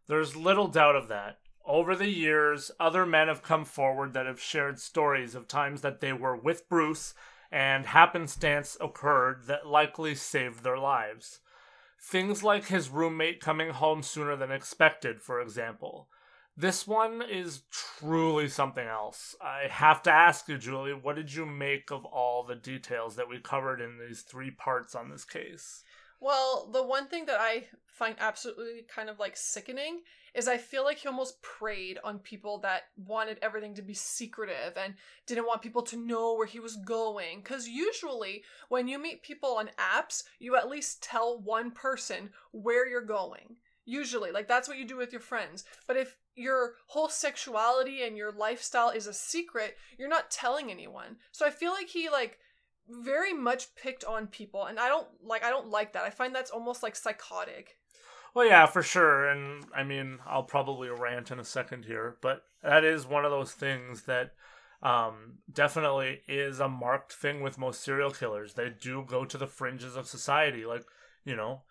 There's 0.07 0.35
little 0.35 0.67
doubt 0.67 0.95
of 0.95 1.07
that. 1.07 1.39
Over 1.65 1.95
the 1.95 2.09
years, 2.09 2.71
other 2.79 3.05
men 3.05 3.27
have 3.27 3.43
come 3.43 3.65
forward 3.65 4.13
that 4.13 4.25
have 4.25 4.39
shared 4.39 4.79
stories 4.79 5.35
of 5.35 5.47
times 5.47 5.81
that 5.81 5.99
they 5.99 6.13
were 6.13 6.35
with 6.35 6.69
Bruce 6.69 7.13
and 7.51 7.85
happenstance 7.85 8.77
occurred 8.79 9.45
that 9.47 9.67
likely 9.67 10.15
saved 10.15 10.63
their 10.63 10.77
lives. 10.77 11.39
Things 12.01 12.43
like 12.43 12.65
his 12.65 12.89
roommate 12.89 13.39
coming 13.39 13.69
home 13.69 14.01
sooner 14.01 14.35
than 14.35 14.51
expected, 14.51 15.21
for 15.21 15.39
example. 15.39 16.07
This 16.57 16.85
one 16.85 17.21
is 17.21 17.61
truly 17.71 18.49
something 18.49 18.85
else. 18.85 19.35
I 19.41 19.67
have 19.69 20.03
to 20.03 20.11
ask 20.11 20.47
you, 20.49 20.57
Julie, 20.57 20.93
what 20.93 21.15
did 21.15 21.33
you 21.33 21.45
make 21.45 21.91
of 21.91 22.03
all 22.03 22.43
the 22.43 22.55
details 22.55 23.15
that 23.15 23.29
we 23.29 23.39
covered 23.39 23.79
in 23.79 23.99
these 23.99 24.21
three 24.21 24.51
parts 24.51 24.95
on 24.95 25.09
this 25.09 25.23
case? 25.23 25.83
Well, 26.19 26.69
the 26.71 26.83
one 26.83 27.07
thing 27.07 27.25
that 27.25 27.39
I 27.39 27.65
find 27.87 28.15
absolutely 28.19 28.83
kind 28.93 29.09
of 29.09 29.17
like 29.17 29.37
sickening 29.37 30.01
is 30.33 30.47
I 30.47 30.57
feel 30.57 30.83
like 30.83 30.99
he 30.99 31.07
almost 31.07 31.41
preyed 31.41 31.99
on 32.03 32.19
people 32.19 32.59
that 32.59 32.83
wanted 32.95 33.37
everything 33.41 33.73
to 33.75 33.81
be 33.81 33.93
secretive 33.93 34.77
and 34.77 34.93
didn't 35.27 35.47
want 35.47 35.61
people 35.61 35.81
to 35.83 35.97
know 35.97 36.35
where 36.35 36.47
he 36.47 36.59
was 36.59 36.77
going. 36.77 37.39
Because 37.39 37.67
usually, 37.67 38.43
when 38.69 38.87
you 38.87 38.97
meet 38.97 39.23
people 39.23 39.57
on 39.57 39.69
apps, 39.77 40.23
you 40.39 40.55
at 40.55 40.69
least 40.69 41.03
tell 41.03 41.39
one 41.39 41.71
person 41.71 42.29
where 42.51 42.87
you're 42.87 43.01
going. 43.01 43.57
Usually, 43.85 44.31
like 44.31 44.47
that's 44.47 44.67
what 44.67 44.77
you 44.77 44.85
do 44.85 44.97
with 44.97 45.11
your 45.11 45.21
friends. 45.21 45.65
But 45.87 45.97
if 45.97 46.15
your 46.35 46.75
whole 46.87 47.09
sexuality 47.09 48.03
and 48.03 48.15
your 48.15 48.31
lifestyle 48.31 48.89
is 48.89 49.07
a 49.07 49.13
secret, 49.13 49.75
you're 49.97 50.07
not 50.07 50.31
telling 50.31 50.71
anyone. 50.71 51.17
So 51.31 51.45
I 51.45 51.49
feel 51.49 51.71
like 51.71 51.89
he 51.89 52.09
like 52.09 52.39
very 52.87 53.33
much 53.33 53.73
picked 53.75 54.03
on 54.03 54.27
people 54.27 54.65
and 54.65 54.79
I 54.79 54.87
don't 54.87 55.07
like 55.23 55.43
I 55.43 55.49
don't 55.49 55.69
like 55.69 55.93
that. 55.93 56.03
I 56.03 56.09
find 56.09 56.33
that's 56.33 56.51
almost 56.51 56.83
like 56.83 56.95
psychotic. 56.95 57.77
Well, 58.33 58.47
yeah, 58.47 58.65
for 58.65 58.83
sure. 58.83 59.27
And 59.27 59.65
I 59.75 59.83
mean, 59.83 60.19
I'll 60.25 60.43
probably 60.43 60.89
rant 60.89 61.31
in 61.31 61.39
a 61.39 61.45
second 61.45 61.85
here, 61.85 62.17
but 62.21 62.43
that 62.63 62.83
is 62.83 63.05
one 63.05 63.25
of 63.25 63.31
those 63.31 63.51
things 63.51 64.03
that 64.03 64.33
um, 64.81 65.39
definitely 65.51 66.21
is 66.27 66.59
a 66.59 66.69
marked 66.69 67.13
thing 67.13 67.41
with 67.41 67.57
most 67.57 67.83
serial 67.83 68.11
killers. 68.11 68.53
They 68.53 68.69
do 68.69 69.03
go 69.07 69.25
to 69.25 69.37
the 69.37 69.47
fringes 69.47 69.95
of 69.95 70.07
society. 70.07 70.65
Like, 70.65 70.83
you 71.25 71.35
know, 71.35 71.61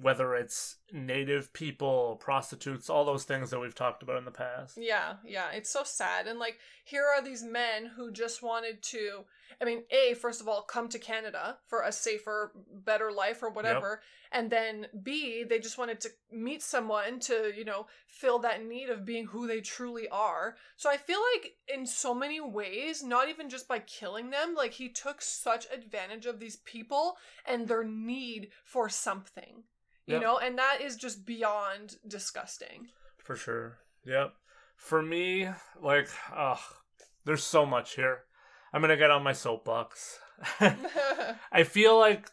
whether 0.00 0.34
it's 0.34 0.76
native 0.92 1.52
people, 1.52 2.16
prostitutes, 2.20 2.88
all 2.88 3.04
those 3.04 3.24
things 3.24 3.50
that 3.50 3.60
we've 3.60 3.74
talked 3.74 4.02
about 4.02 4.16
in 4.16 4.24
the 4.24 4.30
past. 4.30 4.78
Yeah, 4.80 5.14
yeah, 5.24 5.50
it's 5.52 5.70
so 5.70 5.82
sad. 5.84 6.26
And 6.26 6.38
like, 6.38 6.58
here 6.84 7.04
are 7.04 7.22
these 7.22 7.42
men 7.42 7.90
who 7.96 8.10
just 8.12 8.42
wanted 8.42 8.82
to, 8.82 9.24
I 9.60 9.64
mean, 9.64 9.82
A, 9.90 10.14
first 10.14 10.40
of 10.40 10.48
all, 10.48 10.62
come 10.62 10.88
to 10.88 10.98
Canada 10.98 11.58
for 11.66 11.82
a 11.82 11.92
safer, 11.92 12.52
better 12.84 13.12
life 13.12 13.42
or 13.42 13.50
whatever. 13.50 13.88
Yep. 13.90 14.00
And 14.34 14.50
then 14.50 14.86
B, 15.02 15.44
they 15.44 15.58
just 15.58 15.76
wanted 15.78 16.00
to 16.00 16.10
meet 16.30 16.62
someone 16.62 17.20
to, 17.20 17.52
you 17.56 17.64
know, 17.64 17.86
fill 18.06 18.38
that 18.40 18.64
need 18.64 18.88
of 18.88 19.04
being 19.04 19.26
who 19.26 19.46
they 19.46 19.60
truly 19.60 20.08
are. 20.08 20.56
So 20.76 20.88
I 20.90 20.96
feel 20.96 21.20
like 21.34 21.56
in 21.68 21.86
so 21.86 22.14
many 22.14 22.40
ways, 22.40 23.02
not 23.02 23.28
even 23.28 23.50
just 23.50 23.68
by 23.68 23.80
killing 23.80 24.30
them, 24.30 24.54
like 24.54 24.72
he 24.72 24.88
took 24.88 25.20
such 25.20 25.66
advantage 25.72 26.26
of 26.26 26.40
these 26.40 26.56
people 26.56 27.16
and 27.46 27.68
their 27.68 27.84
need 27.84 28.48
for 28.64 28.88
something 28.88 29.64
You 30.06 30.14
Yep. 30.14 30.22
know, 30.22 30.38
and 30.38 30.58
that 30.58 30.80
is 30.80 30.96
just 30.96 31.24
beyond 31.24 31.96
disgusting. 32.06 32.88
For 33.18 33.36
sure. 33.36 33.78
Yep. 34.04 34.34
For 34.76 35.02
me, 35.02 35.48
like, 35.80 36.08
ugh, 36.34 36.58
there's 37.24 37.44
so 37.44 37.64
much 37.64 37.94
here. 37.94 38.24
I'm 38.72 38.80
gonna 38.80 38.96
get 38.96 39.10
on 39.10 39.22
my 39.22 39.32
soapbox. 39.32 40.18
I 41.52 41.64
feel 41.64 41.98
like 41.98 42.30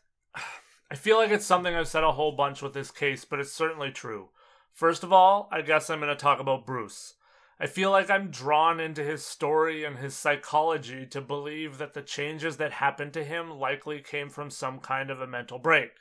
I 0.92 0.96
feel 0.96 1.18
like 1.18 1.32
it's 1.32 1.46
something 1.46 1.76
I've 1.76 1.88
said 1.88 2.04
a 2.04 2.14
whole 2.14 2.32
bunch 2.32 2.62
with 2.62 2.74
this 2.74 2.90
case, 2.90 3.26
but 3.26 3.40
it's 3.40 3.52
certainly 3.52 3.92
true. 3.92 4.30
First 4.74 5.04
of 5.04 5.14
all, 5.14 5.48
I 5.52 5.62
guess 5.62 5.90
I'm 5.90 6.02
to 6.02 6.16
talk 6.16 6.40
about 6.40 6.66
Bruce. 6.66 7.16
I 7.60 7.68
feel 7.68 7.92
like 7.92 8.10
I'm 8.10 8.32
drawn 8.32 8.80
into 8.80 9.04
his 9.04 9.26
story 9.26 9.84
and 9.84 9.98
his 9.98 10.16
psychology 10.16 11.06
to 11.08 11.20
believe 11.20 11.78
that 11.78 11.94
the 11.94 12.02
changes 12.02 12.58
that 12.58 12.72
happened 12.72 13.14
to 13.14 13.24
him 13.24 13.52
likely 13.52 14.00
came 14.00 14.30
from 14.30 14.50
some 14.50 14.80
kind 14.80 15.12
of 15.12 15.20
a 15.20 15.28
mental 15.28 15.60
break. 15.60 15.92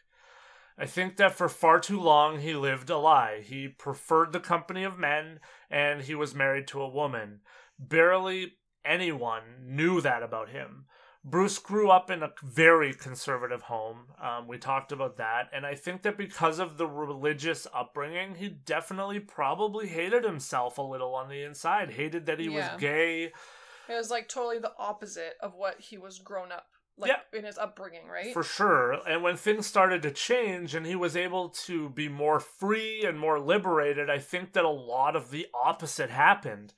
I 0.79 0.87
think 0.87 1.17
that 1.17 1.35
for 1.35 1.49
far 1.49 1.81
too 1.81 2.01
long 2.01 2.39
he 2.39 2.55
lived 2.55 2.89
a 2.89 2.97
lie. 2.97 3.43
He 3.45 3.67
preferred 3.67 4.33
the 4.33 4.39
company 4.39 4.85
of 4.85 4.99
men 4.99 5.41
and 5.69 6.03
he 6.03 6.15
was 6.15 6.37
married 6.37 6.69
to 6.69 6.81
a 6.81 6.89
woman. 6.89 7.41
Barely 7.81 8.53
anyone 8.89 9.43
knew 9.63 10.01
that 10.01 10.23
about 10.23 10.49
him. 10.49 10.87
Bruce 11.25 11.59
grew 11.59 11.91
up 11.91 12.11
in 12.11 12.23
a 12.23 12.33
very 12.43 12.95
conservative 12.95 13.63
home. 13.63 14.07
Um, 14.23 14.47
we 14.49 14.57
talked 14.57 14.93
about 14.93 15.17
that. 15.19 15.51
And 15.53 15.67
I 15.67 15.75
think 15.75 16.03
that 16.03 16.17
because 16.17 16.59
of 16.59 16.79
the 16.79 16.87
religious 16.87 17.67
upbringing, 17.75 18.37
he 18.37 18.49
definitely 18.49 19.21
probably 19.21 19.89
hated 19.89 20.25
himself 20.25 20.79
a 20.79 20.83
little 20.83 21.15
on 21.15 21.29
the 21.29 21.43
inside. 21.43 21.91
Hated 21.91 22.27
that 22.27 22.39
he 22.41 22.47
Yeah. 22.47 22.73
was 22.73 22.81
gay. 22.81 23.25
It 23.25 23.95
was 23.95 24.11
like 24.11 24.29
totally 24.29 24.59
the 24.59 24.73
opposite 24.79 25.37
of 25.41 25.55
what 25.55 25.81
he 25.81 25.99
was 25.99 26.19
grown 26.19 26.51
up 26.53 26.67
like 26.97 27.11
Yeah. 27.11 27.39
in 27.39 27.45
his 27.45 27.59
upbringing, 27.59 28.09
right? 28.09 28.33
For 28.33 28.43
sure. 28.43 28.93
And 29.09 29.23
when 29.23 29.37
things 29.37 29.67
started 29.67 30.03
to 30.03 30.11
change 30.11 30.75
and 30.75 30.85
he 30.87 30.97
was 30.97 31.17
able 31.17 31.49
to 31.51 31.91
be 31.91 32.09
more 32.09 32.41
free 32.41 33.05
and 33.05 33.19
more 33.19 33.39
liberated, 33.39 34.11
I 34.11 34.19
think 34.19 34.53
that 34.55 34.65
a 34.65 34.69
lot 34.69 35.15
of 35.15 35.31
the 35.31 35.47
opposite 35.55 36.11
happened. 36.11 36.75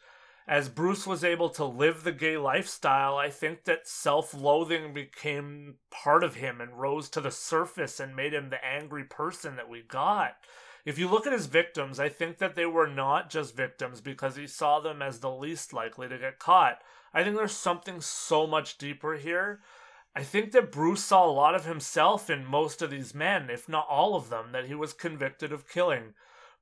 As 0.48 0.68
Bruce 0.68 1.06
was 1.06 1.22
able 1.22 1.50
to 1.50 1.64
live 1.64 2.02
the 2.02 2.12
gay 2.12 2.36
lifestyle, 2.36 3.16
I 3.16 3.30
think 3.30 3.64
that 3.64 3.86
self 3.86 4.34
loathing 4.34 4.92
became 4.92 5.76
part 5.90 6.24
of 6.24 6.34
him 6.34 6.60
and 6.60 6.80
rose 6.80 7.08
to 7.10 7.20
the 7.20 7.30
surface 7.30 8.00
and 8.00 8.16
made 8.16 8.34
him 8.34 8.50
the 8.50 8.64
angry 8.64 9.04
person 9.04 9.56
that 9.56 9.68
we 9.68 9.82
got. 9.82 10.36
If 10.84 10.98
you 10.98 11.08
look 11.08 11.26
at 11.26 11.32
his 11.32 11.46
victims, 11.46 12.00
I 12.00 12.08
think 12.08 12.38
that 12.38 12.54
they 12.54 12.66
were 12.66 12.88
not 12.88 13.30
just 13.30 13.54
victims 13.54 14.00
because 14.00 14.36
he 14.36 14.46
saw 14.46 14.80
them 14.80 15.02
as 15.02 15.20
the 15.20 15.30
least 15.30 15.72
likely 15.72 16.08
to 16.08 16.18
get 16.18 16.38
caught. 16.38 16.78
I 17.12 17.22
think 17.22 17.36
there's 17.36 17.52
something 17.52 18.00
so 18.00 18.46
much 18.46 18.78
deeper 18.78 19.16
here. 19.16 19.60
I 20.16 20.22
think 20.22 20.52
that 20.52 20.72
Bruce 20.72 21.04
saw 21.04 21.26
a 21.26 21.30
lot 21.30 21.54
of 21.54 21.66
himself 21.66 22.30
in 22.30 22.44
most 22.44 22.82
of 22.82 22.90
these 22.90 23.14
men, 23.14 23.50
if 23.50 23.68
not 23.68 23.86
all 23.88 24.16
of 24.16 24.30
them, 24.30 24.52
that 24.52 24.66
he 24.66 24.74
was 24.74 24.92
convicted 24.92 25.52
of 25.52 25.68
killing. 25.68 26.14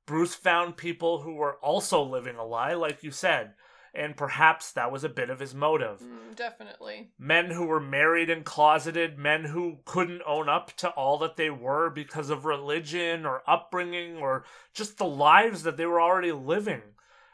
Bruce 0.05 0.35
found 0.35 0.77
people 0.77 1.21
who 1.21 1.33
were 1.33 1.55
also 1.57 2.03
living 2.03 2.35
a 2.35 2.45
lie, 2.45 2.73
like 2.73 3.03
you 3.03 3.11
said, 3.11 3.53
and 3.93 4.15
perhaps 4.15 4.71
that 4.71 4.91
was 4.91 5.03
a 5.03 5.09
bit 5.09 5.29
of 5.29 5.39
his 5.39 5.53
motive. 5.55 6.01
Mm, 6.01 6.35
definitely. 6.35 7.11
Men 7.17 7.51
who 7.51 7.65
were 7.65 7.79
married 7.79 8.29
and 8.29 8.45
closeted, 8.45 9.17
men 9.17 9.45
who 9.45 9.79
couldn't 9.85 10.21
own 10.25 10.49
up 10.49 10.75
to 10.77 10.89
all 10.89 11.17
that 11.19 11.37
they 11.37 11.49
were 11.49 11.89
because 11.89 12.29
of 12.29 12.45
religion 12.45 13.25
or 13.25 13.43
upbringing 13.47 14.17
or 14.17 14.43
just 14.73 14.97
the 14.97 15.05
lives 15.05 15.63
that 15.63 15.77
they 15.77 15.85
were 15.85 16.01
already 16.01 16.31
living. 16.31 16.81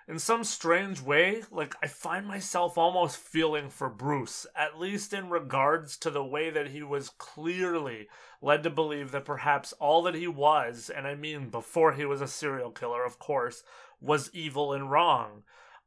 In 0.08 0.20
some 0.20 0.43
strange 0.43 1.01
way, 1.01 1.41
like 1.49 1.74
I 1.82 1.88
find 1.88 2.28
myself 2.28 2.78
almost 2.78 3.18
feeling 3.18 3.72
for 3.72 3.89
Bruce, 3.89 4.45
at 4.56 4.80
least 4.80 5.14
in 5.14 5.32
regards 5.32 5.97
to 5.97 6.12
the 6.12 6.24
way 6.24 6.51
that 6.51 6.68
he 6.68 6.84
was 6.84 7.10
clearly 7.10 8.08
led 8.39 8.62
to 8.64 8.70
believe 8.70 9.10
that 9.12 9.26
perhaps 9.26 9.74
all 9.74 10.03
that 10.03 10.14
he 10.14 10.28
was, 10.28 10.91
and 10.95 11.08
I 11.08 11.16
mean 11.16 11.49
before 11.49 11.93
he 11.93 12.06
was 12.06 12.22
a 12.22 12.28
serial 12.28 12.70
killer, 12.70 13.03
of 13.03 13.18
course, 13.18 13.64
was 13.99 14.30
evil 14.32 14.74
and 14.74 14.91
wrong. 14.91 15.41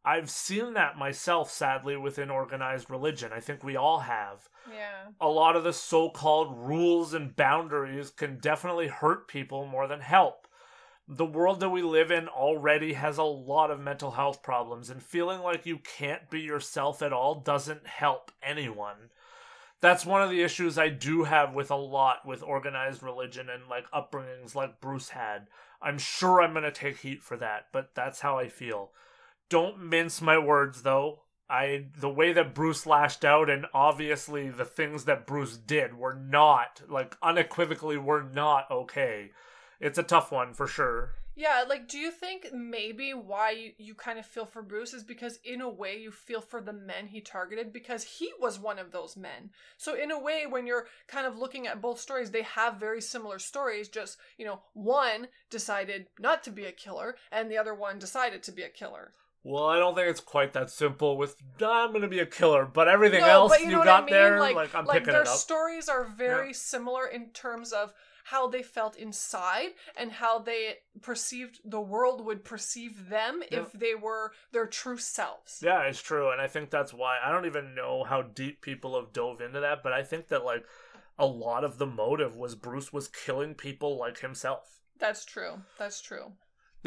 I've 0.05 0.31
seen 0.31 0.75
that 0.75 0.97
myself, 0.97 1.51
sadly, 1.51 1.97
within 1.97 2.31
organized 2.31 2.89
religion. 2.89 3.31
I 3.33 3.41
think 3.41 3.63
we 3.63 3.77
all 3.77 4.01
have. 4.01 4.49
Yeah. 4.71 5.13
A 5.21 5.29
lot 5.29 5.57
of 5.57 5.65
the 5.65 5.73
so 5.73 6.09
called 6.09 6.57
rules 6.57 7.15
and 7.15 7.35
boundaries 7.35 8.11
can 8.11 8.39
definitely 8.39 8.89
hurt 8.89 9.29
people 9.29 9.67
more 9.67 9.87
than 9.87 10.01
help. 10.01 10.47
The 11.07 11.25
world 11.25 11.61
that 11.61 11.71
we 11.71 11.83
live 11.83 12.11
in 12.11 12.29
already 12.29 12.93
has 12.93 13.17
a 13.17 13.23
lot 13.23 13.71
of 13.71 13.81
mental 13.81 14.11
health 14.13 14.43
problems, 14.43 14.91
and 14.91 15.03
feeling 15.03 15.41
like 15.41 15.65
you 15.65 15.79
can't 15.79 16.29
be 16.29 16.41
yourself 16.41 17.01
at 17.03 17.15
all 17.15 17.37
doesn't 17.37 17.87
help 17.87 18.31
anyone. 18.43 19.11
That's 19.81 20.05
one 20.05 20.23
of 20.23 20.31
the 20.31 20.43
issues 20.43 20.77
I 20.77 20.89
do 20.89 21.25
have 21.25 21.55
with 21.55 21.71
a 21.71 21.77
lot 21.77 22.27
with 22.27 22.43
organized 22.43 23.03
religion 23.03 23.49
and 23.49 23.69
like 23.69 23.91
upbringings 23.91 24.55
like 24.55 24.81
Bruce 24.81 25.11
had. 25.11 25.47
I'm 25.81 25.99
sure 25.99 26.43
I'm 26.43 26.53
going 26.53 26.65
to 26.65 26.73
take 26.73 26.99
heat 26.99 27.23
for 27.23 27.37
that, 27.37 27.67
but 27.73 27.95
that's 27.95 28.21
how 28.21 28.39
I 28.39 28.49
feel. 28.49 28.91
Don't 29.49 29.81
mince 29.81 30.21
my 30.21 30.39
words 30.39 30.83
though. 30.83 31.21
I 31.51 31.87
the 31.99 32.11
way 32.11 32.33
that 32.35 32.55
Bruce 32.55 32.87
lashed 32.87 33.25
out 33.25 33.49
and 33.49 33.67
obviously 33.73 34.51
the 34.51 34.67
things 34.67 35.05
that 35.05 35.27
Bruce 35.27 35.57
did 35.57 35.95
were 35.95 36.15
not 36.15 36.83
like 36.89 37.17
unequivocally 37.23 37.97
were 37.97 38.23
not 38.23 38.71
okay. 38.71 39.31
It's 39.81 39.99
a 39.99 40.03
tough 40.03 40.31
one 40.31 40.53
for 40.53 40.67
sure. 40.67 41.15
Yeah, 41.39 41.63
like, 41.69 41.87
do 41.87 41.99
you 41.99 42.11
think 42.11 42.49
maybe 42.53 43.15
why 43.15 43.53
you, 43.53 43.71
you 43.79 43.95
kind 43.95 44.19
of 44.19 44.27
feel 44.27 44.45
for 44.45 44.61
Bruce 44.61 44.93
is 44.93 45.05
because, 45.05 45.39
in 45.45 45.61
a 45.61 45.69
way, 45.69 45.97
you 45.97 46.11
feel 46.11 46.41
for 46.41 46.61
the 46.61 46.73
men 46.73 47.07
he 47.07 47.21
targeted 47.21 47.73
because 47.73 48.03
he 48.03 48.33
was 48.41 48.59
one 48.59 48.77
of 48.77 48.91
those 48.91 49.17
men. 49.17 49.51
So, 49.77 49.95
in 49.95 50.11
a 50.11 50.19
way, 50.19 50.47
when 50.49 50.67
you're 50.67 50.89
kind 51.07 51.29
of 51.29 51.39
looking 51.39 51.69
at 51.69 51.81
both 51.81 52.01
stories, 52.01 52.33
they 52.33 52.43
have 52.43 52.81
very 52.81 53.01
similar 53.01 53.39
stories, 53.39 53.89
just, 53.89 54.19
you 54.37 54.45
know, 54.45 54.63
one 54.73 55.29
decided 55.49 56.09
not 56.19 56.43
to 56.43 56.51
be 56.51 56.65
a 56.65 56.73
killer 56.73 57.15
and 57.31 57.49
the 57.49 57.59
other 57.59 57.73
one 57.73 58.01
decided 58.01 58.43
to 58.43 58.51
be 58.51 58.63
a 58.63 58.69
killer. 58.69 59.13
Well, 59.45 59.67
I 59.67 59.79
don't 59.79 59.95
think 59.95 60.09
it's 60.09 60.21
quite 60.21 60.53
that 60.55 60.71
simple 60.71 61.17
with 61.17 61.37
I'm 61.63 61.91
going 61.91 62.03
to 62.03 62.09
be 62.09 62.19
a 62.19 62.27
killer, 62.27 62.67
but 62.67 62.89
everything 62.89 63.21
No, 63.21 63.29
else 63.29 63.53
but 63.53 63.61
you, 63.63 63.71
know 63.73 63.79
what 63.79 63.85
got 63.85 64.03
I 64.03 64.07
mean? 64.07 64.15
there 64.15 64.41
Like, 64.41 64.57
like, 64.57 64.75
I'm 64.75 64.85
like 64.85 64.99
picking 65.01 65.13
their 65.13 65.23
it 65.23 65.29
up. 65.29 65.37
stories 65.37 65.89
are 65.89 66.05
very 66.05 66.53
similar 66.53 67.07
in 67.07 67.31
terms 67.31 67.73
of 67.73 67.93
how 68.25 68.47
they 68.47 68.63
felt 68.63 68.95
inside 68.97 69.69
and 69.97 70.13
how 70.13 70.39
they 70.39 70.75
perceived 71.01 71.61
the 71.65 71.81
world 71.81 72.27
would 72.27 72.45
perceive 72.45 73.09
them 73.09 73.43
Yeah. 73.51 73.61
if 73.61 73.73
they 73.73 73.95
were 73.95 74.33
their 74.53 74.67
true 74.67 74.99
selves. 74.99 75.61
Yeah, 75.65 75.81
it's 75.85 76.03
true, 76.03 76.31
and 76.31 76.41
I 76.41 76.47
think 76.47 76.69
that's 76.69 76.93
why 76.93 77.17
I 77.25 77.31
don't 77.31 77.47
even 77.47 77.75
know 77.75 78.05
how 78.05 78.21
deep 78.23 78.61
people 78.61 79.01
have 79.01 79.15
dove 79.15 79.41
into 79.41 79.61
that, 79.61 79.83
but 79.83 79.95
I 79.95 80.03
think 80.03 80.29
that 80.29 80.45
like 80.45 80.65
a 81.19 81.25
lot 81.27 81.65
of 81.65 81.79
the 81.79 81.87
motive 81.87 82.37
was 82.37 82.55
Bruce 82.55 82.93
was 82.93 83.09
killing 83.09 83.55
people 83.55 83.97
like 83.97 84.19
himself. 84.19 84.81
That's 84.99 85.25
true. 85.25 85.63
That's 85.79 86.01
true. 86.03 86.33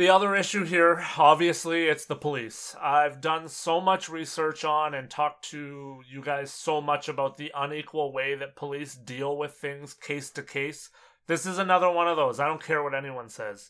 The 0.01 0.09
other 0.09 0.35
issue 0.35 0.65
here, 0.65 1.05
obviously, 1.19 1.85
it's 1.85 2.05
the 2.05 2.15
police. 2.15 2.75
I've 2.81 3.21
done 3.21 3.47
so 3.47 3.79
much 3.79 4.09
research 4.09 4.65
on 4.65 4.95
and 4.95 5.07
talked 5.07 5.47
to 5.51 6.01
you 6.09 6.23
guys 6.23 6.51
so 6.51 6.81
much 6.81 7.07
about 7.07 7.37
the 7.37 7.51
unequal 7.55 8.11
way 8.11 8.33
that 8.33 8.55
police 8.55 8.95
deal 8.95 9.37
with 9.37 9.53
things 9.53 9.93
case 9.93 10.31
to 10.31 10.41
case. 10.41 10.89
This 11.27 11.45
is 11.45 11.59
another 11.59 11.91
one 11.91 12.07
of 12.07 12.17
those. 12.17 12.39
I 12.39 12.47
don't 12.47 12.63
care 12.63 12.81
what 12.81 12.95
anyone 12.95 13.29
says. 13.29 13.69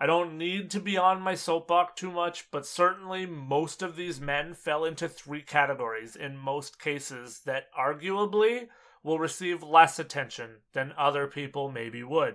I 0.00 0.06
don't 0.06 0.36
need 0.36 0.68
to 0.72 0.80
be 0.80 0.96
on 0.98 1.20
my 1.20 1.36
soapbox 1.36 1.92
too 1.94 2.10
much, 2.10 2.50
but 2.50 2.66
certainly 2.66 3.24
most 3.24 3.80
of 3.80 3.94
these 3.94 4.20
men 4.20 4.54
fell 4.54 4.84
into 4.84 5.08
three 5.08 5.42
categories 5.42 6.16
in 6.16 6.36
most 6.36 6.80
cases 6.80 7.42
that 7.46 7.72
arguably 7.72 8.66
will 9.04 9.20
receive 9.20 9.62
less 9.62 10.00
attention 10.00 10.56
than 10.72 10.92
other 10.98 11.28
people 11.28 11.70
maybe 11.70 12.02
would. 12.02 12.34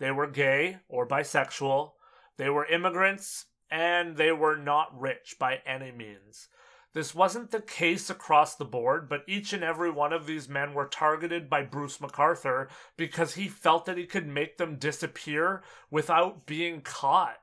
They 0.00 0.10
were 0.10 0.26
gay 0.26 0.78
or 0.88 1.06
bisexual, 1.06 1.92
they 2.40 2.48
were 2.48 2.64
immigrants, 2.64 3.44
and 3.70 4.16
they 4.16 4.32
were 4.32 4.56
not 4.56 4.98
rich 4.98 5.36
by 5.38 5.60
any 5.66 5.92
means. 5.92 6.48
This 6.94 7.14
wasn't 7.14 7.50
the 7.50 7.60
case 7.60 8.08
across 8.08 8.54
the 8.54 8.64
board, 8.64 9.10
but 9.10 9.24
each 9.26 9.52
and 9.52 9.62
every 9.62 9.90
one 9.90 10.14
of 10.14 10.24
these 10.24 10.48
men 10.48 10.72
were 10.72 10.86
targeted 10.86 11.50
by 11.50 11.64
Bruce 11.64 11.98
McArthur 11.98 12.68
because 12.96 13.34
he 13.34 13.46
felt 13.46 13.84
that 13.84 13.98
he 13.98 14.06
could 14.06 14.26
make 14.26 14.56
them 14.56 14.76
disappear 14.76 15.62
without 15.90 16.46
being 16.46 16.80
caught. 16.80 17.42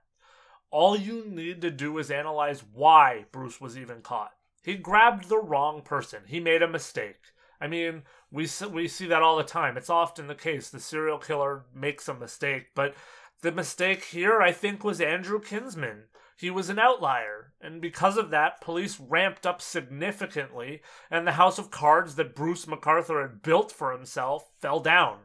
All 0.71 0.97
you 0.97 1.23
need 1.27 1.61
to 1.61 1.69
do 1.69 1.95
is 1.99 2.09
analyze 2.09 2.63
why 2.73 3.25
Bruce 3.31 3.61
was 3.61 3.77
even 3.77 4.01
caught. 4.01 4.31
He 4.63 4.73
grabbed 4.73 5.29
the 5.29 5.37
wrong 5.37 5.83
person. 5.83 6.23
He 6.25 6.39
made 6.39 6.63
a 6.63 6.67
mistake. 6.67 7.21
I 7.61 7.67
mean, 7.67 8.01
we 8.31 8.47
we 8.71 8.87
see 8.87 9.05
that 9.05 9.21
all 9.21 9.37
the 9.37 9.43
time. 9.43 9.77
It's 9.77 9.91
often 9.91 10.25
the 10.25 10.33
case. 10.33 10.69
The 10.69 10.79
serial 10.79 11.19
killer 11.19 11.65
makes 11.71 12.07
a 12.07 12.15
mistake, 12.15 12.71
but 12.73 12.95
the 13.41 13.51
mistake 13.51 14.05
here, 14.05 14.41
I 14.41 14.51
think, 14.51 14.83
was 14.83 14.99
Andrew 14.99 15.39
Kinsman. 15.39 16.05
He 16.35 16.51
was 16.51 16.69
an 16.69 16.77
outlier, 16.77 17.53
and 17.59 17.81
because 17.81 18.17
of 18.17 18.29
that, 18.29 18.61
police 18.61 18.99
ramped 18.99 19.45
up 19.45 19.61
significantly, 19.61 20.81
and 21.09 21.25
the 21.25 21.33
house 21.33 21.57
of 21.57 21.71
cards 21.71 22.15
that 22.15 22.35
Bruce 22.35 22.65
McArthur 22.65 23.21
had 23.21 23.41
built 23.41 23.71
for 23.71 23.91
himself 23.91 24.49
fell 24.59 24.79
down. 24.79 25.19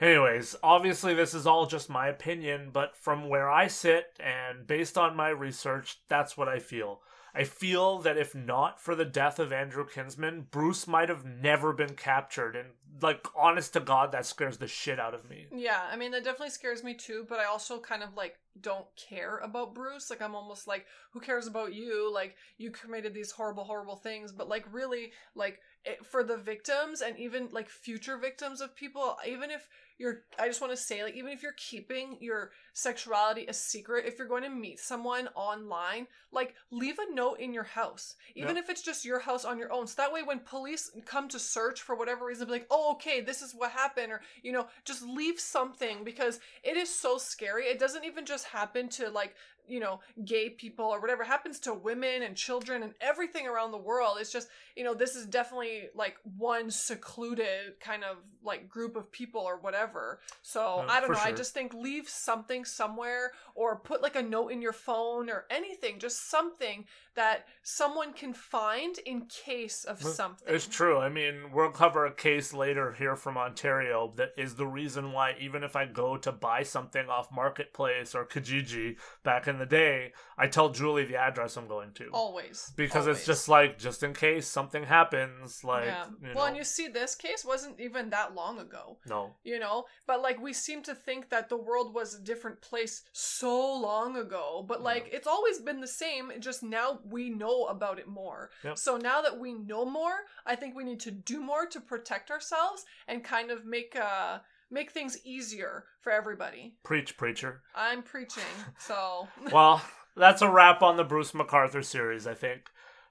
Anyways, 0.00 0.56
obviously, 0.62 1.14
this 1.14 1.34
is 1.34 1.46
all 1.46 1.66
just 1.66 1.90
my 1.90 2.08
opinion, 2.08 2.70
but 2.72 2.96
from 2.96 3.28
where 3.28 3.50
I 3.50 3.66
sit 3.66 4.18
and 4.18 4.66
based 4.66 4.96
on 4.96 5.16
my 5.16 5.28
research, 5.28 5.98
that's 6.08 6.36
what 6.36 6.48
I 6.48 6.58
feel. 6.58 7.00
I 7.34 7.44
feel 7.44 7.98
that 8.00 8.16
if 8.16 8.34
not 8.34 8.80
for 8.80 8.94
the 8.94 9.04
death 9.04 9.38
of 9.38 9.52
Andrew 9.52 9.86
Kinsman, 9.86 10.46
Bruce 10.50 10.86
might 10.86 11.08
have 11.08 11.24
never 11.24 11.72
been 11.72 11.94
captured, 11.94 12.56
and 12.56 12.70
like 13.00 13.26
honest 13.36 13.72
to 13.74 13.80
God, 13.80 14.12
that 14.12 14.26
scares 14.26 14.58
the 14.58 14.66
shit 14.66 14.98
out 14.98 15.14
of 15.14 15.28
me. 15.28 15.46
Yeah, 15.52 15.80
I 15.90 15.96
mean 15.96 16.10
that 16.12 16.24
definitely 16.24 16.50
scares 16.50 16.82
me 16.82 16.94
too, 16.94 17.26
but 17.28 17.38
I 17.38 17.44
also 17.44 17.78
kind 17.78 18.02
of 18.02 18.14
like 18.14 18.36
don't 18.60 18.86
care 18.96 19.38
about 19.38 19.74
Bruce. 19.74 20.10
Like 20.10 20.22
I'm 20.22 20.34
almost 20.34 20.66
like 20.66 20.86
who 21.12 21.20
cares 21.20 21.46
about 21.46 21.72
you? 21.72 22.12
Like 22.12 22.36
you 22.58 22.70
committed 22.70 23.14
these 23.14 23.30
horrible 23.30 23.64
horrible 23.64 23.96
things, 23.96 24.32
but 24.32 24.48
like 24.48 24.64
really 24.72 25.12
like 25.34 25.60
it, 25.84 26.04
for 26.04 26.22
the 26.22 26.36
victims 26.36 27.00
and 27.00 27.18
even 27.18 27.48
like 27.52 27.68
future 27.68 28.18
victims 28.18 28.60
of 28.60 28.74
people, 28.76 29.16
even 29.26 29.50
if 29.50 29.68
you're 29.98 30.22
I 30.38 30.46
just 30.48 30.60
want 30.60 30.72
to 30.72 30.76
say 30.76 31.02
like 31.04 31.14
even 31.14 31.30
if 31.30 31.42
you're 31.42 31.52
keeping 31.56 32.16
your 32.20 32.50
sexuality 32.72 33.46
a 33.46 33.52
secret, 33.52 34.06
if 34.06 34.18
you're 34.18 34.28
going 34.28 34.42
to 34.42 34.50
meet 34.50 34.80
someone 34.80 35.28
online, 35.34 36.06
like 36.32 36.54
leave 36.70 36.98
a 36.98 37.14
note 37.14 37.38
in 37.40 37.52
your 37.52 37.64
house. 37.64 38.16
Even 38.34 38.56
Yep. 38.56 38.64
if 38.64 38.70
it's 38.70 38.82
just 38.82 39.04
your 39.04 39.20
house 39.20 39.44
on 39.44 39.58
your 39.58 39.72
own. 39.72 39.86
So 39.86 39.94
that 40.02 40.12
way 40.12 40.22
when 40.22 40.40
police 40.40 40.90
come 41.04 41.28
to 41.28 41.38
search 41.38 41.82
for 41.82 41.94
whatever 41.94 42.26
reason, 42.26 42.46
be 42.46 42.52
like, 42.52 42.66
oh 42.70 42.79
Oh, 42.82 42.92
okay, 42.92 43.20
this 43.20 43.42
is 43.42 43.54
what 43.54 43.72
happened, 43.72 44.10
or 44.10 44.22
you 44.42 44.52
know, 44.52 44.66
just 44.84 45.02
leave 45.02 45.38
something 45.38 46.02
because 46.02 46.40
it 46.62 46.76
is 46.78 46.88
so 46.94 47.18
scary. 47.18 47.64
It 47.64 47.78
doesn't 47.78 48.06
even 48.06 48.24
just 48.24 48.46
happen 48.46 48.88
to 48.90 49.10
like 49.10 49.34
you 49.66 49.80
know 49.80 50.00
gay 50.24 50.50
people 50.50 50.84
or 50.84 51.00
whatever 51.00 51.24
happens 51.24 51.58
to 51.60 51.72
women 51.74 52.22
and 52.22 52.36
children 52.36 52.82
and 52.82 52.94
everything 53.00 53.46
around 53.46 53.70
the 53.70 53.78
world 53.78 54.16
it's 54.20 54.32
just 54.32 54.48
you 54.76 54.84
know 54.84 54.94
this 54.94 55.14
is 55.16 55.26
definitely 55.26 55.88
like 55.94 56.16
one 56.36 56.70
secluded 56.70 57.78
kind 57.80 58.04
of 58.04 58.16
like 58.42 58.68
group 58.68 58.96
of 58.96 59.10
people 59.12 59.40
or 59.40 59.58
whatever. 59.58 60.20
So 60.42 60.60
Uh, 60.60 60.86
i 60.88 61.00
don't 61.00 61.10
know 61.12 61.18
i 61.22 61.32
just 61.32 61.52
think 61.54 61.74
leave 61.74 62.08
something 62.08 62.64
somewhere 62.64 63.32
or 63.54 63.76
put 63.76 64.02
like 64.02 64.16
a 64.16 64.22
note 64.22 64.48
in 64.48 64.62
your 64.62 64.72
phone 64.72 65.28
or 65.28 65.46
anything 65.50 65.98
just 65.98 66.30
something 66.30 66.84
that 67.14 67.46
someone 67.62 68.12
can 68.12 68.32
find 68.32 68.98
in 69.04 69.26
case 69.26 69.84
of 69.84 70.00
something. 70.00 70.46
It's 70.48 70.66
true. 70.66 70.98
I 70.98 71.08
mean, 71.08 71.50
we'll 71.52 71.70
cover 71.70 72.06
a 72.06 72.12
case 72.14 72.54
later 72.54 72.92
here 72.92 73.16
from 73.16 73.36
Ontario 73.36 74.12
that 74.16 74.32
is 74.38 74.54
the 74.54 74.66
reason 74.66 75.12
why 75.12 75.34
even 75.40 75.64
if 75.64 75.74
I 75.76 75.86
go 75.86 76.16
to 76.18 76.32
buy 76.32 76.62
something 76.62 77.08
off 77.08 77.30
Marketplace 77.32 78.14
or 78.14 78.24
Kijiji 78.24 78.96
back 79.24 79.48
in 79.48 79.49
the 79.58 79.66
day, 79.66 80.12
I 80.38 80.46
tell 80.46 80.68
Julie 80.70 81.04
the 81.04 81.16
address 81.16 81.56
I'm 81.56 81.66
going 81.68 81.92
to. 81.94 82.08
always 82.12 82.72
because 82.76 83.04
always. 83.06 83.18
it's 83.18 83.26
just 83.26 83.48
like 83.48 83.78
just 83.78 84.02
in 84.02 84.12
case 84.14 84.46
something 84.46 84.84
happens, 84.84 85.64
like 85.64 85.86
yeah 85.86 86.04
you 86.22 86.28
well 86.34 86.44
know, 86.44 86.48
and 86.48 86.56
you 86.56 86.64
see 86.64 86.88
this 86.88 87.14
case 87.14 87.44
wasn't 87.44 87.78
even 87.80 88.10
that 88.10 88.34
long 88.34 88.58
ago 88.58 88.98
no. 89.08 89.34
you 89.44 89.58
know 89.58 89.84
but 90.06 90.22
like 90.22 90.40
we 90.40 90.52
seem 90.52 90.82
to 90.82 90.94
think 90.94 91.28
that 91.30 91.48
the 91.48 91.56
world 91.56 91.94
was 91.94 92.14
a 92.14 92.20
different 92.20 92.60
place 92.60 93.02
so 93.12 93.74
long 93.74 94.16
ago 94.16 94.64
but 94.66 94.82
like 94.82 95.08
it's 95.12 95.26
always 95.26 95.58
been 95.58 95.80
the 95.80 95.86
same 95.86 96.30
just 96.40 96.62
now 96.62 97.00
we 97.08 97.30
know 97.30 97.64
about 97.66 97.98
it 97.98 98.08
more 98.08 98.50
Yep. 98.64 98.78
so 98.78 98.96
now 98.96 99.20
that 99.22 99.38
we 99.38 99.54
know 99.54 99.84
more 99.84 100.16
i 100.46 100.54
think 100.56 100.74
we 100.74 100.84
need 100.84 101.00
to 101.00 101.10
do 101.10 101.40
more 101.40 101.66
to 101.66 101.80
protect 101.80 102.30
ourselves 102.30 102.84
and 103.08 103.24
kind 103.24 103.50
of 103.50 103.64
make 103.64 103.96
uh 103.96 104.38
make 104.70 104.90
things 104.90 105.18
easier 105.24 105.84
for 106.00 106.12
everybody 106.12 106.74
Preach, 106.84 107.16
preacher. 107.16 107.62
i'm 107.74 108.02
preaching 108.02 108.42
so 108.78 109.28
well, 109.52 109.82
that's 110.16 110.42
a 110.42 110.50
wrap 110.50 110.82
on 110.82 110.96
the 110.96 111.04
Bruce 111.04 111.32
McArthur 111.32 111.84
series, 111.84 112.26
I 112.26 112.34
think. 112.34 112.62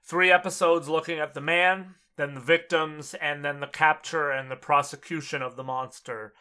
Three 0.04 0.30
episodes 0.30 0.88
looking 0.88 1.18
at 1.18 1.34
the 1.34 1.40
man, 1.40 1.94
then 2.16 2.34
the 2.34 2.40
victims, 2.40 3.14
and 3.14 3.44
then 3.44 3.60
the 3.60 3.66
capture 3.66 4.30
and 4.30 4.50
the 4.50 4.56
prosecution 4.56 5.42
of 5.42 5.56
the 5.56 5.64
monster. 5.64 6.34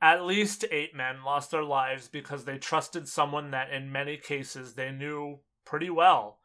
At 0.00 0.24
least 0.24 0.64
eight 0.70 0.94
men 0.94 1.24
lost 1.24 1.50
their 1.50 1.64
lives 1.64 2.08
because 2.08 2.44
they 2.44 2.58
trusted 2.58 3.08
someone 3.08 3.50
that 3.50 3.70
in 3.70 3.90
many 3.90 4.16
cases 4.16 4.74
they 4.74 4.90
knew 4.90 5.40
pretty 5.64 5.90
well. 5.90 6.38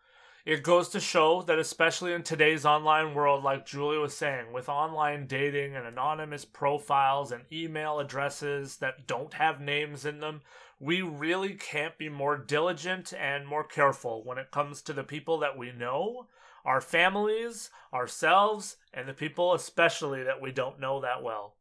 It 0.43 0.63
goes 0.63 0.89
to 0.89 0.99
show 0.99 1.43
that, 1.43 1.59
especially 1.59 2.13
in 2.13 2.23
today's 2.23 2.65
online 2.65 3.13
world, 3.13 3.43
like 3.43 3.65
Julie 3.65 3.99
was 3.99 4.17
saying, 4.17 4.51
with 4.51 4.69
online 4.69 5.27
dating 5.27 5.75
and 5.75 5.85
anonymous 5.85 6.45
profiles 6.45 7.31
and 7.31 7.43
email 7.51 7.99
addresses 7.99 8.77
that 8.77 9.05
don't 9.05 9.35
have 9.35 9.61
names 9.61 10.03
in 10.03 10.19
them, 10.19 10.41
we 10.79 11.03
really 11.03 11.53
can't 11.53 11.95
be 11.99 12.09
more 12.09 12.37
diligent 12.37 13.13
and 13.13 13.45
more 13.45 13.63
careful 13.63 14.23
when 14.23 14.39
it 14.39 14.49
comes 14.49 14.81
to 14.81 14.93
the 14.93 15.03
people 15.03 15.37
that 15.37 15.55
we 15.55 15.71
know, 15.71 16.27
our 16.65 16.81
families, 16.81 17.69
ourselves, 17.93 18.77
and 18.91 19.07
the 19.07 19.13
people 19.13 19.53
especially 19.53 20.23
that 20.23 20.41
we 20.41 20.51
don't 20.51 20.79
know 20.79 21.01
that 21.01 21.21
well. 21.21 21.55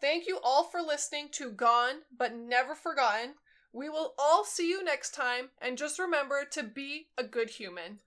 thank 0.00 0.26
you 0.26 0.38
all 0.42 0.64
for 0.64 0.80
listening 0.80 1.28
to 1.32 1.50
gone 1.50 1.96
but 2.16 2.34
never 2.34 2.74
forgotten 2.74 3.34
we 3.74 3.88
will 3.88 4.14
all 4.18 4.44
see 4.44 4.70
you 4.70 4.82
next 4.82 5.12
time 5.12 5.50
and 5.60 5.76
just 5.76 5.98
remember 5.98 6.44
to 6.44 6.62
be 6.62 7.08
a 7.18 7.24
good 7.24 7.50
human 7.50 7.98